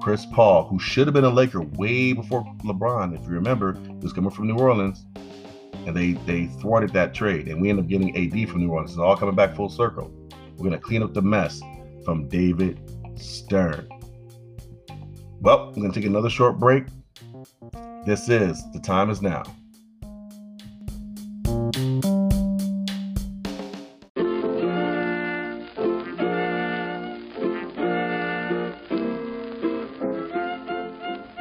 Chris 0.00 0.26
Paul, 0.26 0.66
who 0.66 0.78
should 0.78 1.06
have 1.06 1.14
been 1.14 1.24
a 1.24 1.30
Laker 1.30 1.62
way 1.62 2.12
before 2.12 2.44
LeBron, 2.64 3.18
if 3.18 3.22
you 3.26 3.34
remember, 3.34 3.74
he 3.74 3.94
was 4.02 4.12
coming 4.12 4.30
from 4.30 4.46
New 4.46 4.58
Orleans, 4.58 5.04
and 5.86 5.96
they 5.96 6.12
they 6.26 6.46
thwarted 6.60 6.92
that 6.92 7.14
trade, 7.14 7.48
and 7.48 7.60
we 7.60 7.70
end 7.70 7.78
up 7.78 7.86
getting 7.86 8.16
AD 8.16 8.48
from 8.48 8.60
New 8.60 8.70
Orleans. 8.70 8.92
It's 8.92 8.98
all 8.98 9.16
coming 9.16 9.34
back 9.34 9.54
full 9.54 9.68
circle. 9.68 10.10
We're 10.56 10.64
gonna 10.64 10.78
clean 10.78 11.02
up 11.02 11.14
the 11.14 11.22
mess. 11.22 11.60
from 12.04 12.28
David 12.28 12.80
Stern. 13.16 13.88
Well, 15.40 15.70
going 15.72 15.90
to 15.90 16.00
take 16.00 16.06
another 16.06 16.30
short 16.30 16.58
break. 16.58 16.84
This 18.04 18.28
is 18.28 18.62
The 18.72 18.80
Time 18.80 19.10
Is 19.10 19.22
Now. 19.22 19.42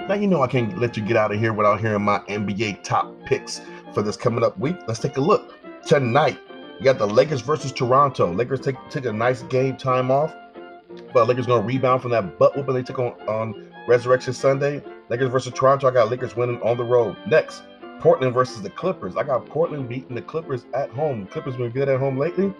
Now 0.09 0.15
you 0.15 0.25
know 0.25 0.41
I 0.41 0.47
can't 0.47 0.75
let 0.79 0.97
you 0.97 1.03
get 1.03 1.17
out 1.17 1.31
of 1.31 1.39
here 1.39 1.53
without 1.53 1.79
hearing 1.79 2.01
my 2.01 2.17
NBA 2.21 2.81
top 2.81 3.13
picks 3.27 3.61
for 3.93 4.01
this 4.01 4.17
coming 4.17 4.43
up 4.43 4.57
week. 4.57 4.75
Let's 4.87 4.99
take 4.99 5.17
a 5.17 5.21
look. 5.21 5.53
Tonight, 5.85 6.39
you 6.79 6.83
got 6.83 6.97
the 6.97 7.05
Lakers 7.05 7.41
versus 7.41 7.71
Toronto. 7.71 8.33
Lakers 8.33 8.59
take 8.59 8.75
took 8.89 9.05
a 9.05 9.13
nice 9.13 9.43
game 9.43 9.77
time 9.77 10.09
off, 10.09 10.33
but 11.13 11.27
Lakers 11.27 11.45
gonna 11.45 11.61
rebound 11.61 12.01
from 12.01 12.09
that 12.09 12.39
butt 12.39 12.57
whooping 12.57 12.73
they 12.73 12.81
took 12.81 12.97
on, 12.97 13.11
on 13.29 13.71
Resurrection 13.87 14.33
Sunday. 14.33 14.81
Lakers 15.09 15.29
versus 15.29 15.53
Toronto. 15.53 15.87
I 15.87 15.91
got 15.91 16.09
Lakers 16.09 16.35
winning 16.35 16.59
on 16.63 16.77
the 16.77 16.83
road. 16.83 17.15
Next, 17.27 17.61
Portland 17.99 18.33
versus 18.33 18.63
the 18.63 18.71
Clippers. 18.71 19.15
I 19.15 19.21
got 19.21 19.45
Portland 19.45 19.87
beating 19.87 20.15
the 20.15 20.23
Clippers 20.23 20.65
at 20.73 20.89
home. 20.89 21.27
Clippers 21.27 21.55
been 21.55 21.69
good 21.69 21.87
at 21.87 21.99
home 21.99 22.17
lately. 22.17 22.51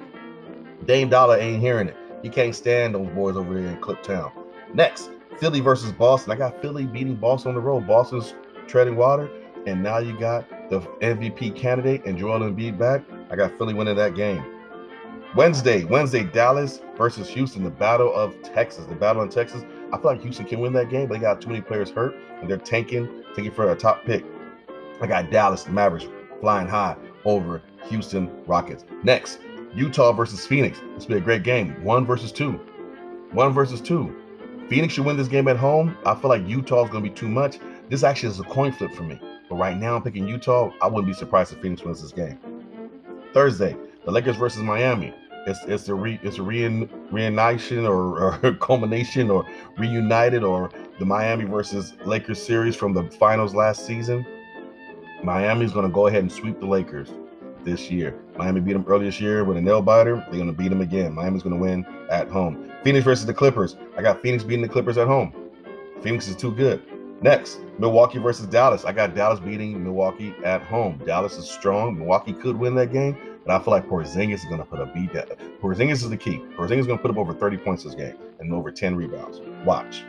Dame 0.85 1.09
Dollar 1.09 1.39
ain't 1.39 1.63
hearing 1.63 1.87
it. 1.87 1.97
He 2.21 2.29
can't 2.29 2.53
stand 2.53 2.93
those 2.93 3.09
boys 3.15 3.35
over 3.35 3.55
there 3.55 3.73
in 3.73 3.81
Clip 3.81 4.03
Town. 4.03 4.31
Next, 4.75 5.09
Philly 5.39 5.59
versus 5.59 5.91
Boston. 5.91 6.31
I 6.31 6.35
got 6.35 6.61
Philly 6.61 6.85
beating 6.85 7.15
Boston 7.15 7.49
on 7.49 7.55
the 7.55 7.61
road. 7.61 7.87
Boston's 7.87 8.33
treading 8.67 8.95
water. 8.95 9.29
And 9.65 9.83
now 9.83 9.97
you 9.99 10.17
got 10.17 10.47
the 10.69 10.79
MVP 11.01 11.55
candidate 11.55 12.05
and 12.05 12.17
Joel 12.17 12.39
Embiid 12.39 12.77
back. 12.77 13.03
I 13.29 13.35
got 13.35 13.57
Philly 13.57 13.73
winning 13.73 13.95
that 13.95 14.15
game. 14.15 14.43
Wednesday, 15.35 15.83
Wednesday, 15.83 16.23
Dallas 16.23 16.81
versus 16.97 17.29
Houston, 17.29 17.63
the 17.63 17.69
battle 17.69 18.13
of 18.15 18.41
Texas. 18.41 18.85
The 18.85 18.95
battle 18.95 19.21
in 19.21 19.29
Texas. 19.29 19.63
I 19.91 19.97
feel 19.97 20.11
like 20.11 20.21
Houston 20.21 20.45
can 20.45 20.59
win 20.59 20.73
that 20.73 20.89
game, 20.89 21.07
but 21.07 21.15
they 21.15 21.19
got 21.19 21.41
too 21.41 21.49
many 21.49 21.61
players 21.61 21.91
hurt 21.91 22.15
and 22.41 22.49
they're 22.49 22.57
tanking, 22.57 23.23
taking 23.35 23.51
for 23.51 23.71
a 23.71 23.75
top 23.75 24.05
pick. 24.05 24.25
I 25.01 25.07
got 25.07 25.29
Dallas 25.29 25.67
Mavericks 25.67 26.07
flying 26.41 26.67
high 26.67 26.95
over 27.25 27.61
Houston 27.89 28.43
Rockets. 28.45 28.85
Next, 29.03 29.39
Utah 29.73 30.13
versus 30.13 30.45
Phoenix. 30.45 30.79
This 30.95 31.07
will 31.07 31.15
be 31.15 31.21
a 31.21 31.21
great 31.21 31.43
game. 31.43 31.83
One 31.83 32.05
versus 32.05 32.31
two. 32.31 32.53
One 33.31 33.53
versus 33.53 33.81
two. 33.81 34.18
Phoenix 34.69 34.93
should 34.93 35.05
win 35.05 35.17
this 35.17 35.27
game 35.27 35.47
at 35.47 35.57
home. 35.57 35.97
I 36.05 36.13
feel 36.13 36.29
like 36.29 36.47
Utah 36.47 36.83
is 36.83 36.91
going 36.91 37.03
to 37.03 37.09
be 37.09 37.15
too 37.15 37.27
much. 37.27 37.57
This 37.89 38.03
actually 38.03 38.29
is 38.29 38.39
a 38.39 38.43
coin 38.43 38.71
flip 38.71 38.91
for 38.91 39.01
me. 39.01 39.19
But 39.49 39.55
right 39.55 39.75
now, 39.75 39.95
I'm 39.95 40.03
picking 40.03 40.27
Utah. 40.27 40.71
I 40.79 40.87
wouldn't 40.87 41.07
be 41.07 41.13
surprised 41.13 41.51
if 41.51 41.59
Phoenix 41.59 41.81
wins 41.81 42.03
this 42.03 42.11
game. 42.11 42.37
Thursday, 43.33 43.75
the 44.05 44.11
Lakers 44.11 44.35
versus 44.35 44.61
Miami. 44.61 45.11
It's 45.47 45.59
it's 45.65 45.89
a 45.89 45.95
re, 45.95 46.19
it's 46.21 46.37
a 46.37 46.41
reun, 46.41 46.87
reunition 47.11 47.87
or, 47.87 48.39
or 48.43 48.53
culmination 48.55 49.31
or 49.31 49.43
reunited 49.77 50.43
or 50.43 50.69
the 50.99 51.05
Miami 51.05 51.45
versus 51.45 51.93
Lakers 52.05 52.41
series 52.41 52.75
from 52.75 52.93
the 52.93 53.09
finals 53.11 53.55
last 53.55 53.87
season. 53.87 54.23
Miami's 55.23 55.71
going 55.71 55.87
to 55.87 55.91
go 55.91 56.07
ahead 56.07 56.21
and 56.21 56.31
sweep 56.31 56.59
the 56.59 56.67
Lakers 56.67 57.09
this 57.63 57.89
year. 57.89 58.19
Miami 58.37 58.61
beat 58.61 58.73
them 58.73 58.85
earlier 58.87 59.09
this 59.09 59.19
year 59.19 59.43
with 59.43 59.57
a 59.57 59.61
nail 59.61 59.81
biter. 59.81 60.17
They're 60.29 60.39
going 60.39 60.47
to 60.47 60.53
beat 60.53 60.69
them 60.69 60.81
again. 60.81 61.13
Miami's 61.13 61.41
going 61.41 61.55
to 61.55 61.61
win 61.61 61.85
at 62.11 62.27
home. 62.27 62.68
Phoenix 62.83 63.03
versus 63.03 63.25
the 63.25 63.33
Clippers. 63.33 63.75
I 63.97 64.01
got 64.01 64.21
Phoenix 64.21 64.43
beating 64.43 64.61
the 64.61 64.69
Clippers 64.69 64.97
at 64.97 65.07
home. 65.07 65.33
Phoenix 66.01 66.27
is 66.27 66.35
too 66.35 66.51
good. 66.51 66.81
Next, 67.21 67.59
Milwaukee 67.77 68.19
versus 68.19 68.45
Dallas. 68.45 68.85
I 68.85 68.93
got 68.93 69.13
Dallas 69.13 69.39
beating 69.41 69.83
Milwaukee 69.83 70.33
at 70.45 70.61
home. 70.61 71.01
Dallas 71.05 71.35
is 71.35 71.49
strong. 71.49 71.97
Milwaukee 71.97 72.31
could 72.31 72.55
win 72.57 72.75
that 72.75 72.93
game, 72.93 73.17
but 73.45 73.53
I 73.53 73.61
feel 73.61 73.71
like 73.71 73.89
Porzingis 73.89 74.35
is 74.35 74.45
going 74.45 74.59
to 74.59 74.65
put 74.65 74.79
a 74.79 74.85
beat 74.85 75.13
down. 75.13 75.25
Porzingis 75.61 76.03
is 76.03 76.09
the 76.09 76.15
key. 76.15 76.41
Porzingis 76.55 76.79
is 76.79 76.87
going 76.87 76.97
to 76.97 77.01
put 77.01 77.11
up 77.11 77.17
over 77.17 77.33
30 77.33 77.57
points 77.57 77.83
this 77.83 77.95
game 77.95 78.15
and 78.39 78.53
over 78.53 78.71
10 78.71 78.95
rebounds. 78.95 79.41
Watch. 79.65 80.05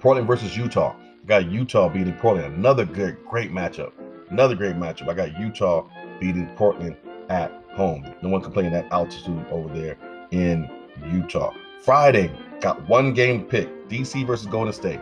Portland 0.00 0.26
versus 0.26 0.56
Utah. 0.56 0.96
I 0.96 1.26
got 1.26 1.50
Utah 1.50 1.90
beating 1.90 2.14
Portland. 2.14 2.56
Another 2.56 2.86
good, 2.86 3.22
great 3.26 3.52
matchup. 3.52 3.92
Another 4.30 4.54
great 4.54 4.76
matchup. 4.76 5.08
I 5.08 5.14
got 5.14 5.38
Utah 5.38 5.86
beating 6.18 6.48
Portland 6.56 6.96
at 7.28 7.52
home. 7.74 8.06
No 8.22 8.30
one 8.30 8.40
complaining 8.40 8.72
that 8.72 8.90
altitude 8.90 9.44
over 9.50 9.68
there 9.78 9.98
in 10.30 10.68
Utah. 11.10 11.52
Friday, 11.82 12.30
got 12.60 12.88
one 12.88 13.12
game 13.12 13.44
pick. 13.44 13.88
DC 13.88 14.24
versus 14.24 14.46
Golden 14.46 14.72
State. 14.72 15.00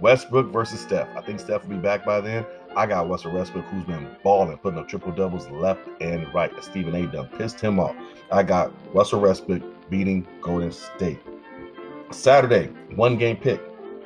Westbrook 0.00 0.52
versus 0.52 0.80
Steph. 0.80 1.06
I 1.16 1.20
think 1.20 1.38
Steph 1.38 1.62
will 1.62 1.76
be 1.76 1.82
back 1.82 2.04
by 2.04 2.20
then. 2.20 2.44
I 2.74 2.86
got 2.86 3.08
Russell 3.08 3.30
Westbrook, 3.30 3.64
who's 3.66 3.84
been 3.84 4.08
balling, 4.24 4.58
putting 4.58 4.80
up 4.80 4.88
triple 4.88 5.12
doubles 5.12 5.48
left 5.50 5.82
and 6.00 6.26
right. 6.34 6.50
Stephen 6.64 6.96
A. 6.96 7.06
done 7.06 7.28
pissed 7.38 7.60
him 7.60 7.78
off. 7.78 7.94
I 8.32 8.42
got 8.42 8.72
Russell 8.92 9.20
Westbrook 9.20 9.62
beating 9.88 10.26
Golden 10.40 10.72
State. 10.72 11.20
Saturday, 12.10 12.66
one 12.96 13.16
game 13.16 13.36
pick. 13.36 13.60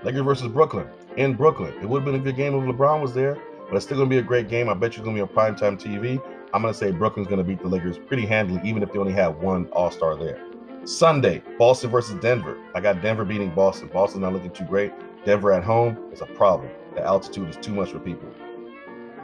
Lakers 0.05 0.20
versus 0.20 0.48
Brooklyn 0.48 0.87
in 1.16 1.35
Brooklyn. 1.35 1.72
It 1.81 1.88
would 1.88 2.03
have 2.03 2.05
been 2.05 2.20
a 2.20 2.22
good 2.22 2.37
game 2.37 2.55
if 2.55 2.77
LeBron 2.77 3.01
was 3.01 3.14
there, 3.14 3.38
but 3.66 3.77
it's 3.77 3.87
still 3.87 3.96
going 3.96 4.11
to 4.11 4.14
be 4.14 4.18
a 4.18 4.22
great 4.22 4.48
game. 4.51 4.68
I 4.68 4.74
bet 4.74 4.92
you 4.94 5.03
it's 5.03 5.05
going 5.07 5.16
to 5.16 5.24
be 5.24 5.40
on 5.40 5.55
primetime 5.55 5.81
TV. 5.81 6.22
I'm 6.53 6.61
going 6.61 6.74
to 6.74 6.79
say 6.79 6.90
Brooklyn's 6.90 7.29
going 7.29 7.38
to 7.38 7.44
beat 7.44 7.62
the 7.62 7.68
Lakers 7.68 7.96
pretty 7.96 8.27
handily, 8.27 8.61
even 8.62 8.83
if 8.83 8.92
they 8.92 8.98
only 8.98 9.14
have 9.14 9.38
one 9.38 9.68
All 9.68 9.90
Star 9.90 10.14
there. 10.14 10.47
Sunday, 10.85 11.43
Boston 11.59 11.91
versus 11.91 12.21
Denver. 12.21 12.57
I 12.75 12.81
got 12.81 13.03
Denver 13.03 13.25
beating 13.25 13.55
Boston. 13.55 13.88
Boston 13.93 14.23
not 14.23 14.33
looking 14.33 14.51
too 14.51 14.64
great. 14.64 14.93
Denver 15.25 15.53
at 15.53 15.64
home 15.64 15.99
is 16.12 16.23
a 16.23 16.27
problem. 16.27 16.71
The 16.95 17.03
altitude 17.03 17.49
is 17.49 17.57
too 17.57 17.75
much 17.75 17.91
for 17.91 17.99
people. 17.99 18.29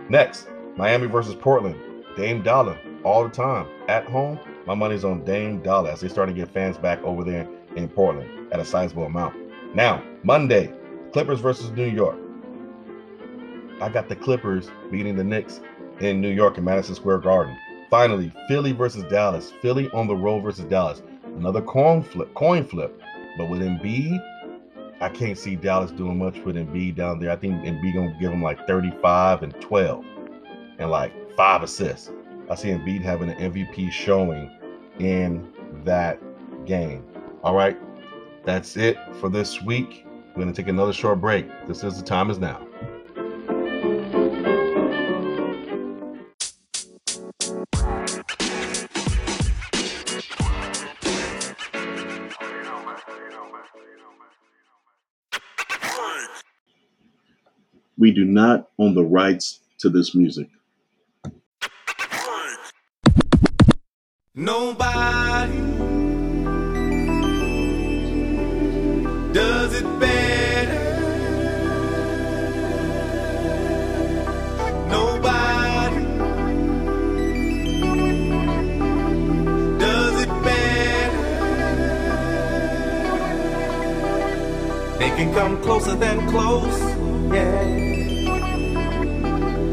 Next, 0.08 0.48
Miami 0.76 1.06
versus 1.06 1.34
Portland. 1.34 1.76
Dame 2.16 2.42
Dollar 2.42 2.78
all 3.02 3.24
the 3.24 3.30
time. 3.30 3.66
At 3.88 4.04
home, 4.06 4.38
my 4.66 4.74
money's 4.74 5.04
on 5.04 5.24
Dame 5.24 5.62
Dollar 5.62 5.90
as 5.90 6.00
they 6.00 6.08
start 6.08 6.28
to 6.28 6.34
get 6.34 6.50
fans 6.50 6.76
back 6.78 7.02
over 7.02 7.24
there 7.24 7.48
in 7.76 7.88
Portland 7.88 8.52
at 8.52 8.60
a 8.60 8.64
sizable 8.64 9.04
amount. 9.04 9.34
Now, 9.74 10.02
Monday, 10.22 10.72
Clippers 11.12 11.40
versus 11.40 11.70
New 11.70 11.86
York. 11.86 12.18
I 13.80 13.88
got 13.88 14.08
the 14.08 14.16
Clippers 14.16 14.70
beating 14.90 15.16
the 15.16 15.24
Knicks 15.24 15.60
in 16.00 16.20
New 16.20 16.30
York 16.30 16.58
in 16.58 16.64
Madison 16.64 16.94
Square 16.94 17.18
Garden. 17.18 17.56
Finally, 17.90 18.32
Philly 18.48 18.72
versus 18.72 19.04
Dallas. 19.04 19.52
Philly 19.62 19.90
on 19.90 20.06
the 20.06 20.16
road 20.16 20.40
versus 20.40 20.64
Dallas. 20.64 21.02
Another 21.36 21.62
coin 21.62 22.02
flip, 22.02 22.32
coin 22.34 22.64
flip. 22.64 23.00
But 23.36 23.50
with 23.50 23.60
Embiid, 23.60 24.22
I 25.00 25.08
can't 25.08 25.36
see 25.36 25.56
Dallas 25.56 25.90
doing 25.90 26.18
much 26.18 26.38
with 26.40 26.56
Embiid 26.56 26.96
down 26.96 27.18
there. 27.18 27.30
I 27.30 27.36
think 27.36 27.64
Embiid 27.64 27.94
gonna 27.94 28.16
give 28.20 28.32
him 28.32 28.42
like 28.42 28.66
35 28.66 29.42
and 29.42 29.60
12 29.60 30.04
and 30.78 30.90
like 30.90 31.12
five 31.36 31.62
assists. 31.62 32.10
I 32.48 32.54
see 32.54 32.68
Embiid 32.68 33.02
having 33.02 33.30
an 33.30 33.52
MVP 33.52 33.90
showing 33.90 34.50
in 34.98 35.52
that 35.84 36.20
game. 36.64 37.04
All 37.42 37.54
right, 37.54 37.76
that's 38.44 38.76
it 38.76 38.96
for 39.20 39.28
this 39.28 39.60
week. 39.62 40.06
We're 40.34 40.42
gonna 40.42 40.54
take 40.54 40.68
another 40.68 40.92
short 40.92 41.20
break. 41.20 41.48
This 41.66 41.82
is 41.84 41.98
the 41.98 42.04
time 42.04 42.30
is 42.30 42.38
now. 42.38 42.66
Do 58.14 58.24
not 58.24 58.68
own 58.78 58.94
the 58.94 59.04
rights 59.04 59.60
to 59.80 59.90
this 59.90 60.14
music. 60.14 60.48
Nobody 64.34 65.58
does 69.32 69.74
it 69.80 70.00
better. 70.00 70.80
Nobody 74.88 76.04
does 79.78 80.22
it 80.22 80.28
better. 80.42 81.44
They 84.98 85.10
can 85.10 85.32
come 85.34 85.62
closer 85.62 85.94
than 85.94 86.28
close, 86.28 86.80
yeah. 87.32 87.93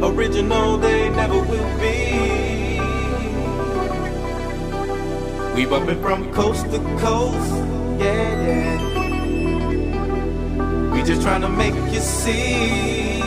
Original, 0.03 0.77
they 0.77 1.09
never 1.09 1.39
will 1.39 1.79
be. 1.79 2.79
We 5.55 5.65
bumpin' 5.65 6.01
from 6.01 6.33
coast 6.33 6.65
to 6.71 6.79
coast, 6.99 7.51
yeah, 7.99 8.45
yeah. 8.47 8.91
We 10.91 11.03
just 11.03 11.21
trying 11.21 11.41
to 11.41 11.49
make 11.49 11.75
you 11.93 11.99
see. 11.99 13.21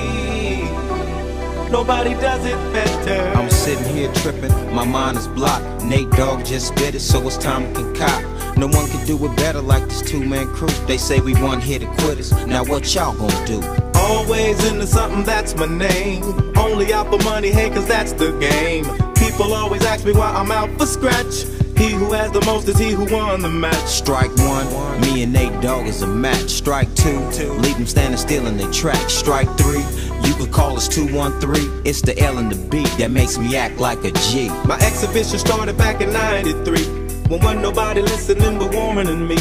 Nobody 1.70 2.14
does 2.14 2.44
it 2.44 2.56
better. 2.72 3.38
I'm 3.38 3.50
sitting 3.50 3.94
here 3.94 4.12
tripping, 4.14 4.52
my 4.74 4.84
mind 4.84 5.16
is 5.18 5.28
blocked. 5.28 5.84
Nate 5.84 6.10
Dogg 6.10 6.44
just 6.44 6.68
spit 6.68 6.94
it, 6.96 7.00
so 7.00 7.24
it's 7.26 7.36
time 7.38 7.72
to 7.74 7.80
concoct. 7.80 8.56
No 8.56 8.66
one 8.66 8.88
can 8.88 9.06
do 9.06 9.24
it 9.24 9.36
better 9.36 9.60
like 9.60 9.84
this 9.84 10.02
two 10.02 10.24
man 10.24 10.48
crew. 10.48 10.68
They 10.86 10.96
say 10.98 11.20
we 11.20 11.34
one 11.34 11.60
here 11.60 11.78
to 11.78 11.86
quitters. 11.98 12.32
Now 12.46 12.64
what 12.64 12.92
y'all 12.94 13.14
gonna 13.16 13.46
do? 13.46 13.83
Always 14.04 14.62
into 14.70 14.86
something, 14.86 15.22
that's 15.24 15.56
my 15.56 15.64
name. 15.64 16.22
Only 16.58 16.92
out 16.92 17.10
for 17.10 17.18
money, 17.24 17.50
hey, 17.50 17.70
cause 17.70 17.88
that's 17.88 18.12
the 18.12 18.32
game. 18.38 18.84
People 19.14 19.54
always 19.54 19.82
ask 19.82 20.04
me 20.04 20.12
why 20.12 20.30
I'm 20.30 20.52
out 20.52 20.68
for 20.78 20.84
scratch. 20.84 21.44
He 21.78 21.90
who 21.90 22.12
has 22.12 22.30
the 22.30 22.42
most 22.44 22.68
is 22.68 22.78
he 22.78 22.90
who 22.90 23.06
won 23.06 23.40
the 23.40 23.48
match. 23.48 23.86
Strike 23.86 24.36
one, 24.36 25.00
me 25.00 25.22
and 25.22 25.32
Nate 25.32 25.58
Dogg 25.62 25.86
is 25.86 26.02
a 26.02 26.06
match. 26.06 26.50
Strike 26.50 26.94
two, 26.94 27.18
leave 27.64 27.76
them 27.76 27.86
standing 27.86 28.18
still 28.18 28.46
in 28.46 28.58
their 28.58 28.70
track. 28.70 29.08
Strike 29.08 29.48
three, 29.56 29.82
you 30.28 30.34
could 30.34 30.52
call 30.52 30.76
us 30.76 30.86
213. 30.86 31.82
It's 31.86 32.02
the 32.02 32.16
L 32.18 32.36
and 32.36 32.52
the 32.52 32.68
B 32.68 32.84
that 32.98 33.10
makes 33.10 33.38
me 33.38 33.56
act 33.56 33.78
like 33.78 34.04
a 34.04 34.12
G. 34.12 34.50
My 34.66 34.78
exhibition 34.80 35.38
started 35.38 35.78
back 35.78 36.02
in 36.02 36.12
93. 36.12 37.04
When 37.28 37.40
wasn't 37.40 37.62
nobody 37.62 38.02
listening 38.02 38.58
but 38.58 38.74
Warren 38.74 39.08
and 39.08 39.26
me. 39.26 39.36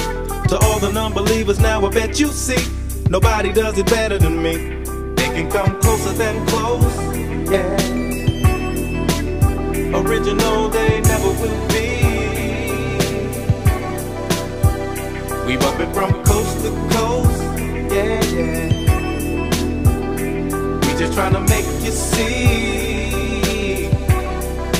To 0.47 0.57
all 0.61 0.79
the 0.79 0.91
non-believers 0.93 1.59
now 1.59 1.85
I 1.85 1.89
bet 1.89 2.17
you 2.17 2.27
see. 2.27 2.82
Nobody 3.09 3.51
does 3.53 3.77
it 3.77 3.85
better 3.87 4.17
than 4.17 4.41
me. 4.41 4.55
They 5.15 5.29
can 5.35 5.49
come 5.51 5.79
closer 5.81 6.13
than 6.13 6.45
close. 6.47 6.95
Yeah. 7.51 7.77
Original 9.95 10.69
they 10.69 11.01
never 11.01 11.27
will 11.27 11.67
be. 11.69 11.89
We 15.45 15.57
bump 15.57 15.79
it 15.79 15.93
from 15.93 16.23
coast 16.23 16.63
to 16.63 16.71
coast. 16.95 17.41
Yeah, 17.93 18.23
yeah. 18.23 18.69
We 20.81 20.91
just 20.97 21.13
trying 21.13 21.33
to 21.33 21.41
make 21.41 21.65
you 21.85 21.91
see. 21.91 23.89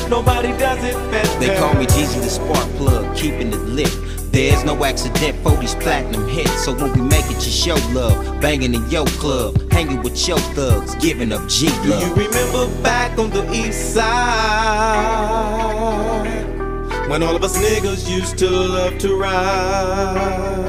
Nobody 0.10 0.50
does 0.58 0.84
it 0.84 0.96
better. 1.12 1.40
They 1.40 1.58
call 1.60 1.74
me 1.76 1.86
Jesus 1.86 2.16
the 2.24 2.30
spark 2.30 2.70
plug, 2.78 3.16
keeping 3.16 3.54
it 3.54 3.62
lit. 3.62 3.94
There's 4.34 4.64
no 4.64 4.84
accident 4.84 5.38
for 5.44 5.56
these 5.58 5.76
platinum 5.76 6.28
hits. 6.28 6.66
So 6.66 6.74
when 6.74 6.92
we 6.94 7.02
make 7.02 7.26
it, 7.26 7.46
you 7.46 7.52
show 7.52 7.76
love. 7.92 8.42
Banging 8.42 8.74
in 8.74 8.90
your 8.90 9.06
club, 9.22 9.72
hanging 9.72 10.02
with 10.02 10.28
your 10.28 10.40
thugs, 10.56 10.96
giving 10.96 11.32
up 11.32 11.48
G 11.48 11.68
love. 11.68 11.84
Do 11.84 11.90
you 12.08 12.16
remember 12.16 12.68
back 12.82 13.20
on 13.20 13.30
the 13.30 13.48
east 13.54 13.94
side? 13.94 14.04
When 17.08 17.22
all 17.22 17.36
of 17.36 17.44
us 17.44 17.56
niggas 17.60 18.10
used 18.10 18.40
to 18.40 18.50
love 18.50 18.98
to 18.98 19.16
ride. 19.20 20.64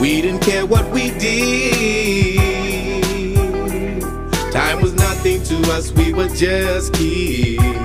We 0.00 0.22
didn't 0.22 0.42
care 0.42 0.64
what 0.64 0.88
we 0.92 1.10
did. 1.18 2.38
Time 4.52 4.80
was 4.80 4.94
nothing 4.94 5.42
to 5.42 5.56
us, 5.72 5.90
we 5.90 6.12
were 6.12 6.28
just 6.28 6.92
kids. 6.94 7.83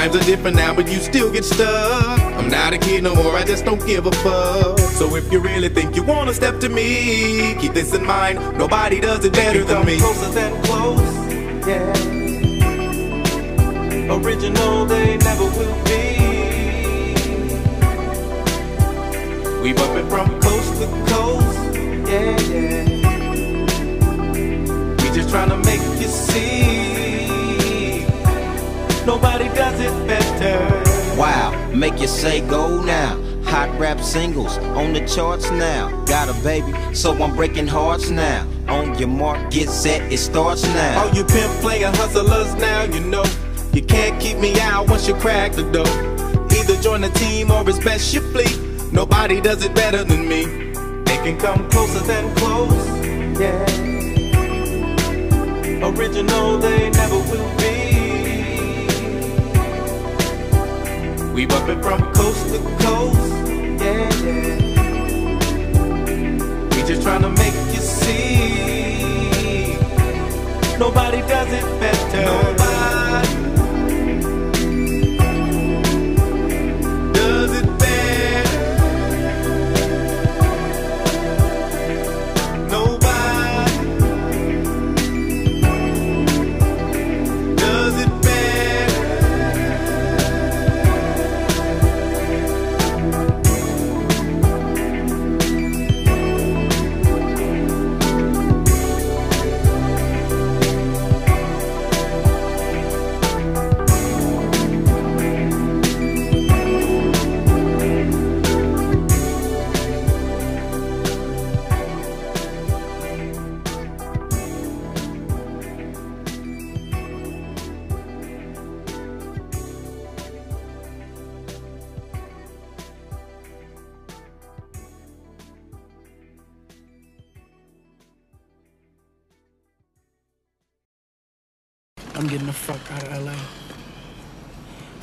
Times 0.00 0.16
are 0.16 0.24
different 0.24 0.56
now, 0.56 0.72
but 0.74 0.88
you 0.90 0.98
still 0.98 1.30
get 1.30 1.44
stuck. 1.44 2.18
I'm 2.38 2.48
not 2.48 2.72
a 2.72 2.78
kid 2.78 3.02
no 3.02 3.14
more, 3.14 3.36
I 3.36 3.44
just 3.44 3.66
don't 3.66 3.86
give 3.86 4.06
a 4.06 4.10
fuck. 4.10 4.78
So 4.78 5.14
if 5.14 5.30
you 5.30 5.40
really 5.40 5.68
think 5.68 5.94
you 5.94 6.02
wanna 6.02 6.32
step 6.32 6.58
to 6.60 6.70
me, 6.70 7.54
keep 7.60 7.74
this 7.74 7.92
in 7.92 8.06
mind. 8.06 8.38
Nobody 8.56 8.98
does 8.98 9.26
it 9.26 9.34
better 9.34 9.62
than 9.62 9.84
me. 9.84 9.98
Closer 9.98 10.30
than 10.30 10.62
close, 10.62 11.26
yeah. 11.68 11.92
Original, 14.16 14.86
they 14.86 15.18
never 15.18 15.44
will 15.44 15.84
be. 15.84 16.02
We 19.60 19.74
bump 19.74 19.98
it 20.00 20.08
from 20.08 20.40
coast 20.40 20.80
to 20.80 20.86
coast, 21.12 21.58
yeah, 22.08 22.40
yeah. 22.54 22.84
We 24.96 25.10
just 25.14 25.28
tryna 25.28 25.62
make 25.62 25.82
you 26.00 26.08
see. 26.08 27.39
Nobody 29.06 29.48
does 29.48 29.80
it 29.80 30.06
better. 30.06 31.18
Wow, 31.18 31.70
make 31.74 32.00
you 32.00 32.06
say 32.06 32.40
go 32.48 32.82
now. 32.82 33.20
Hot 33.44 33.68
rap 33.80 34.00
singles 34.00 34.58
on 34.58 34.92
the 34.92 35.06
charts 35.06 35.50
now. 35.50 35.90
Got 36.04 36.28
a 36.28 36.44
baby, 36.44 36.72
so 36.94 37.12
I'm 37.22 37.34
breaking 37.34 37.66
hearts 37.66 38.10
now. 38.10 38.46
On 38.68 38.96
your 38.98 39.08
mark, 39.08 39.50
get 39.50 39.68
set, 39.68 40.12
it 40.12 40.18
starts 40.18 40.62
now. 40.62 41.02
All 41.02 41.10
you 41.14 41.24
pimp 41.24 41.52
player 41.60 41.88
hustlers 41.88 42.54
now, 42.54 42.84
you 42.84 43.00
know 43.00 43.24
you 43.72 43.82
can't 43.82 44.20
keep 44.20 44.38
me 44.38 44.58
out 44.60 44.88
once 44.88 45.08
you 45.08 45.14
crack 45.14 45.52
the 45.52 45.62
door. 45.70 45.86
Either 46.56 46.80
join 46.82 47.00
the 47.00 47.10
team 47.10 47.50
or 47.50 47.68
it's 47.68 47.78
best 47.78 48.12
you 48.14 48.20
flee. 48.32 48.56
Nobody 48.92 49.40
does 49.40 49.64
it 49.64 49.74
better 49.74 50.04
than 50.04 50.28
me. 50.28 50.44
They 51.04 51.16
can 51.24 51.38
come 51.38 51.68
closer 51.70 52.00
than 52.00 52.34
close, 52.36 52.88
yeah. 53.40 53.88
Original, 55.88 56.58
they 56.58 56.90
never 56.90 57.16
will 57.16 57.58
be. 57.58 57.69
We 61.34 61.46
bump 61.46 61.68
it 61.68 61.82
from 61.82 62.00
coast 62.12 62.52
to 62.52 62.58
coast, 62.84 63.32
yeah, 63.80 64.10
yeah. 64.24 64.56
We 66.74 66.82
just 66.88 67.02
tryna 67.06 67.30
make 67.36 67.54
you 67.74 67.80
see. 67.80 69.76
Nobody 70.78 71.20
does 71.22 71.52
it 71.52 71.64
better. 71.80 72.24
Nobody 72.24 73.39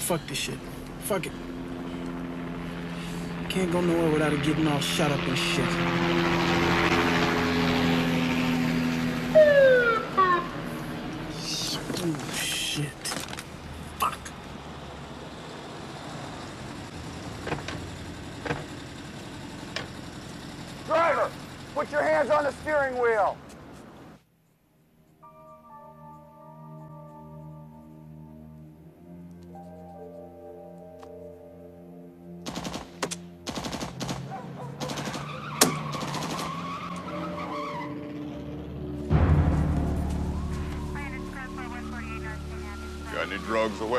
Fuck 0.08 0.26
this 0.26 0.38
shit. 0.38 0.58
Fuck 1.00 1.26
it. 1.26 1.34
Can't 3.50 3.70
go 3.70 3.82
nowhere 3.82 4.10
without 4.10 4.32
it 4.32 4.42
getting 4.42 4.66
all 4.66 4.80
shut 4.80 5.12
up 5.12 5.20
and 5.28 5.38
shit. 5.38 6.67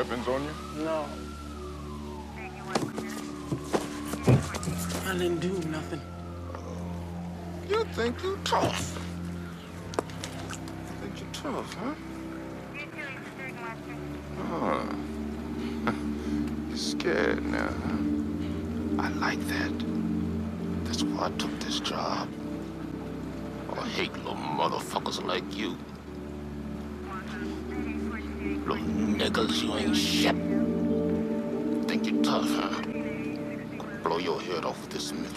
Any 0.07 0.48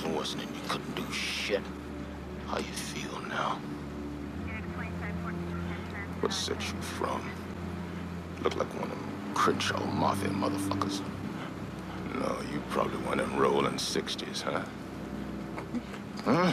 influence 0.03 0.35
and 0.35 0.43
you 0.43 0.49
couldn't 0.69 0.95
do 0.95 1.13
shit. 1.13 1.63
How 2.49 2.59
you 2.59 2.65
feel 2.65 3.21
now? 3.29 3.61
What 6.21 6.33
set 6.33 6.61
you 6.61 6.81
from? 6.81 7.23
Look 8.43 8.57
like 8.57 8.73
one 8.75 8.85
of 8.85 8.91
them 8.91 9.35
Crenshaw 9.35 9.85
Mafia 9.87 10.31
motherfuckers. 10.31 11.01
No, 12.15 12.37
you 12.53 12.63
probably 12.71 12.99
one 12.99 13.21
of 13.21 13.29
them 13.29 13.39
rolling 13.39 13.75
60s, 13.75 14.43
huh? 14.43 14.63
Huh? 16.25 16.53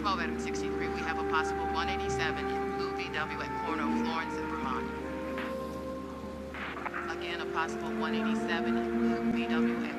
12 0.00 0.20
Adam 0.20 0.38
63, 0.38 0.88
we 0.88 1.00
have 1.00 1.18
a 1.18 1.30
possible 1.30 1.64
187 1.74 2.46
in 2.48 2.76
Blue 2.76 2.90
VW 2.92 3.44
at 3.44 3.66
corner 3.66 3.82
of 3.82 4.06
Florence 4.06 4.34
and 4.34 4.48
Vermont. 4.50 4.86
Again, 7.10 7.40
a 7.40 7.46
possible 7.46 7.90
187 7.90 8.76
in 8.76 8.98
Blue 8.98 9.46
VW 9.46 9.88
at 9.88 9.97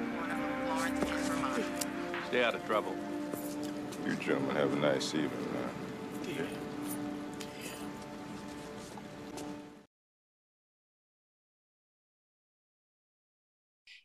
Stay 2.29 2.43
out 2.43 2.53
of 2.53 2.63
trouble. 2.67 2.95
You 4.05 4.13
gentlemen 4.17 4.55
have 4.55 4.71
a 4.71 4.75
nice 4.75 5.15
evening, 5.15 5.31
man. 5.51 6.47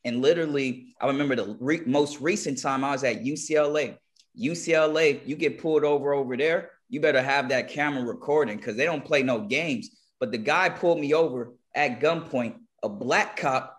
And 0.07 0.23
literally, 0.23 0.95
I 1.03 1.07
remember 1.07 1.37
the 1.37 1.59
re- 1.61 1.83
most 1.85 2.23
recent 2.23 2.63
time 2.63 2.83
I 2.83 2.93
was 2.93 3.05
at 3.05 3.23
UCLA. 3.23 3.99
UCLA, 4.41 5.21
you 5.27 5.37
get 5.37 5.61
pulled 5.61 5.85
over 5.85 6.15
over 6.15 6.35
there, 6.35 6.71
you 6.89 7.03
better 7.03 7.23
have 7.23 7.51
that 7.51 7.69
camera 7.69 8.05
recording 8.05 8.57
because 8.57 8.77
they 8.77 8.87
don't 8.87 9.05
play 9.05 9.23
no 9.23 9.41
games. 9.41 9.91
But 10.19 10.33
the 10.33 10.39
guy 10.39 10.71
pulled 10.71 10.99
me 10.99 11.13
over 11.13 11.53
at 11.75 12.01
gunpoint, 12.01 12.55
a 12.83 12.89
black 12.89 13.37
cop, 13.37 13.77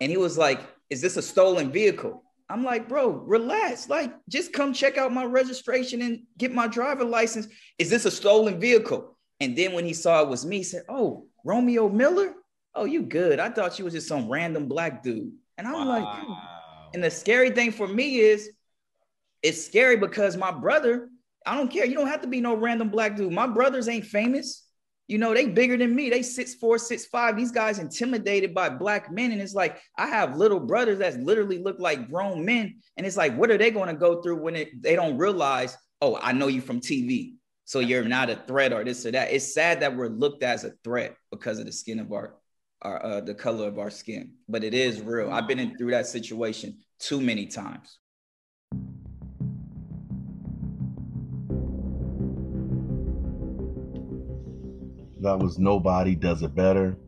and 0.00 0.10
he 0.10 0.16
was 0.16 0.38
like, 0.38 0.60
Is 0.88 1.02
this 1.02 1.18
a 1.18 1.22
stolen 1.22 1.70
vehicle? 1.70 2.23
I'm 2.48 2.62
like, 2.62 2.88
Bro, 2.88 3.10
relax. 3.26 3.88
Like, 3.88 4.12
just 4.28 4.52
come 4.52 4.72
check 4.72 4.98
out 4.98 5.12
my 5.12 5.24
registration 5.24 6.02
and 6.02 6.22
get 6.38 6.52
my 6.52 6.66
driver 6.66 7.04
license. 7.04 7.48
Is 7.78 7.90
this 7.90 8.04
a 8.04 8.10
stolen 8.10 8.60
vehicle? 8.60 9.16
And 9.40 9.56
then 9.56 9.72
when 9.72 9.84
he 9.84 9.92
saw 9.92 10.22
it 10.22 10.28
was 10.28 10.44
me, 10.44 10.58
he 10.58 10.62
said, 10.62 10.84
Oh, 10.88 11.26
Romeo 11.44 11.88
Miller? 11.88 12.34
Oh, 12.74 12.84
you 12.84 13.02
good. 13.02 13.38
I 13.40 13.50
thought 13.50 13.78
you 13.78 13.84
was 13.84 13.94
just 13.94 14.08
some 14.08 14.28
random 14.28 14.66
black 14.66 15.02
dude. 15.02 15.32
And 15.56 15.66
I'm 15.66 15.86
like, 15.86 16.20
"Dude." 16.20 16.36
and 16.94 17.04
the 17.04 17.10
scary 17.10 17.50
thing 17.50 17.70
for 17.70 17.86
me 17.86 18.16
is 18.18 18.50
it's 19.42 19.64
scary 19.64 19.96
because 19.96 20.36
my 20.36 20.50
brother, 20.50 21.08
I 21.46 21.56
don't 21.56 21.70
care. 21.70 21.84
You 21.84 21.94
don't 21.94 22.08
have 22.08 22.22
to 22.22 22.28
be 22.28 22.40
no 22.40 22.56
random 22.56 22.88
black 22.88 23.16
dude. 23.16 23.32
My 23.32 23.46
brothers 23.46 23.88
ain't 23.88 24.06
famous. 24.06 24.63
You 25.06 25.18
know, 25.18 25.34
they 25.34 25.46
bigger 25.46 25.76
than 25.76 25.94
me. 25.94 26.08
They 26.08 26.22
six 26.22 26.54
four, 26.54 26.78
six 26.78 27.04
five. 27.04 27.36
These 27.36 27.52
guys 27.52 27.78
intimidated 27.78 28.54
by 28.54 28.70
black 28.70 29.12
men. 29.12 29.32
And 29.32 29.40
it's 29.40 29.54
like, 29.54 29.80
I 29.98 30.06
have 30.06 30.36
little 30.36 30.60
brothers 30.60 30.98
that 30.98 31.20
literally 31.20 31.62
look 31.62 31.78
like 31.78 32.08
grown 32.08 32.44
men. 32.44 32.76
And 32.96 33.06
it's 33.06 33.16
like, 33.16 33.36
what 33.36 33.50
are 33.50 33.58
they 33.58 33.70
going 33.70 33.88
to 33.88 33.94
go 33.94 34.22
through 34.22 34.36
when 34.36 34.56
it, 34.56 34.82
they 34.82 34.96
don't 34.96 35.18
realize, 35.18 35.76
oh, 36.00 36.18
I 36.22 36.32
know 36.32 36.46
you 36.46 36.62
from 36.62 36.80
TV. 36.80 37.34
So 37.66 37.80
you're 37.80 38.04
not 38.04 38.30
a 38.30 38.36
threat 38.36 38.72
or 38.72 38.84
this 38.84 39.04
or 39.04 39.10
that. 39.12 39.32
It's 39.32 39.54
sad 39.54 39.80
that 39.80 39.94
we're 39.94 40.08
looked 40.08 40.42
at 40.42 40.54
as 40.54 40.64
a 40.64 40.72
threat 40.82 41.16
because 41.30 41.58
of 41.58 41.66
the 41.66 41.72
skin 41.72 41.98
of 41.98 42.12
our, 42.12 42.34
our 42.82 43.04
uh, 43.04 43.20
the 43.20 43.34
color 43.34 43.66
of 43.66 43.78
our 43.78 43.90
skin. 43.90 44.32
But 44.48 44.64
it 44.64 44.74
is 44.74 45.00
real. 45.00 45.30
I've 45.30 45.48
been 45.48 45.58
in 45.58 45.76
through 45.76 45.92
that 45.92 46.06
situation 46.06 46.78
too 46.98 47.20
many 47.20 47.46
times. 47.46 47.98
That 55.24 55.38
was 55.38 55.58
Nobody 55.58 56.14
Does 56.14 56.42
It 56.42 56.54
Better 56.54 56.98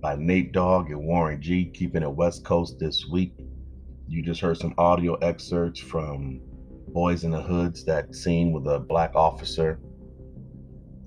by 0.00 0.16
Nate 0.16 0.52
Dogg 0.52 0.88
and 0.88 1.06
Warren 1.06 1.38
G, 1.38 1.66
keeping 1.66 2.02
it 2.02 2.10
West 2.10 2.46
Coast 2.46 2.78
this 2.78 3.04
week. 3.12 3.34
You 4.08 4.22
just 4.22 4.40
heard 4.40 4.56
some 4.56 4.72
audio 4.78 5.16
excerpts 5.16 5.78
from 5.78 6.40
Boyz 6.94 7.24
n 7.24 7.32
the 7.32 7.42
Hoods, 7.42 7.84
that 7.84 8.14
scene 8.14 8.52
with 8.52 8.66
a 8.66 8.78
black 8.78 9.14
officer 9.14 9.78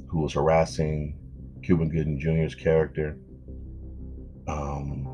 who 0.07 0.19
was 0.19 0.33
harassing 0.33 1.17
Cuba 1.63 1.85
Gooding 1.85 2.19
Jr.'s 2.19 2.53
character. 2.53 3.17
Um, 4.47 5.07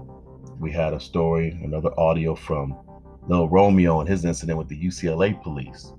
we 0.59 0.69
had 0.69 0.93
a 0.93 0.99
story, 0.99 1.57
another 1.63 1.97
audio 1.97 2.35
from 2.35 2.77
Lil 3.29 3.47
Romeo 3.47 4.01
and 4.01 4.09
his 4.09 4.25
incident 4.25 4.57
with 4.57 4.67
the 4.67 4.77
UCLA 4.77 5.41
police. 5.41 5.93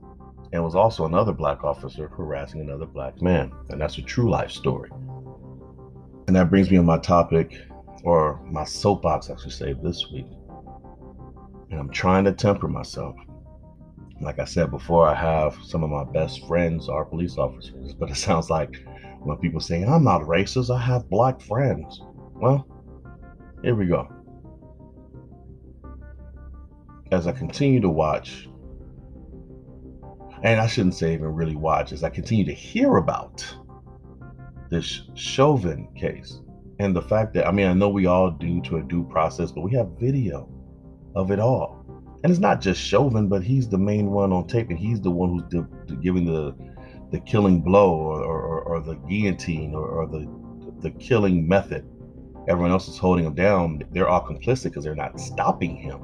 And 0.53 0.63
was 0.63 0.75
also 0.75 1.07
another 1.07 1.33
black 1.33 1.65
officer 1.65 2.09
harassing 2.09 2.61
another 2.61 2.87
black 2.87 3.21
man. 3.21 3.53
And 3.71 3.81
that's 3.81 3.99
a 3.99 4.03
true 4.03 4.31
life 4.31 4.51
story. 4.51 4.91
And 6.27 6.35
that 6.35 6.51
brings 6.51 6.71
me 6.71 6.77
to 6.77 6.83
my 6.83 6.99
topic, 6.99 7.61
or 8.03 8.41
my 8.45 8.65
soapbox, 8.65 9.31
I 9.31 9.37
should 9.37 9.53
say, 9.53 9.75
this 9.75 10.11
week. 10.11 10.27
And 11.71 11.81
I'm 11.81 11.91
trying 11.91 12.25
to 12.25 12.33
temper 12.33 12.69
myself. 12.69 13.17
Like 14.21 14.39
I 14.39 14.45
said 14.45 14.71
before, 14.71 15.09
I 15.09 15.15
have 15.15 15.57
some 15.63 15.83
of 15.83 15.91
my 15.91 16.05
best 16.05 16.47
friends 16.47 16.89
are 16.89 17.05
police 17.05 17.37
officers, 17.37 17.95
but 17.95 18.11
it 18.11 18.17
sounds 18.29 18.51
like 18.51 18.77
when 19.21 19.37
people 19.39 19.61
say, 19.61 19.83
I'm 19.83 20.05
not 20.05 20.23
racist, 20.23 20.75
I 20.75 20.81
have 20.81 21.11
black 21.11 21.41
friends. 21.41 22.01
Well, 22.35 22.67
here 23.63 23.75
we 23.75 23.87
go. 23.87 24.09
As 27.13 27.27
I 27.27 27.33
continue 27.33 27.81
to 27.81 27.89
watch, 27.89 28.49
and 30.43 30.61
I 30.61 30.67
shouldn't 30.67 30.95
say 30.95 31.15
even 31.15 31.35
really 31.35 31.57
watch, 31.57 31.93
as 31.93 32.05
I 32.05 32.11
continue 32.11 32.45
to 32.45 32.55
hear 32.55 32.97
about 32.97 33.45
this 34.71 35.03
Chauvin 35.15 35.89
case 35.95 36.41
and 36.79 36.95
the 36.95 37.03
fact 37.03 37.35
that, 37.35 37.47
I 37.47 37.53
mean, 37.53 37.67
I 37.67 37.73
know 37.73 37.89
we 37.89 38.07
all 38.07 38.31
do 38.31 38.61
to 38.63 38.77
a 38.79 38.83
due 38.83 39.05
process, 39.05 39.51
but 39.51 39.63
we 39.63 39.73
have 39.73 39.89
video 39.99 40.49
of 41.15 41.31
it 41.31 41.39
all. 41.39 41.85
And 42.23 42.31
it's 42.31 42.41
not 42.41 42.61
just 42.61 42.81
Chauvin, 42.81 43.29
but 43.29 43.43
he's 43.43 43.69
the 43.69 43.79
main 43.79 44.11
one 44.11 44.33
on 44.33 44.47
tape, 44.47 44.71
and 44.71 44.79
he's 44.79 45.01
the 45.01 45.11
one 45.11 45.31
who's 45.31 45.49
the, 45.51 45.69
the 45.87 45.97
giving 45.97 46.25
the 46.25 46.55
the 47.13 47.21
killing 47.21 47.63
blow 47.63 47.93
or, 47.95 48.21
or, 48.21 48.63
or 48.63 48.81
the 48.81 48.97
guillotine 49.09 49.75
or, 49.75 49.87
or 49.87 50.07
the 50.09 50.29
the 50.81 50.91
killing 50.99 51.47
method. 51.47 51.87
Everyone 52.49 52.73
else 52.73 52.89
is 52.89 52.99
holding 52.99 53.25
him 53.25 53.35
down. 53.35 53.83
They're 53.93 54.09
all 54.09 54.27
complicit 54.27 54.65
because 54.65 54.85
they're 54.85 54.95
not 54.95 55.19
stopping 55.21 55.77
him. 55.77 56.01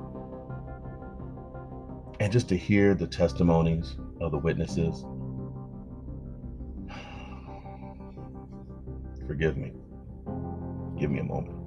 And 2.20 2.32
just 2.32 2.48
to 2.50 2.56
hear 2.56 2.94
the 2.94 3.06
testimonies 3.06 3.96
of 4.22 4.32
the 4.32 4.38
witnesses, 4.38 5.04
forgive 9.26 9.56
me. 9.56 9.72
Give 10.98 11.10
me 11.10 11.18
a 11.18 11.24
moment. 11.24 11.58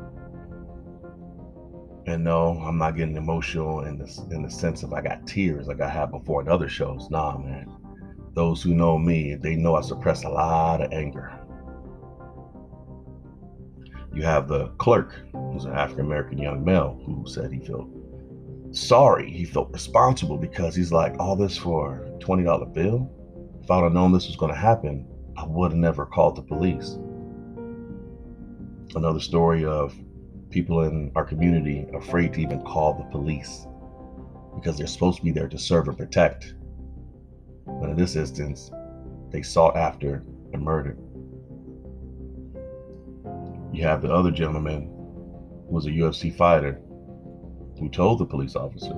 And 2.07 2.23
no, 2.23 2.61
I'm 2.63 2.77
not 2.77 2.95
getting 2.95 3.17
emotional 3.17 3.81
in 3.81 3.97
the 3.97 4.27
in 4.31 4.43
the 4.43 4.49
sense 4.49 4.83
of 4.83 4.93
I 4.93 5.01
got 5.01 5.25
tears 5.25 5.67
like 5.67 5.81
I 5.81 5.89
have 5.89 6.11
before 6.11 6.41
in 6.41 6.47
other 6.47 6.69
shows. 6.69 7.09
Nah, 7.09 7.37
man. 7.37 7.71
Those 8.33 8.61
who 8.61 8.73
know 8.73 8.97
me, 8.97 9.35
they 9.35 9.55
know 9.55 9.75
I 9.75 9.81
suppress 9.81 10.23
a 10.23 10.29
lot 10.29 10.81
of 10.81 10.91
anger. 10.91 11.39
You 14.13 14.23
have 14.23 14.47
the 14.47 14.67
clerk, 14.77 15.15
who's 15.31 15.65
an 15.65 15.73
African 15.73 16.05
American 16.05 16.37
young 16.37 16.63
male, 16.63 17.01
who 17.05 17.25
said 17.27 17.51
he 17.51 17.59
felt 17.59 17.89
sorry, 18.75 19.31
he 19.31 19.45
felt 19.45 19.71
responsible 19.71 20.37
because 20.37 20.75
he's 20.75 20.91
like, 20.91 21.15
all 21.19 21.35
this 21.35 21.57
for 21.57 22.03
a 22.03 22.09
$20 22.19 22.73
bill? 22.73 23.09
If 23.63 23.71
I 23.71 23.77
would 23.77 23.85
have 23.85 23.93
known 23.93 24.11
this 24.11 24.27
was 24.27 24.35
going 24.35 24.53
to 24.53 24.57
happen, 24.57 25.07
I 25.37 25.45
would 25.45 25.71
have 25.71 25.79
never 25.79 26.05
called 26.05 26.35
the 26.35 26.41
police. 26.41 26.97
Another 28.95 29.19
story 29.19 29.65
of 29.65 29.95
people 30.49 30.83
in 30.83 31.11
our 31.15 31.25
community 31.25 31.85
afraid 31.93 32.33
to 32.33 32.41
even 32.41 32.61
call 32.61 32.93
the 32.93 33.03
police 33.05 33.65
because 34.55 34.77
they're 34.77 34.87
supposed 34.87 35.17
to 35.17 35.23
be 35.23 35.31
there 35.31 35.49
to 35.49 35.57
serve 35.57 35.87
and 35.87 35.97
protect. 35.97 36.53
But 37.65 37.89
in 37.89 37.97
this 37.97 38.15
instance, 38.15 38.71
they 39.31 39.41
sought 39.41 39.75
after 39.75 40.23
and 40.53 40.61
murdered. 40.61 40.97
You 43.73 43.83
have 43.83 44.01
the 44.01 44.13
other 44.13 44.31
gentleman 44.31 44.83
who 45.67 45.73
was 45.73 45.87
a 45.87 45.89
UFC 45.89 46.33
fighter 46.33 46.79
who 47.79 47.89
told 47.89 48.19
the 48.19 48.25
police 48.25 48.55
officer, 48.55 48.95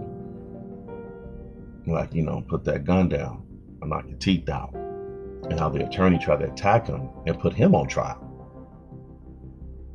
like, 1.85 2.13
you 2.13 2.23
know, 2.23 2.41
put 2.47 2.63
that 2.65 2.83
gun 2.83 3.09
down 3.09 3.43
or 3.81 3.87
knock 3.87 4.05
your 4.07 4.17
teeth 4.17 4.49
out. 4.49 4.73
And 4.73 5.59
how 5.59 5.69
the 5.69 5.85
attorney 5.85 6.17
tried 6.17 6.39
to 6.39 6.51
attack 6.51 6.87
him 6.87 7.09
and 7.25 7.39
put 7.39 7.53
him 7.53 7.73
on 7.73 7.87
trial. 7.87 8.23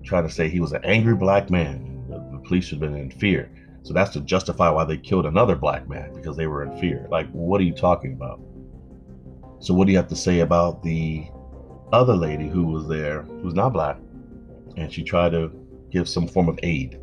Trying 0.02 0.26
to 0.26 0.32
say 0.32 0.48
he 0.48 0.60
was 0.60 0.72
an 0.72 0.84
angry 0.84 1.14
black 1.14 1.50
man. 1.50 2.04
The, 2.08 2.18
the 2.32 2.38
police 2.38 2.64
should 2.64 2.80
have 2.80 2.92
been 2.92 3.00
in 3.00 3.10
fear. 3.10 3.50
So 3.82 3.92
that's 3.92 4.12
to 4.12 4.20
justify 4.20 4.70
why 4.70 4.84
they 4.84 4.96
killed 4.96 5.26
another 5.26 5.56
black 5.56 5.88
man 5.88 6.14
because 6.14 6.36
they 6.36 6.46
were 6.46 6.62
in 6.62 6.78
fear. 6.78 7.06
Like, 7.10 7.30
what 7.32 7.60
are 7.60 7.64
you 7.64 7.74
talking 7.74 8.12
about? 8.12 8.40
So, 9.58 9.74
what 9.74 9.86
do 9.86 9.92
you 9.92 9.98
have 9.98 10.08
to 10.08 10.16
say 10.16 10.40
about 10.40 10.82
the 10.82 11.26
other 11.92 12.14
lady 12.14 12.48
who 12.48 12.64
was 12.64 12.88
there, 12.88 13.22
who's 13.22 13.54
not 13.54 13.72
black, 13.72 13.98
and 14.76 14.90
she 14.90 15.02
tried 15.02 15.32
to 15.32 15.52
give 15.90 16.08
some 16.08 16.26
form 16.26 16.48
of 16.48 16.58
aid, 16.62 16.98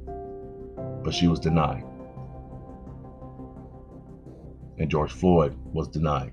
but 1.03 1.13
she 1.13 1.27
was 1.27 1.39
denied? 1.39 1.83
And 4.77 4.89
George 4.89 5.11
Floyd 5.11 5.57
was 5.73 5.87
denied. 5.87 6.31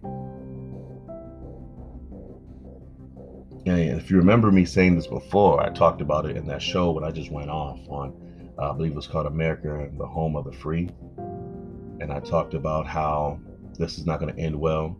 And 3.66 4.00
if 4.00 4.10
you 4.10 4.16
remember 4.18 4.52
me 4.52 4.64
saying 4.64 4.94
this 4.94 5.08
before, 5.08 5.60
I 5.60 5.70
talked 5.70 6.00
about 6.00 6.24
it 6.26 6.36
in 6.36 6.46
that 6.46 6.62
show 6.62 6.92
when 6.92 7.02
I 7.02 7.10
just 7.10 7.32
went 7.32 7.50
off 7.50 7.80
on, 7.88 8.14
uh, 8.56 8.70
I 8.70 8.76
believe 8.76 8.92
it 8.92 8.96
was 8.96 9.08
called 9.08 9.26
America, 9.26 9.80
and 9.80 9.98
the 9.98 10.06
Home 10.06 10.36
of 10.36 10.44
the 10.44 10.52
Free. 10.52 10.88
And 11.98 12.12
I 12.12 12.20
talked 12.20 12.54
about 12.54 12.86
how 12.86 13.40
this 13.76 13.98
is 13.98 14.06
not 14.06 14.20
going 14.20 14.32
to 14.32 14.40
end 14.40 14.54
well. 14.54 14.96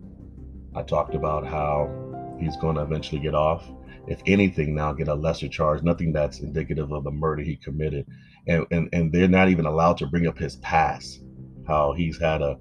I 0.74 0.82
talked 0.82 1.14
about 1.14 1.46
how 1.46 2.36
he's 2.40 2.56
going 2.56 2.74
to 2.74 2.82
eventually 2.82 3.20
get 3.20 3.36
off. 3.36 3.64
If 4.08 4.20
anything, 4.26 4.74
now 4.74 4.92
get 4.92 5.06
a 5.06 5.14
lesser 5.14 5.48
charge, 5.48 5.84
nothing 5.84 6.12
that's 6.12 6.40
indicative 6.40 6.90
of 6.90 7.04
the 7.04 7.12
murder 7.12 7.42
he 7.42 7.56
committed. 7.56 8.06
And, 8.46 8.64
and, 8.70 8.88
and 8.92 9.12
they're 9.12 9.28
not 9.28 9.48
even 9.48 9.66
allowed 9.66 9.98
to 9.98 10.06
bring 10.06 10.26
up 10.26 10.38
his 10.38 10.56
past, 10.56 11.22
how 11.66 11.92
he's 11.92 12.20
had 12.20 12.42
a 12.42 12.56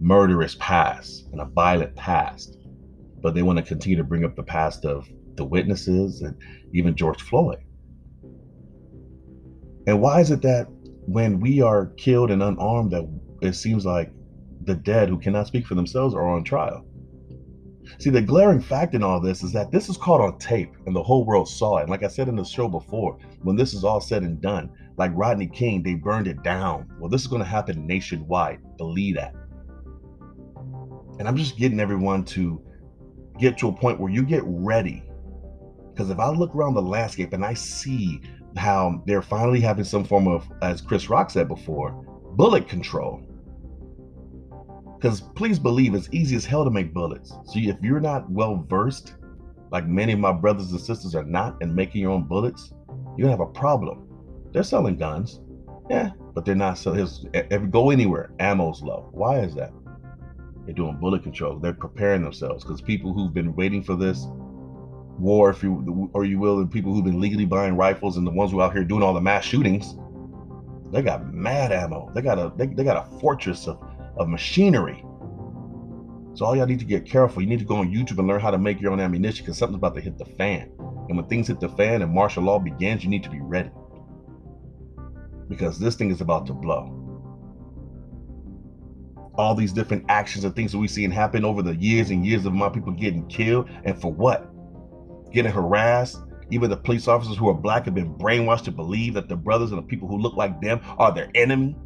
murderous 0.00 0.56
past 0.58 1.28
and 1.32 1.40
a 1.40 1.46
violent 1.46 1.94
past. 1.94 2.58
But 3.22 3.34
they 3.34 3.42
want 3.42 3.58
to 3.58 3.64
continue 3.64 3.96
to 3.96 4.04
bring 4.04 4.24
up 4.24 4.36
the 4.36 4.42
past 4.42 4.84
of 4.84 5.06
the 5.36 5.44
witnesses 5.44 6.22
and 6.22 6.36
even 6.72 6.96
George 6.96 7.20
Floyd. 7.20 7.58
And 9.86 10.00
why 10.00 10.20
is 10.20 10.30
it 10.30 10.42
that 10.42 10.66
when 11.06 11.40
we 11.40 11.60
are 11.60 11.86
killed 11.96 12.30
and 12.30 12.42
unarmed, 12.42 12.90
that 12.92 13.08
it 13.42 13.54
seems 13.54 13.86
like 13.86 14.10
the 14.64 14.74
dead 14.74 15.08
who 15.08 15.18
cannot 15.18 15.46
speak 15.46 15.66
for 15.66 15.74
themselves 15.74 16.14
are 16.14 16.28
on 16.28 16.44
trial? 16.44 16.84
See, 17.98 18.10
the 18.10 18.20
glaring 18.20 18.60
fact 18.60 18.94
in 18.94 19.02
all 19.02 19.20
this 19.20 19.44
is 19.44 19.52
that 19.52 19.70
this 19.70 19.88
is 19.88 19.96
caught 19.96 20.20
on 20.20 20.38
tape 20.38 20.72
and 20.86 20.96
the 20.96 21.02
whole 21.02 21.24
world 21.24 21.48
saw 21.48 21.78
it. 21.78 21.82
And 21.82 21.90
like 21.90 22.02
I 22.02 22.08
said 22.08 22.28
in 22.28 22.36
the 22.36 22.44
show 22.44 22.68
before, 22.68 23.18
when 23.42 23.54
this 23.54 23.74
is 23.74 23.84
all 23.84 24.00
said 24.00 24.22
and 24.22 24.40
done, 24.40 24.70
like 24.96 25.12
Rodney 25.14 25.46
King, 25.46 25.82
they 25.82 25.94
burned 25.94 26.26
it 26.26 26.42
down. 26.42 26.90
Well, 26.98 27.10
this 27.10 27.20
is 27.20 27.26
going 27.26 27.42
to 27.42 27.48
happen 27.48 27.86
nationwide. 27.86 28.60
Believe 28.78 29.16
that. 29.16 29.34
And 31.18 31.28
I'm 31.28 31.36
just 31.36 31.58
getting 31.58 31.80
everyone 31.80 32.24
to 32.26 32.62
get 33.38 33.58
to 33.58 33.68
a 33.68 33.72
point 33.72 34.00
where 34.00 34.10
you 34.10 34.22
get 34.22 34.42
ready. 34.44 35.02
Because 35.92 36.10
if 36.10 36.18
I 36.18 36.28
look 36.28 36.54
around 36.54 36.74
the 36.74 36.82
landscape 36.82 37.32
and 37.32 37.44
I 37.44 37.54
see 37.54 38.20
how 38.56 39.02
they're 39.06 39.22
finally 39.22 39.60
having 39.60 39.84
some 39.84 40.04
form 40.04 40.28
of, 40.28 40.46
as 40.62 40.80
Chris 40.80 41.08
Rock 41.10 41.30
said 41.30 41.48
before, 41.48 41.92
bullet 42.36 42.68
control. 42.68 43.22
Because 44.96 45.20
please 45.20 45.58
believe 45.58 45.94
it's 45.94 46.08
easy 46.12 46.36
as 46.36 46.44
hell 46.44 46.64
to 46.64 46.70
make 46.70 46.94
bullets. 46.94 47.30
So 47.30 47.58
if 47.58 47.76
you're 47.82 48.00
not 48.00 48.30
well 48.30 48.64
versed, 48.68 49.14
like 49.70 49.86
many 49.86 50.12
of 50.12 50.18
my 50.18 50.32
brothers 50.32 50.70
and 50.72 50.80
sisters 50.80 51.14
are 51.14 51.24
not, 51.24 51.60
in 51.60 51.74
making 51.74 52.00
your 52.00 52.12
own 52.12 52.24
bullets, 52.24 52.72
you're 53.16 53.26
gonna 53.26 53.30
have 53.30 53.40
a 53.40 53.52
problem. 53.52 54.06
They're 54.56 54.62
selling 54.62 54.96
guns, 54.96 55.42
yeah, 55.90 56.12
but 56.32 56.46
they're 56.46 56.54
not 56.54 56.78
selling. 56.78 57.06
If 57.34 57.70
go 57.70 57.90
anywhere, 57.90 58.30
ammo's 58.38 58.80
low. 58.80 59.10
Why 59.12 59.40
is 59.40 59.54
that? 59.56 59.70
They're 60.64 60.74
doing 60.74 60.96
bullet 60.96 61.24
control. 61.24 61.58
They're 61.58 61.74
preparing 61.74 62.22
themselves 62.22 62.64
because 62.64 62.80
people 62.80 63.12
who've 63.12 63.34
been 63.34 63.54
waiting 63.54 63.82
for 63.82 63.96
this 63.96 64.24
war, 65.18 65.50
if 65.50 65.62
you 65.62 66.10
or 66.14 66.24
you 66.24 66.38
will, 66.38 66.60
and 66.60 66.72
people 66.72 66.94
who've 66.94 67.04
been 67.04 67.20
legally 67.20 67.44
buying 67.44 67.76
rifles 67.76 68.16
and 68.16 68.26
the 68.26 68.30
ones 68.30 68.50
who 68.50 68.60
are 68.60 68.68
out 68.68 68.72
here 68.72 68.82
doing 68.82 69.02
all 69.02 69.12
the 69.12 69.20
mass 69.20 69.44
shootings, 69.44 69.94
they 70.90 71.02
got 71.02 71.34
mad 71.34 71.70
ammo. 71.70 72.10
They 72.14 72.22
got 72.22 72.38
a 72.38 72.50
they, 72.56 72.68
they 72.68 72.82
got 72.82 73.06
a 73.06 73.20
fortress 73.20 73.68
of, 73.68 73.78
of 74.16 74.26
machinery. 74.26 75.04
So 76.32 76.46
all 76.46 76.56
y'all 76.56 76.64
need 76.64 76.78
to 76.78 76.86
get 76.86 77.04
careful. 77.04 77.42
You 77.42 77.48
need 77.48 77.58
to 77.58 77.66
go 77.66 77.76
on 77.76 77.92
YouTube 77.92 78.20
and 78.20 78.26
learn 78.26 78.40
how 78.40 78.52
to 78.52 78.58
make 78.58 78.80
your 78.80 78.92
own 78.92 79.00
ammunition 79.00 79.44
because 79.44 79.58
something's 79.58 79.80
about 79.80 79.96
to 79.96 80.00
hit 80.00 80.16
the 80.16 80.24
fan. 80.24 80.72
And 81.10 81.18
when 81.18 81.26
things 81.26 81.48
hit 81.48 81.60
the 81.60 81.68
fan 81.68 82.00
and 82.00 82.10
martial 82.10 82.42
law 82.42 82.58
begins, 82.58 83.04
you 83.04 83.10
need 83.10 83.22
to 83.22 83.30
be 83.30 83.40
ready. 83.42 83.68
Because 85.48 85.78
this 85.78 85.94
thing 85.94 86.10
is 86.10 86.20
about 86.20 86.46
to 86.46 86.52
blow. 86.52 87.02
All 89.34 89.54
these 89.54 89.72
different 89.72 90.04
actions 90.08 90.44
and 90.44 90.56
things 90.56 90.72
that 90.72 90.78
we've 90.78 90.90
seen 90.90 91.10
happen 91.10 91.44
over 91.44 91.62
the 91.62 91.76
years 91.76 92.10
and 92.10 92.24
years 92.26 92.46
of 92.46 92.54
my 92.54 92.68
people 92.68 92.92
getting 92.92 93.26
killed. 93.28 93.68
And 93.84 94.00
for 94.00 94.12
what? 94.12 94.50
getting 95.36 95.52
harassed. 95.52 96.22
Even 96.50 96.70
the 96.70 96.76
police 96.76 97.08
officers 97.08 97.36
who 97.36 97.48
are 97.48 97.54
black 97.54 97.84
have 97.84 97.94
been 97.94 98.14
brainwashed 98.14 98.64
to 98.64 98.72
believe 98.72 99.14
that 99.14 99.28
the 99.28 99.36
brothers 99.36 99.70
and 99.70 99.78
the 99.78 99.82
people 99.82 100.08
who 100.08 100.16
look 100.16 100.34
like 100.36 100.60
them 100.60 100.80
are 100.98 101.12
their 101.12 101.30
enemy. 101.34 101.76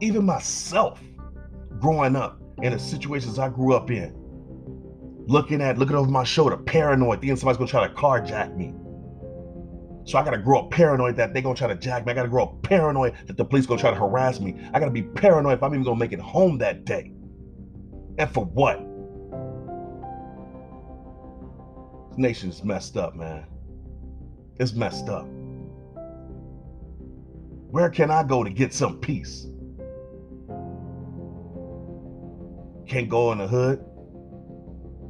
Even 0.00 0.24
myself, 0.24 1.00
growing 1.80 2.16
up 2.16 2.40
in 2.62 2.72
the 2.72 2.78
situations 2.78 3.38
I 3.38 3.48
grew 3.48 3.74
up 3.74 3.90
in, 3.90 4.12
looking 5.26 5.62
at, 5.62 5.78
looking 5.78 5.96
over 5.96 6.10
my 6.10 6.24
shoulder, 6.24 6.56
paranoid, 6.56 7.20
thinking 7.20 7.36
somebody's 7.36 7.58
gonna 7.58 7.70
try 7.70 7.88
to 7.88 7.94
carjack 7.94 8.54
me. 8.56 8.74
So 10.04 10.18
I 10.18 10.24
gotta 10.24 10.38
grow 10.38 10.60
up 10.60 10.70
paranoid 10.70 11.16
that 11.16 11.32
they're 11.32 11.42
gonna 11.42 11.54
try 11.54 11.68
to 11.68 11.74
jack 11.74 12.06
me. 12.06 12.12
I 12.12 12.14
gotta 12.14 12.28
grow 12.28 12.44
up 12.44 12.62
paranoid 12.62 13.14
that 13.26 13.36
the 13.36 13.44
police 13.44 13.66
gonna 13.66 13.80
try 13.80 13.90
to 13.90 13.96
harass 13.96 14.40
me. 14.40 14.56
I 14.72 14.78
gotta 14.78 14.90
be 14.90 15.02
paranoid 15.02 15.54
if 15.54 15.62
I'm 15.62 15.72
even 15.72 15.84
gonna 15.84 15.98
make 15.98 16.12
it 16.12 16.20
home 16.20 16.58
that 16.58 16.84
day. 16.84 17.12
And 18.18 18.30
for 18.30 18.44
what? 18.44 18.80
nation's 22.16 22.64
messed 22.64 22.96
up, 22.96 23.14
man. 23.14 23.44
It's 24.58 24.72
messed 24.72 25.08
up. 25.08 25.26
Where 27.70 27.90
can 27.90 28.10
I 28.10 28.22
go 28.22 28.44
to 28.44 28.50
get 28.50 28.72
some 28.72 29.00
peace? 29.00 29.46
Can't 32.86 33.08
go 33.08 33.32
in 33.32 33.38
the 33.38 33.48
hood. 33.48 33.84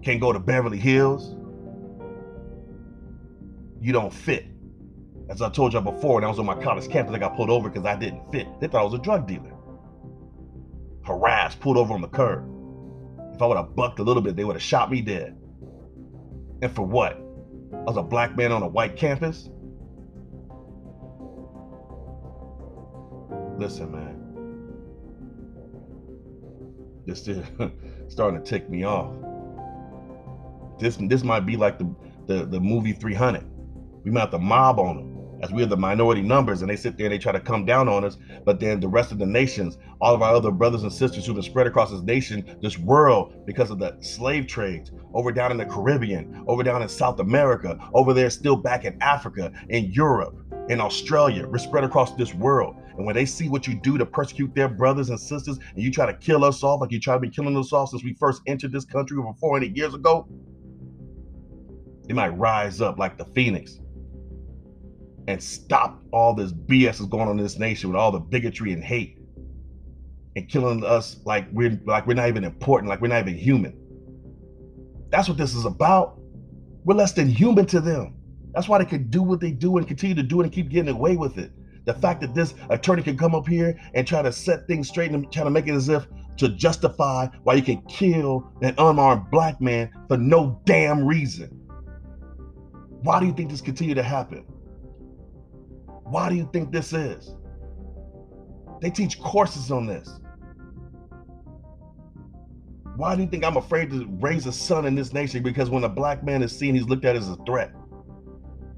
Can't 0.02 0.20
go 0.20 0.32
to 0.32 0.38
Beverly 0.38 0.78
Hills. 0.78 1.34
You 3.80 3.92
don't 3.92 4.12
fit. 4.12 4.46
As 5.30 5.40
I 5.40 5.48
told 5.48 5.72
y'all 5.72 5.82
before, 5.82 6.16
when 6.16 6.24
I 6.24 6.28
was 6.28 6.38
on 6.38 6.46
my 6.46 6.60
college 6.60 6.88
campus, 6.90 7.14
I 7.14 7.18
got 7.18 7.34
pulled 7.34 7.50
over 7.50 7.70
because 7.70 7.86
I 7.86 7.96
didn't 7.96 8.30
fit. 8.30 8.46
They 8.60 8.68
thought 8.68 8.80
I 8.80 8.84
was 8.84 8.94
a 8.94 8.98
drug 8.98 9.26
dealer. 9.26 9.52
Harassed, 11.04 11.60
pulled 11.60 11.78
over 11.78 11.94
on 11.94 12.02
the 12.02 12.08
curb. 12.08 12.44
If 13.34 13.40
I 13.40 13.46
would 13.46 13.56
have 13.56 13.74
bucked 13.74 13.98
a 13.98 14.02
little 14.02 14.22
bit, 14.22 14.36
they 14.36 14.44
would 14.44 14.56
have 14.56 14.62
shot 14.62 14.90
me 14.90 15.00
dead. 15.00 15.36
And 16.62 16.70
for 16.74 16.82
what? 16.82 17.14
I 17.72 17.82
was 17.84 17.96
a 17.96 18.02
black 18.02 18.36
man 18.36 18.52
on 18.52 18.62
a 18.62 18.68
white 18.68 18.96
campus? 18.96 19.48
Listen, 23.58 23.92
man. 23.92 24.20
This 27.06 27.26
is 27.28 27.44
starting 28.08 28.42
to 28.42 28.44
tick 28.44 28.68
me 28.68 28.84
off. 28.84 29.14
This 30.78 30.96
this 30.96 31.22
might 31.24 31.46
be 31.46 31.56
like 31.56 31.78
the, 31.78 31.94
the, 32.26 32.44
the 32.44 32.60
movie 32.60 32.92
300. 32.92 33.44
We 34.04 34.10
might 34.10 34.20
have 34.20 34.30
to 34.32 34.38
mob 34.38 34.78
on 34.78 34.96
them 34.96 35.13
as 35.44 35.52
we 35.52 35.62
are 35.62 35.66
the 35.66 35.76
minority 35.76 36.22
numbers 36.22 36.62
and 36.62 36.70
they 36.70 36.76
sit 36.76 36.96
there 36.96 37.04
and 37.04 37.12
they 37.12 37.18
try 37.18 37.30
to 37.30 37.38
come 37.38 37.66
down 37.66 37.86
on 37.86 38.02
us 38.02 38.16
but 38.46 38.58
then 38.58 38.80
the 38.80 38.88
rest 38.88 39.12
of 39.12 39.18
the 39.18 39.26
nations 39.26 39.76
all 40.00 40.14
of 40.14 40.22
our 40.22 40.34
other 40.34 40.50
brothers 40.50 40.84
and 40.84 40.92
sisters 40.92 41.26
who've 41.26 41.34
been 41.34 41.44
spread 41.44 41.66
across 41.66 41.90
this 41.90 42.00
nation 42.00 42.56
this 42.62 42.78
world 42.78 43.44
because 43.44 43.70
of 43.70 43.78
the 43.78 43.94
slave 44.00 44.46
trades 44.46 44.90
over 45.12 45.30
down 45.30 45.50
in 45.50 45.58
the 45.58 45.66
caribbean 45.66 46.42
over 46.48 46.62
down 46.62 46.80
in 46.80 46.88
south 46.88 47.20
america 47.20 47.78
over 47.92 48.14
there 48.14 48.30
still 48.30 48.56
back 48.56 48.86
in 48.86 48.96
africa 49.02 49.52
in 49.68 49.84
europe 49.92 50.34
in 50.70 50.80
australia 50.80 51.46
we're 51.46 51.58
spread 51.58 51.84
across 51.84 52.14
this 52.14 52.32
world. 52.32 52.76
And 52.96 53.04
when 53.04 53.16
they 53.16 53.26
see 53.26 53.48
what 53.48 53.66
you 53.66 53.74
do 53.74 53.98
to 53.98 54.06
persecute 54.06 54.54
their 54.54 54.68
brothers 54.68 55.10
and 55.10 55.18
sisters 55.18 55.58
and 55.74 55.82
you 55.82 55.90
try 55.90 56.06
to 56.06 56.14
kill 56.14 56.44
us 56.44 56.62
off 56.62 56.80
like 56.80 56.92
you 56.92 57.00
try 57.00 57.14
to 57.14 57.20
be 57.20 57.28
killing 57.28 57.56
us 57.56 57.72
off 57.72 57.90
since 57.90 58.04
we 58.04 58.14
first 58.14 58.40
entered 58.46 58.72
this 58.72 58.84
country 58.84 59.18
over 59.18 59.32
400 59.38 59.76
years 59.76 59.94
ago 59.94 60.26
they 62.06 62.14
might 62.14 62.28
rise 62.28 62.80
up 62.80 62.98
like 62.98 63.18
the 63.18 63.24
phoenix 63.34 63.80
and 65.28 65.42
stop 65.42 66.02
all 66.12 66.34
this 66.34 66.52
BS 66.52 66.98
that's 66.98 67.06
going 67.06 67.28
on 67.28 67.38
in 67.38 67.42
this 67.42 67.58
nation 67.58 67.90
with 67.90 67.96
all 67.96 68.12
the 68.12 68.20
bigotry 68.20 68.72
and 68.72 68.84
hate 68.84 69.18
and 70.36 70.48
killing 70.48 70.84
us 70.84 71.18
like 71.24 71.46
we're 71.52 71.80
like 71.86 72.06
we're 72.06 72.14
not 72.14 72.28
even 72.28 72.44
important, 72.44 72.88
like 72.88 73.00
we're 73.00 73.08
not 73.08 73.20
even 73.20 73.36
human. 73.36 73.78
That's 75.10 75.28
what 75.28 75.38
this 75.38 75.54
is 75.54 75.64
about. 75.64 76.18
We're 76.84 76.94
less 76.94 77.12
than 77.12 77.28
human 77.28 77.66
to 77.66 77.80
them. 77.80 78.16
That's 78.52 78.68
why 78.68 78.78
they 78.78 78.84
can 78.84 79.08
do 79.10 79.22
what 79.22 79.40
they 79.40 79.50
do 79.50 79.78
and 79.78 79.86
continue 79.86 80.14
to 80.16 80.22
do 80.22 80.40
it 80.40 80.44
and 80.44 80.52
keep 80.52 80.68
getting 80.68 80.94
away 80.94 81.16
with 81.16 81.38
it. 81.38 81.52
The 81.86 81.94
fact 81.94 82.20
that 82.22 82.34
this 82.34 82.54
attorney 82.70 83.02
can 83.02 83.16
come 83.16 83.34
up 83.34 83.46
here 83.46 83.78
and 83.94 84.06
try 84.06 84.22
to 84.22 84.32
set 84.32 84.66
things 84.66 84.88
straight 84.88 85.10
and 85.10 85.30
try 85.30 85.44
to 85.44 85.50
make 85.50 85.66
it 85.66 85.74
as 85.74 85.88
if 85.88 86.06
to 86.38 86.48
justify 86.48 87.26
why 87.42 87.54
you 87.54 87.62
can 87.62 87.80
kill 87.82 88.50
an 88.62 88.74
unarmed 88.78 89.30
black 89.30 89.60
man 89.60 89.90
for 90.08 90.16
no 90.16 90.60
damn 90.64 91.04
reason. 91.04 91.48
Why 93.02 93.20
do 93.20 93.26
you 93.26 93.32
think 93.32 93.50
this 93.50 93.60
continue 93.60 93.94
to 93.94 94.02
happen? 94.02 94.46
Why 96.14 96.28
do 96.28 96.36
you 96.36 96.48
think 96.52 96.70
this 96.70 96.92
is? 96.92 97.34
They 98.80 98.88
teach 98.88 99.18
courses 99.18 99.72
on 99.72 99.84
this. 99.84 100.20
Why 102.94 103.16
do 103.16 103.22
you 103.22 103.28
think 103.28 103.44
I'm 103.44 103.56
afraid 103.56 103.90
to 103.90 104.06
raise 104.20 104.46
a 104.46 104.52
son 104.52 104.86
in 104.86 104.94
this 104.94 105.12
nation? 105.12 105.42
Because 105.42 105.70
when 105.70 105.82
a 105.82 105.88
black 105.88 106.22
man 106.22 106.44
is 106.44 106.56
seen, 106.56 106.76
he's 106.76 106.84
looked 106.84 107.04
at 107.04 107.16
as 107.16 107.28
a 107.28 107.36
threat. 107.44 107.72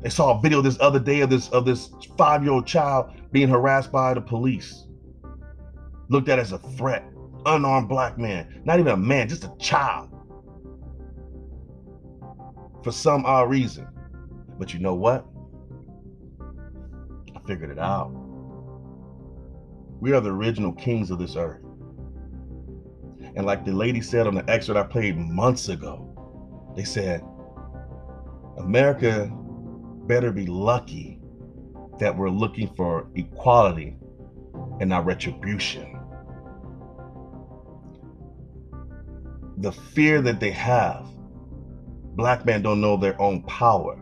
They 0.01 0.09
saw 0.09 0.39
a 0.39 0.41
video 0.41 0.63
this 0.63 0.79
other 0.81 0.99
day 0.99 1.21
of 1.21 1.29
this 1.29 1.51
of 1.51 1.67
this 1.67 1.91
five-year-old 2.17 2.67
child 2.67 3.11
being 3.33 3.51
harassed 3.51 3.93
by 3.93 4.15
the 4.15 4.23
police. 4.23 4.87
Looked 6.09 6.31
at 6.31 6.39
as 6.39 6.53
a 6.53 6.59
threat. 6.59 7.05
Unarmed 7.45 7.91
black 7.91 8.17
man, 8.17 8.63
not 8.65 8.81
even 8.81 8.93
a 8.93 8.97
man, 8.97 9.29
just 9.29 9.45
a 9.45 9.53
child. 9.61 10.09
For 12.83 12.93
some 12.93 13.27
odd 13.27 13.51
reason. 13.51 13.87
But 14.59 14.73
you 14.73 14.81
know 14.81 14.95
what? 14.95 15.27
Figured 17.47 17.71
it 17.71 17.79
out. 17.79 18.11
We 20.01 20.13
are 20.13 20.21
the 20.21 20.31
original 20.31 20.73
kings 20.73 21.11
of 21.11 21.19
this 21.19 21.37
earth. 21.37 21.63
And 23.35 23.45
like 23.47 23.65
the 23.65 23.73
lady 23.73 24.01
said 24.01 24.27
on 24.27 24.35
the 24.35 24.49
excerpt 24.51 24.79
I 24.79 24.83
played 24.85 25.17
months 25.19 25.69
ago, 25.69 26.13
they 26.77 26.85
said, 26.85 27.23
America 28.59 29.31
better 30.07 30.33
be 30.33 30.47
lucky 30.47 31.21
that 31.99 32.17
we're 32.17 32.31
looking 32.31 32.73
for 32.75 33.09
equality 33.15 33.97
and 34.81 34.89
not 34.89 35.05
retribution. 35.05 35.97
the 39.59 39.73
fear 39.73 40.21
that 40.23 40.41
they 40.41 40.51
have. 40.51 41.07
Black 42.15 42.45
men 42.45 42.63
don't 42.63 42.81
know 42.81 42.97
their 42.97 43.21
own 43.21 43.43
power. 43.43 43.99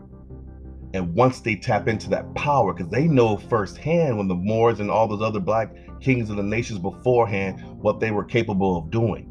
And 0.95 1.13
once 1.13 1.41
they 1.41 1.57
tap 1.57 1.89
into 1.89 2.09
that 2.11 2.33
power, 2.35 2.73
because 2.73 2.89
they 2.89 3.05
know 3.05 3.35
firsthand 3.35 4.17
when 4.17 4.29
the 4.29 4.35
Moors 4.35 4.79
and 4.79 4.89
all 4.89 5.09
those 5.09 5.21
other 5.21 5.41
black 5.41 5.75
kings 5.99 6.29
of 6.29 6.37
the 6.37 6.43
nations 6.43 6.79
beforehand, 6.79 7.61
what 7.81 7.99
they 7.99 8.11
were 8.11 8.23
capable 8.23 8.77
of 8.77 8.91
doing. 8.91 9.29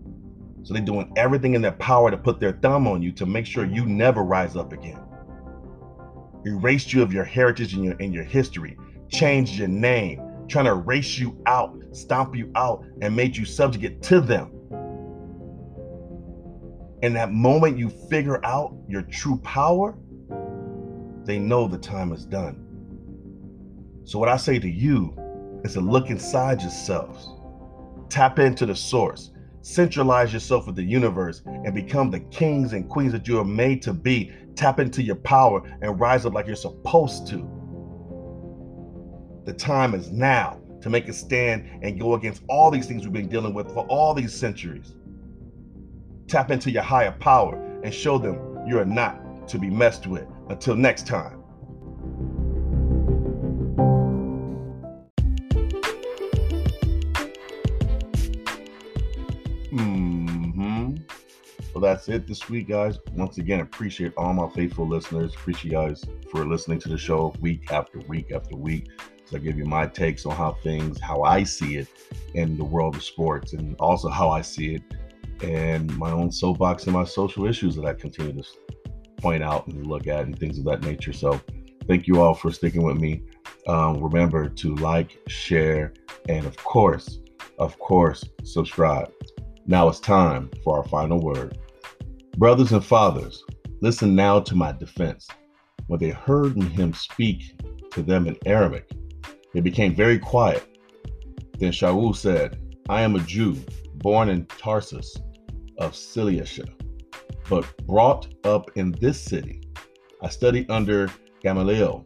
So 0.62 0.75
they're 0.75 0.83
doing 0.83 1.11
everything 1.17 1.55
in 1.55 1.62
their 1.62 1.73
power 1.73 2.11
to 2.11 2.19
put 2.19 2.39
their 2.39 2.53
thumb 2.53 2.87
on 2.87 3.01
you 3.01 3.12
to 3.12 3.25
make 3.25 3.47
sure 3.47 3.65
you 3.65 3.87
never 3.87 4.23
rise 4.23 4.57
up 4.57 4.75
again. 4.75 5.01
Erased 6.45 6.93
you 6.93 7.01
of 7.01 7.15
your 7.15 7.25
heritage 7.25 7.73
and 7.73 7.83
your, 7.83 7.97
and 7.99 8.12
your 8.12 8.25
history, 8.25 8.77
changed 9.09 9.55
your 9.55 9.69
name, 9.69 10.21
trying 10.49 10.67
to 10.67 10.73
erase 10.73 11.19
you 11.19 11.41
out, 11.47 11.75
stomp 11.93 12.37
you 12.37 12.53
out, 12.57 12.85
and 13.01 13.17
made 13.17 13.35
you 13.35 13.47
subjugate 13.47 14.03
to 14.03 14.21
them. 14.21 14.51
And 17.03 17.17
that 17.17 17.33
moment 17.33 17.79
you 17.79 17.89
figure 17.89 18.45
out 18.45 18.77
your 18.87 19.01
true 19.01 19.39
power, 19.39 19.97
they 21.25 21.39
know 21.39 21.66
the 21.66 21.79
time 21.79 22.12
is 22.12 22.25
done. 22.25 22.61
So, 24.05 24.18
what 24.18 24.29
I 24.29 24.37
say 24.37 24.59
to 24.59 24.68
you 24.68 25.16
is 25.64 25.72
to 25.75 25.81
look 25.81 26.11
inside 26.11 26.61
yourselves, 26.61 27.29
tap 28.11 28.39
into 28.39 28.66
the 28.66 28.77
source, 28.77 29.31
centralize 29.62 30.33
yourself 30.33 30.66
with 30.66 30.77
the 30.77 30.83
universe, 30.83 31.43
and 31.47 31.75
become 31.75 32.11
the 32.11 32.20
kings 32.20 32.75
and 32.75 32.89
queens 32.89 33.12
that 33.12 33.27
you 33.27 33.39
are 33.39 33.45
made 33.45 33.81
to 33.83 33.95
be. 33.95 34.33
Tap 34.57 34.79
into 34.79 35.03
your 35.03 35.16
power 35.16 35.62
and 35.81 35.99
rise 35.99 36.27
up 36.27 36.35
like 36.35 36.47
you're 36.47 36.55
supposed 36.55 37.27
to. 37.29 37.49
The 39.47 39.55
time 39.55 39.95
is 39.95 40.12
now 40.12 40.61
to 40.81 40.91
make 40.91 41.09
a 41.09 41.12
stand 41.12 41.83
and 41.83 41.99
go 41.99 42.14
against 42.14 42.43
all 42.49 42.70
these 42.70 42.87
things 42.87 43.05
we've 43.05 43.12
been 43.12 43.29
dealing 43.29 43.55
with 43.55 43.72
for 43.72 43.87
all 43.87 44.12
these 44.12 44.35
centuries. 44.35 44.95
Tap 46.29 46.51
into 46.51 46.70
your 46.70 46.83
higher 46.83 47.12
power 47.12 47.57
and 47.83 47.93
show 47.93 48.18
them 48.18 48.39
you 48.66 48.79
are 48.79 48.85
not 48.85 49.49
to 49.49 49.59
be 49.59 49.70
messed 49.70 50.07
with. 50.07 50.27
Until 50.49 50.76
next 50.76 51.07
time. 51.07 51.40
hmm 59.70 60.95
Well, 61.74 61.80
that's 61.82 62.09
it 62.09 62.26
this 62.28 62.49
week, 62.49 62.68
guys. 62.68 62.99
Once 63.14 63.38
again, 63.38 63.61
appreciate 63.61 64.12
all 64.16 64.32
my 64.32 64.49
faithful 64.51 64.86
listeners. 64.86 65.34
Appreciate 65.34 65.64
you 65.64 65.70
guys 65.70 66.05
for 66.30 66.45
listening 66.45 66.78
to 66.80 66.88
the 66.88 66.99
show 66.99 67.34
week 67.40 67.72
after 67.72 67.99
week 68.01 68.30
after 68.30 68.57
week. 68.57 68.88
So 69.24 69.36
I 69.36 69.40
give 69.40 69.57
you 69.57 69.64
my 69.64 69.86
takes 69.86 70.26
on 70.26 70.36
how 70.36 70.53
things, 70.62 71.01
how 71.01 71.22
I 71.22 71.42
see 71.42 71.76
it 71.76 71.88
in 72.34 72.57
the 72.57 72.64
world 72.64 72.95
of 72.95 73.03
sports, 73.03 73.55
and 73.55 73.74
also 73.80 74.09
how 74.09 74.28
I 74.30 74.42
see 74.42 74.74
it 74.74 74.82
and 75.42 75.97
my 75.99 76.11
own 76.11 76.30
soapbox 76.30 76.84
and 76.84 76.92
my 76.92 77.05
social 77.05 77.47
issues 77.47 77.74
that 77.76 77.84
I 77.84 77.95
continue 77.95 78.42
to 78.42 78.49
point 79.25 79.43
out 79.43 79.66
and 79.66 79.87
look 79.87 80.07
at 80.07 80.27
and 80.27 80.39
things 80.39 80.59
of 80.59 80.66
that 80.66 80.83
nature. 80.83 81.14
So 81.14 81.41
thank 81.89 82.07
you 82.07 82.20
all 82.20 82.35
for 82.35 82.53
sticking 82.53 82.83
with 82.83 82.99
me. 82.99 83.22
Um, 83.66 84.03
remember 84.03 84.51
to 84.51 84.75
like, 84.75 85.18
share, 85.29 85.95
and 86.29 86.45
of 86.45 86.57
course, 86.59 87.20
of 87.59 87.79
course, 87.79 88.22
subscribe. 88.43 89.11
Now 89.66 89.89
it's 89.89 89.99
time 89.99 90.51
for 90.62 90.77
our 90.77 90.85
final 90.85 91.22
word. 91.22 91.57
Brothers 92.37 92.72
and 92.72 92.85
fathers, 92.85 93.43
listen 93.81 94.14
now 94.14 94.41
to 94.41 94.55
my 94.55 94.72
defense. 94.72 95.27
When 95.87 96.01
they 96.01 96.11
heard 96.11 96.62
him 96.62 96.93
speak 96.93 97.41
to 97.93 98.03
them 98.03 98.27
in 98.27 98.37
Arabic, 98.45 98.91
they 99.55 99.61
became 99.61 99.95
very 99.95 100.18
quiet. 100.18 100.68
Then 101.59 101.72
Shaul 101.72 102.14
said, 102.14 102.61
I 102.91 103.01
am 103.01 103.16
a 103.16 103.20
Jew, 103.20 103.57
born 103.95 104.29
in 104.29 104.45
Tarsus 104.47 105.16
of 105.79 105.97
Cilicia, 105.97 106.66
but 107.49 107.86
brought 107.86 108.28
up 108.45 108.70
in 108.76 108.92
this 108.92 109.20
city. 109.20 109.61
I 110.22 110.28
studied 110.28 110.70
under 110.70 111.11
Gamaliel 111.42 112.05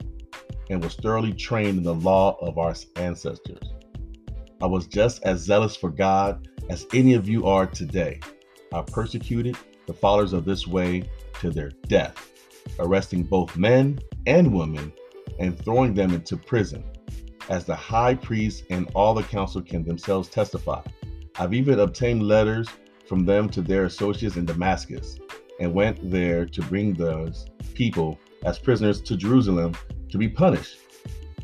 and 0.70 0.82
was 0.82 0.96
thoroughly 0.96 1.32
trained 1.32 1.78
in 1.78 1.84
the 1.84 1.94
law 1.94 2.36
of 2.40 2.58
our 2.58 2.74
ancestors. 2.96 3.72
I 4.60 4.66
was 4.66 4.86
just 4.86 5.22
as 5.22 5.40
zealous 5.40 5.76
for 5.76 5.90
God 5.90 6.48
as 6.68 6.86
any 6.92 7.14
of 7.14 7.28
you 7.28 7.46
are 7.46 7.66
today. 7.66 8.20
I 8.72 8.82
persecuted 8.82 9.56
the 9.86 9.94
followers 9.94 10.32
of 10.32 10.44
this 10.44 10.66
way 10.66 11.08
to 11.40 11.50
their 11.50 11.70
death, 11.86 12.32
arresting 12.78 13.22
both 13.22 13.56
men 13.56 13.98
and 14.26 14.52
women 14.52 14.92
and 15.38 15.58
throwing 15.64 15.94
them 15.94 16.12
into 16.12 16.36
prison, 16.36 16.84
as 17.48 17.64
the 17.64 17.74
high 17.74 18.14
priest 18.14 18.64
and 18.70 18.90
all 18.94 19.14
the 19.14 19.22
council 19.22 19.62
can 19.62 19.84
themselves 19.84 20.28
testify. 20.28 20.82
I've 21.38 21.54
even 21.54 21.78
obtained 21.78 22.24
letters 22.24 22.68
from 23.08 23.24
them 23.24 23.48
to 23.48 23.62
their 23.62 23.86
associates 23.86 24.36
in 24.36 24.44
Damascus, 24.44 25.18
and 25.60 25.72
went 25.72 26.10
there 26.10 26.46
to 26.46 26.62
bring 26.62 26.94
those 26.94 27.46
people 27.74 28.18
as 28.44 28.58
prisoners 28.58 29.00
to 29.02 29.16
Jerusalem 29.16 29.74
to 30.10 30.18
be 30.18 30.28
punished. 30.28 30.78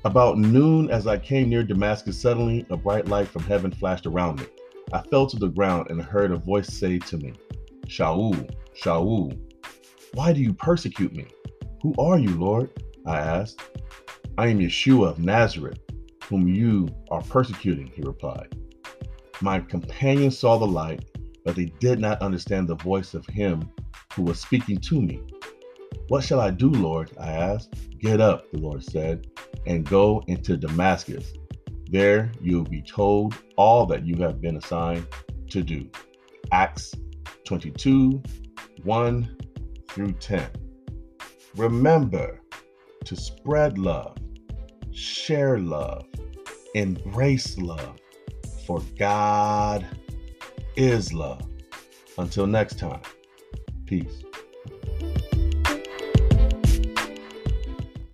About 0.04 0.38
noon, 0.38 0.90
as 0.90 1.06
I 1.06 1.18
came 1.18 1.48
near 1.48 1.62
Damascus, 1.62 2.20
suddenly 2.20 2.66
a 2.68 2.76
bright 2.76 3.08
light 3.08 3.28
from 3.28 3.42
heaven 3.44 3.70
flashed 3.70 4.06
around 4.06 4.40
me. 4.40 4.46
I 4.92 5.00
fell 5.00 5.26
to 5.26 5.38
the 5.38 5.48
ground 5.48 5.88
and 5.90 6.02
heard 6.02 6.30
a 6.30 6.36
voice 6.36 6.68
say 6.68 6.98
to 6.98 7.16
me, 7.16 7.32
Shaul, 7.86 8.48
Shaul, 8.76 9.38
why 10.12 10.32
do 10.32 10.40
you 10.40 10.52
persecute 10.52 11.14
me? 11.14 11.26
Who 11.82 11.94
are 11.98 12.18
you, 12.18 12.38
Lord? 12.38 12.70
I 13.06 13.18
asked. 13.18 13.60
I 14.36 14.48
am 14.48 14.58
Yeshua 14.58 15.08
of 15.08 15.18
Nazareth, 15.18 15.80
whom 16.28 16.48
you 16.48 16.88
are 17.10 17.22
persecuting, 17.22 17.86
he 17.94 18.02
replied. 18.02 18.54
My 19.40 19.60
companion 19.60 20.30
saw 20.30 20.58
the 20.58 20.66
light, 20.66 21.04
but 21.44 21.56
they 21.56 21.66
did 21.78 21.98
not 21.98 22.20
understand 22.22 22.68
the 22.68 22.76
voice 22.76 23.14
of 23.14 23.26
him 23.26 23.70
who 24.14 24.22
was 24.22 24.40
speaking 24.40 24.78
to 24.78 25.00
me. 25.00 25.20
What 26.08 26.24
shall 26.24 26.40
I 26.40 26.50
do, 26.50 26.70
Lord? 26.70 27.10
I 27.18 27.32
asked. 27.32 27.74
Get 27.98 28.20
up, 28.20 28.50
the 28.50 28.58
Lord 28.58 28.82
said, 28.82 29.28
and 29.66 29.88
go 29.88 30.22
into 30.26 30.56
Damascus. 30.56 31.32
There 31.90 32.30
you 32.40 32.58
will 32.58 32.70
be 32.70 32.82
told 32.82 33.36
all 33.56 33.86
that 33.86 34.04
you 34.06 34.16
have 34.22 34.40
been 34.40 34.56
assigned 34.56 35.06
to 35.50 35.62
do. 35.62 35.88
Acts 36.52 36.94
22 37.44 38.22
1 38.82 39.36
through 39.88 40.12
10. 40.12 40.50
Remember 41.56 42.40
to 43.04 43.16
spread 43.16 43.78
love, 43.78 44.16
share 44.92 45.58
love, 45.58 46.04
embrace 46.74 47.56
love, 47.58 47.96
for 48.66 48.82
God 48.98 49.86
is 50.76 51.12
love. 51.12 51.46
Until 52.18 52.46
next 52.46 52.78
time, 52.78 53.00
peace. 53.86 54.22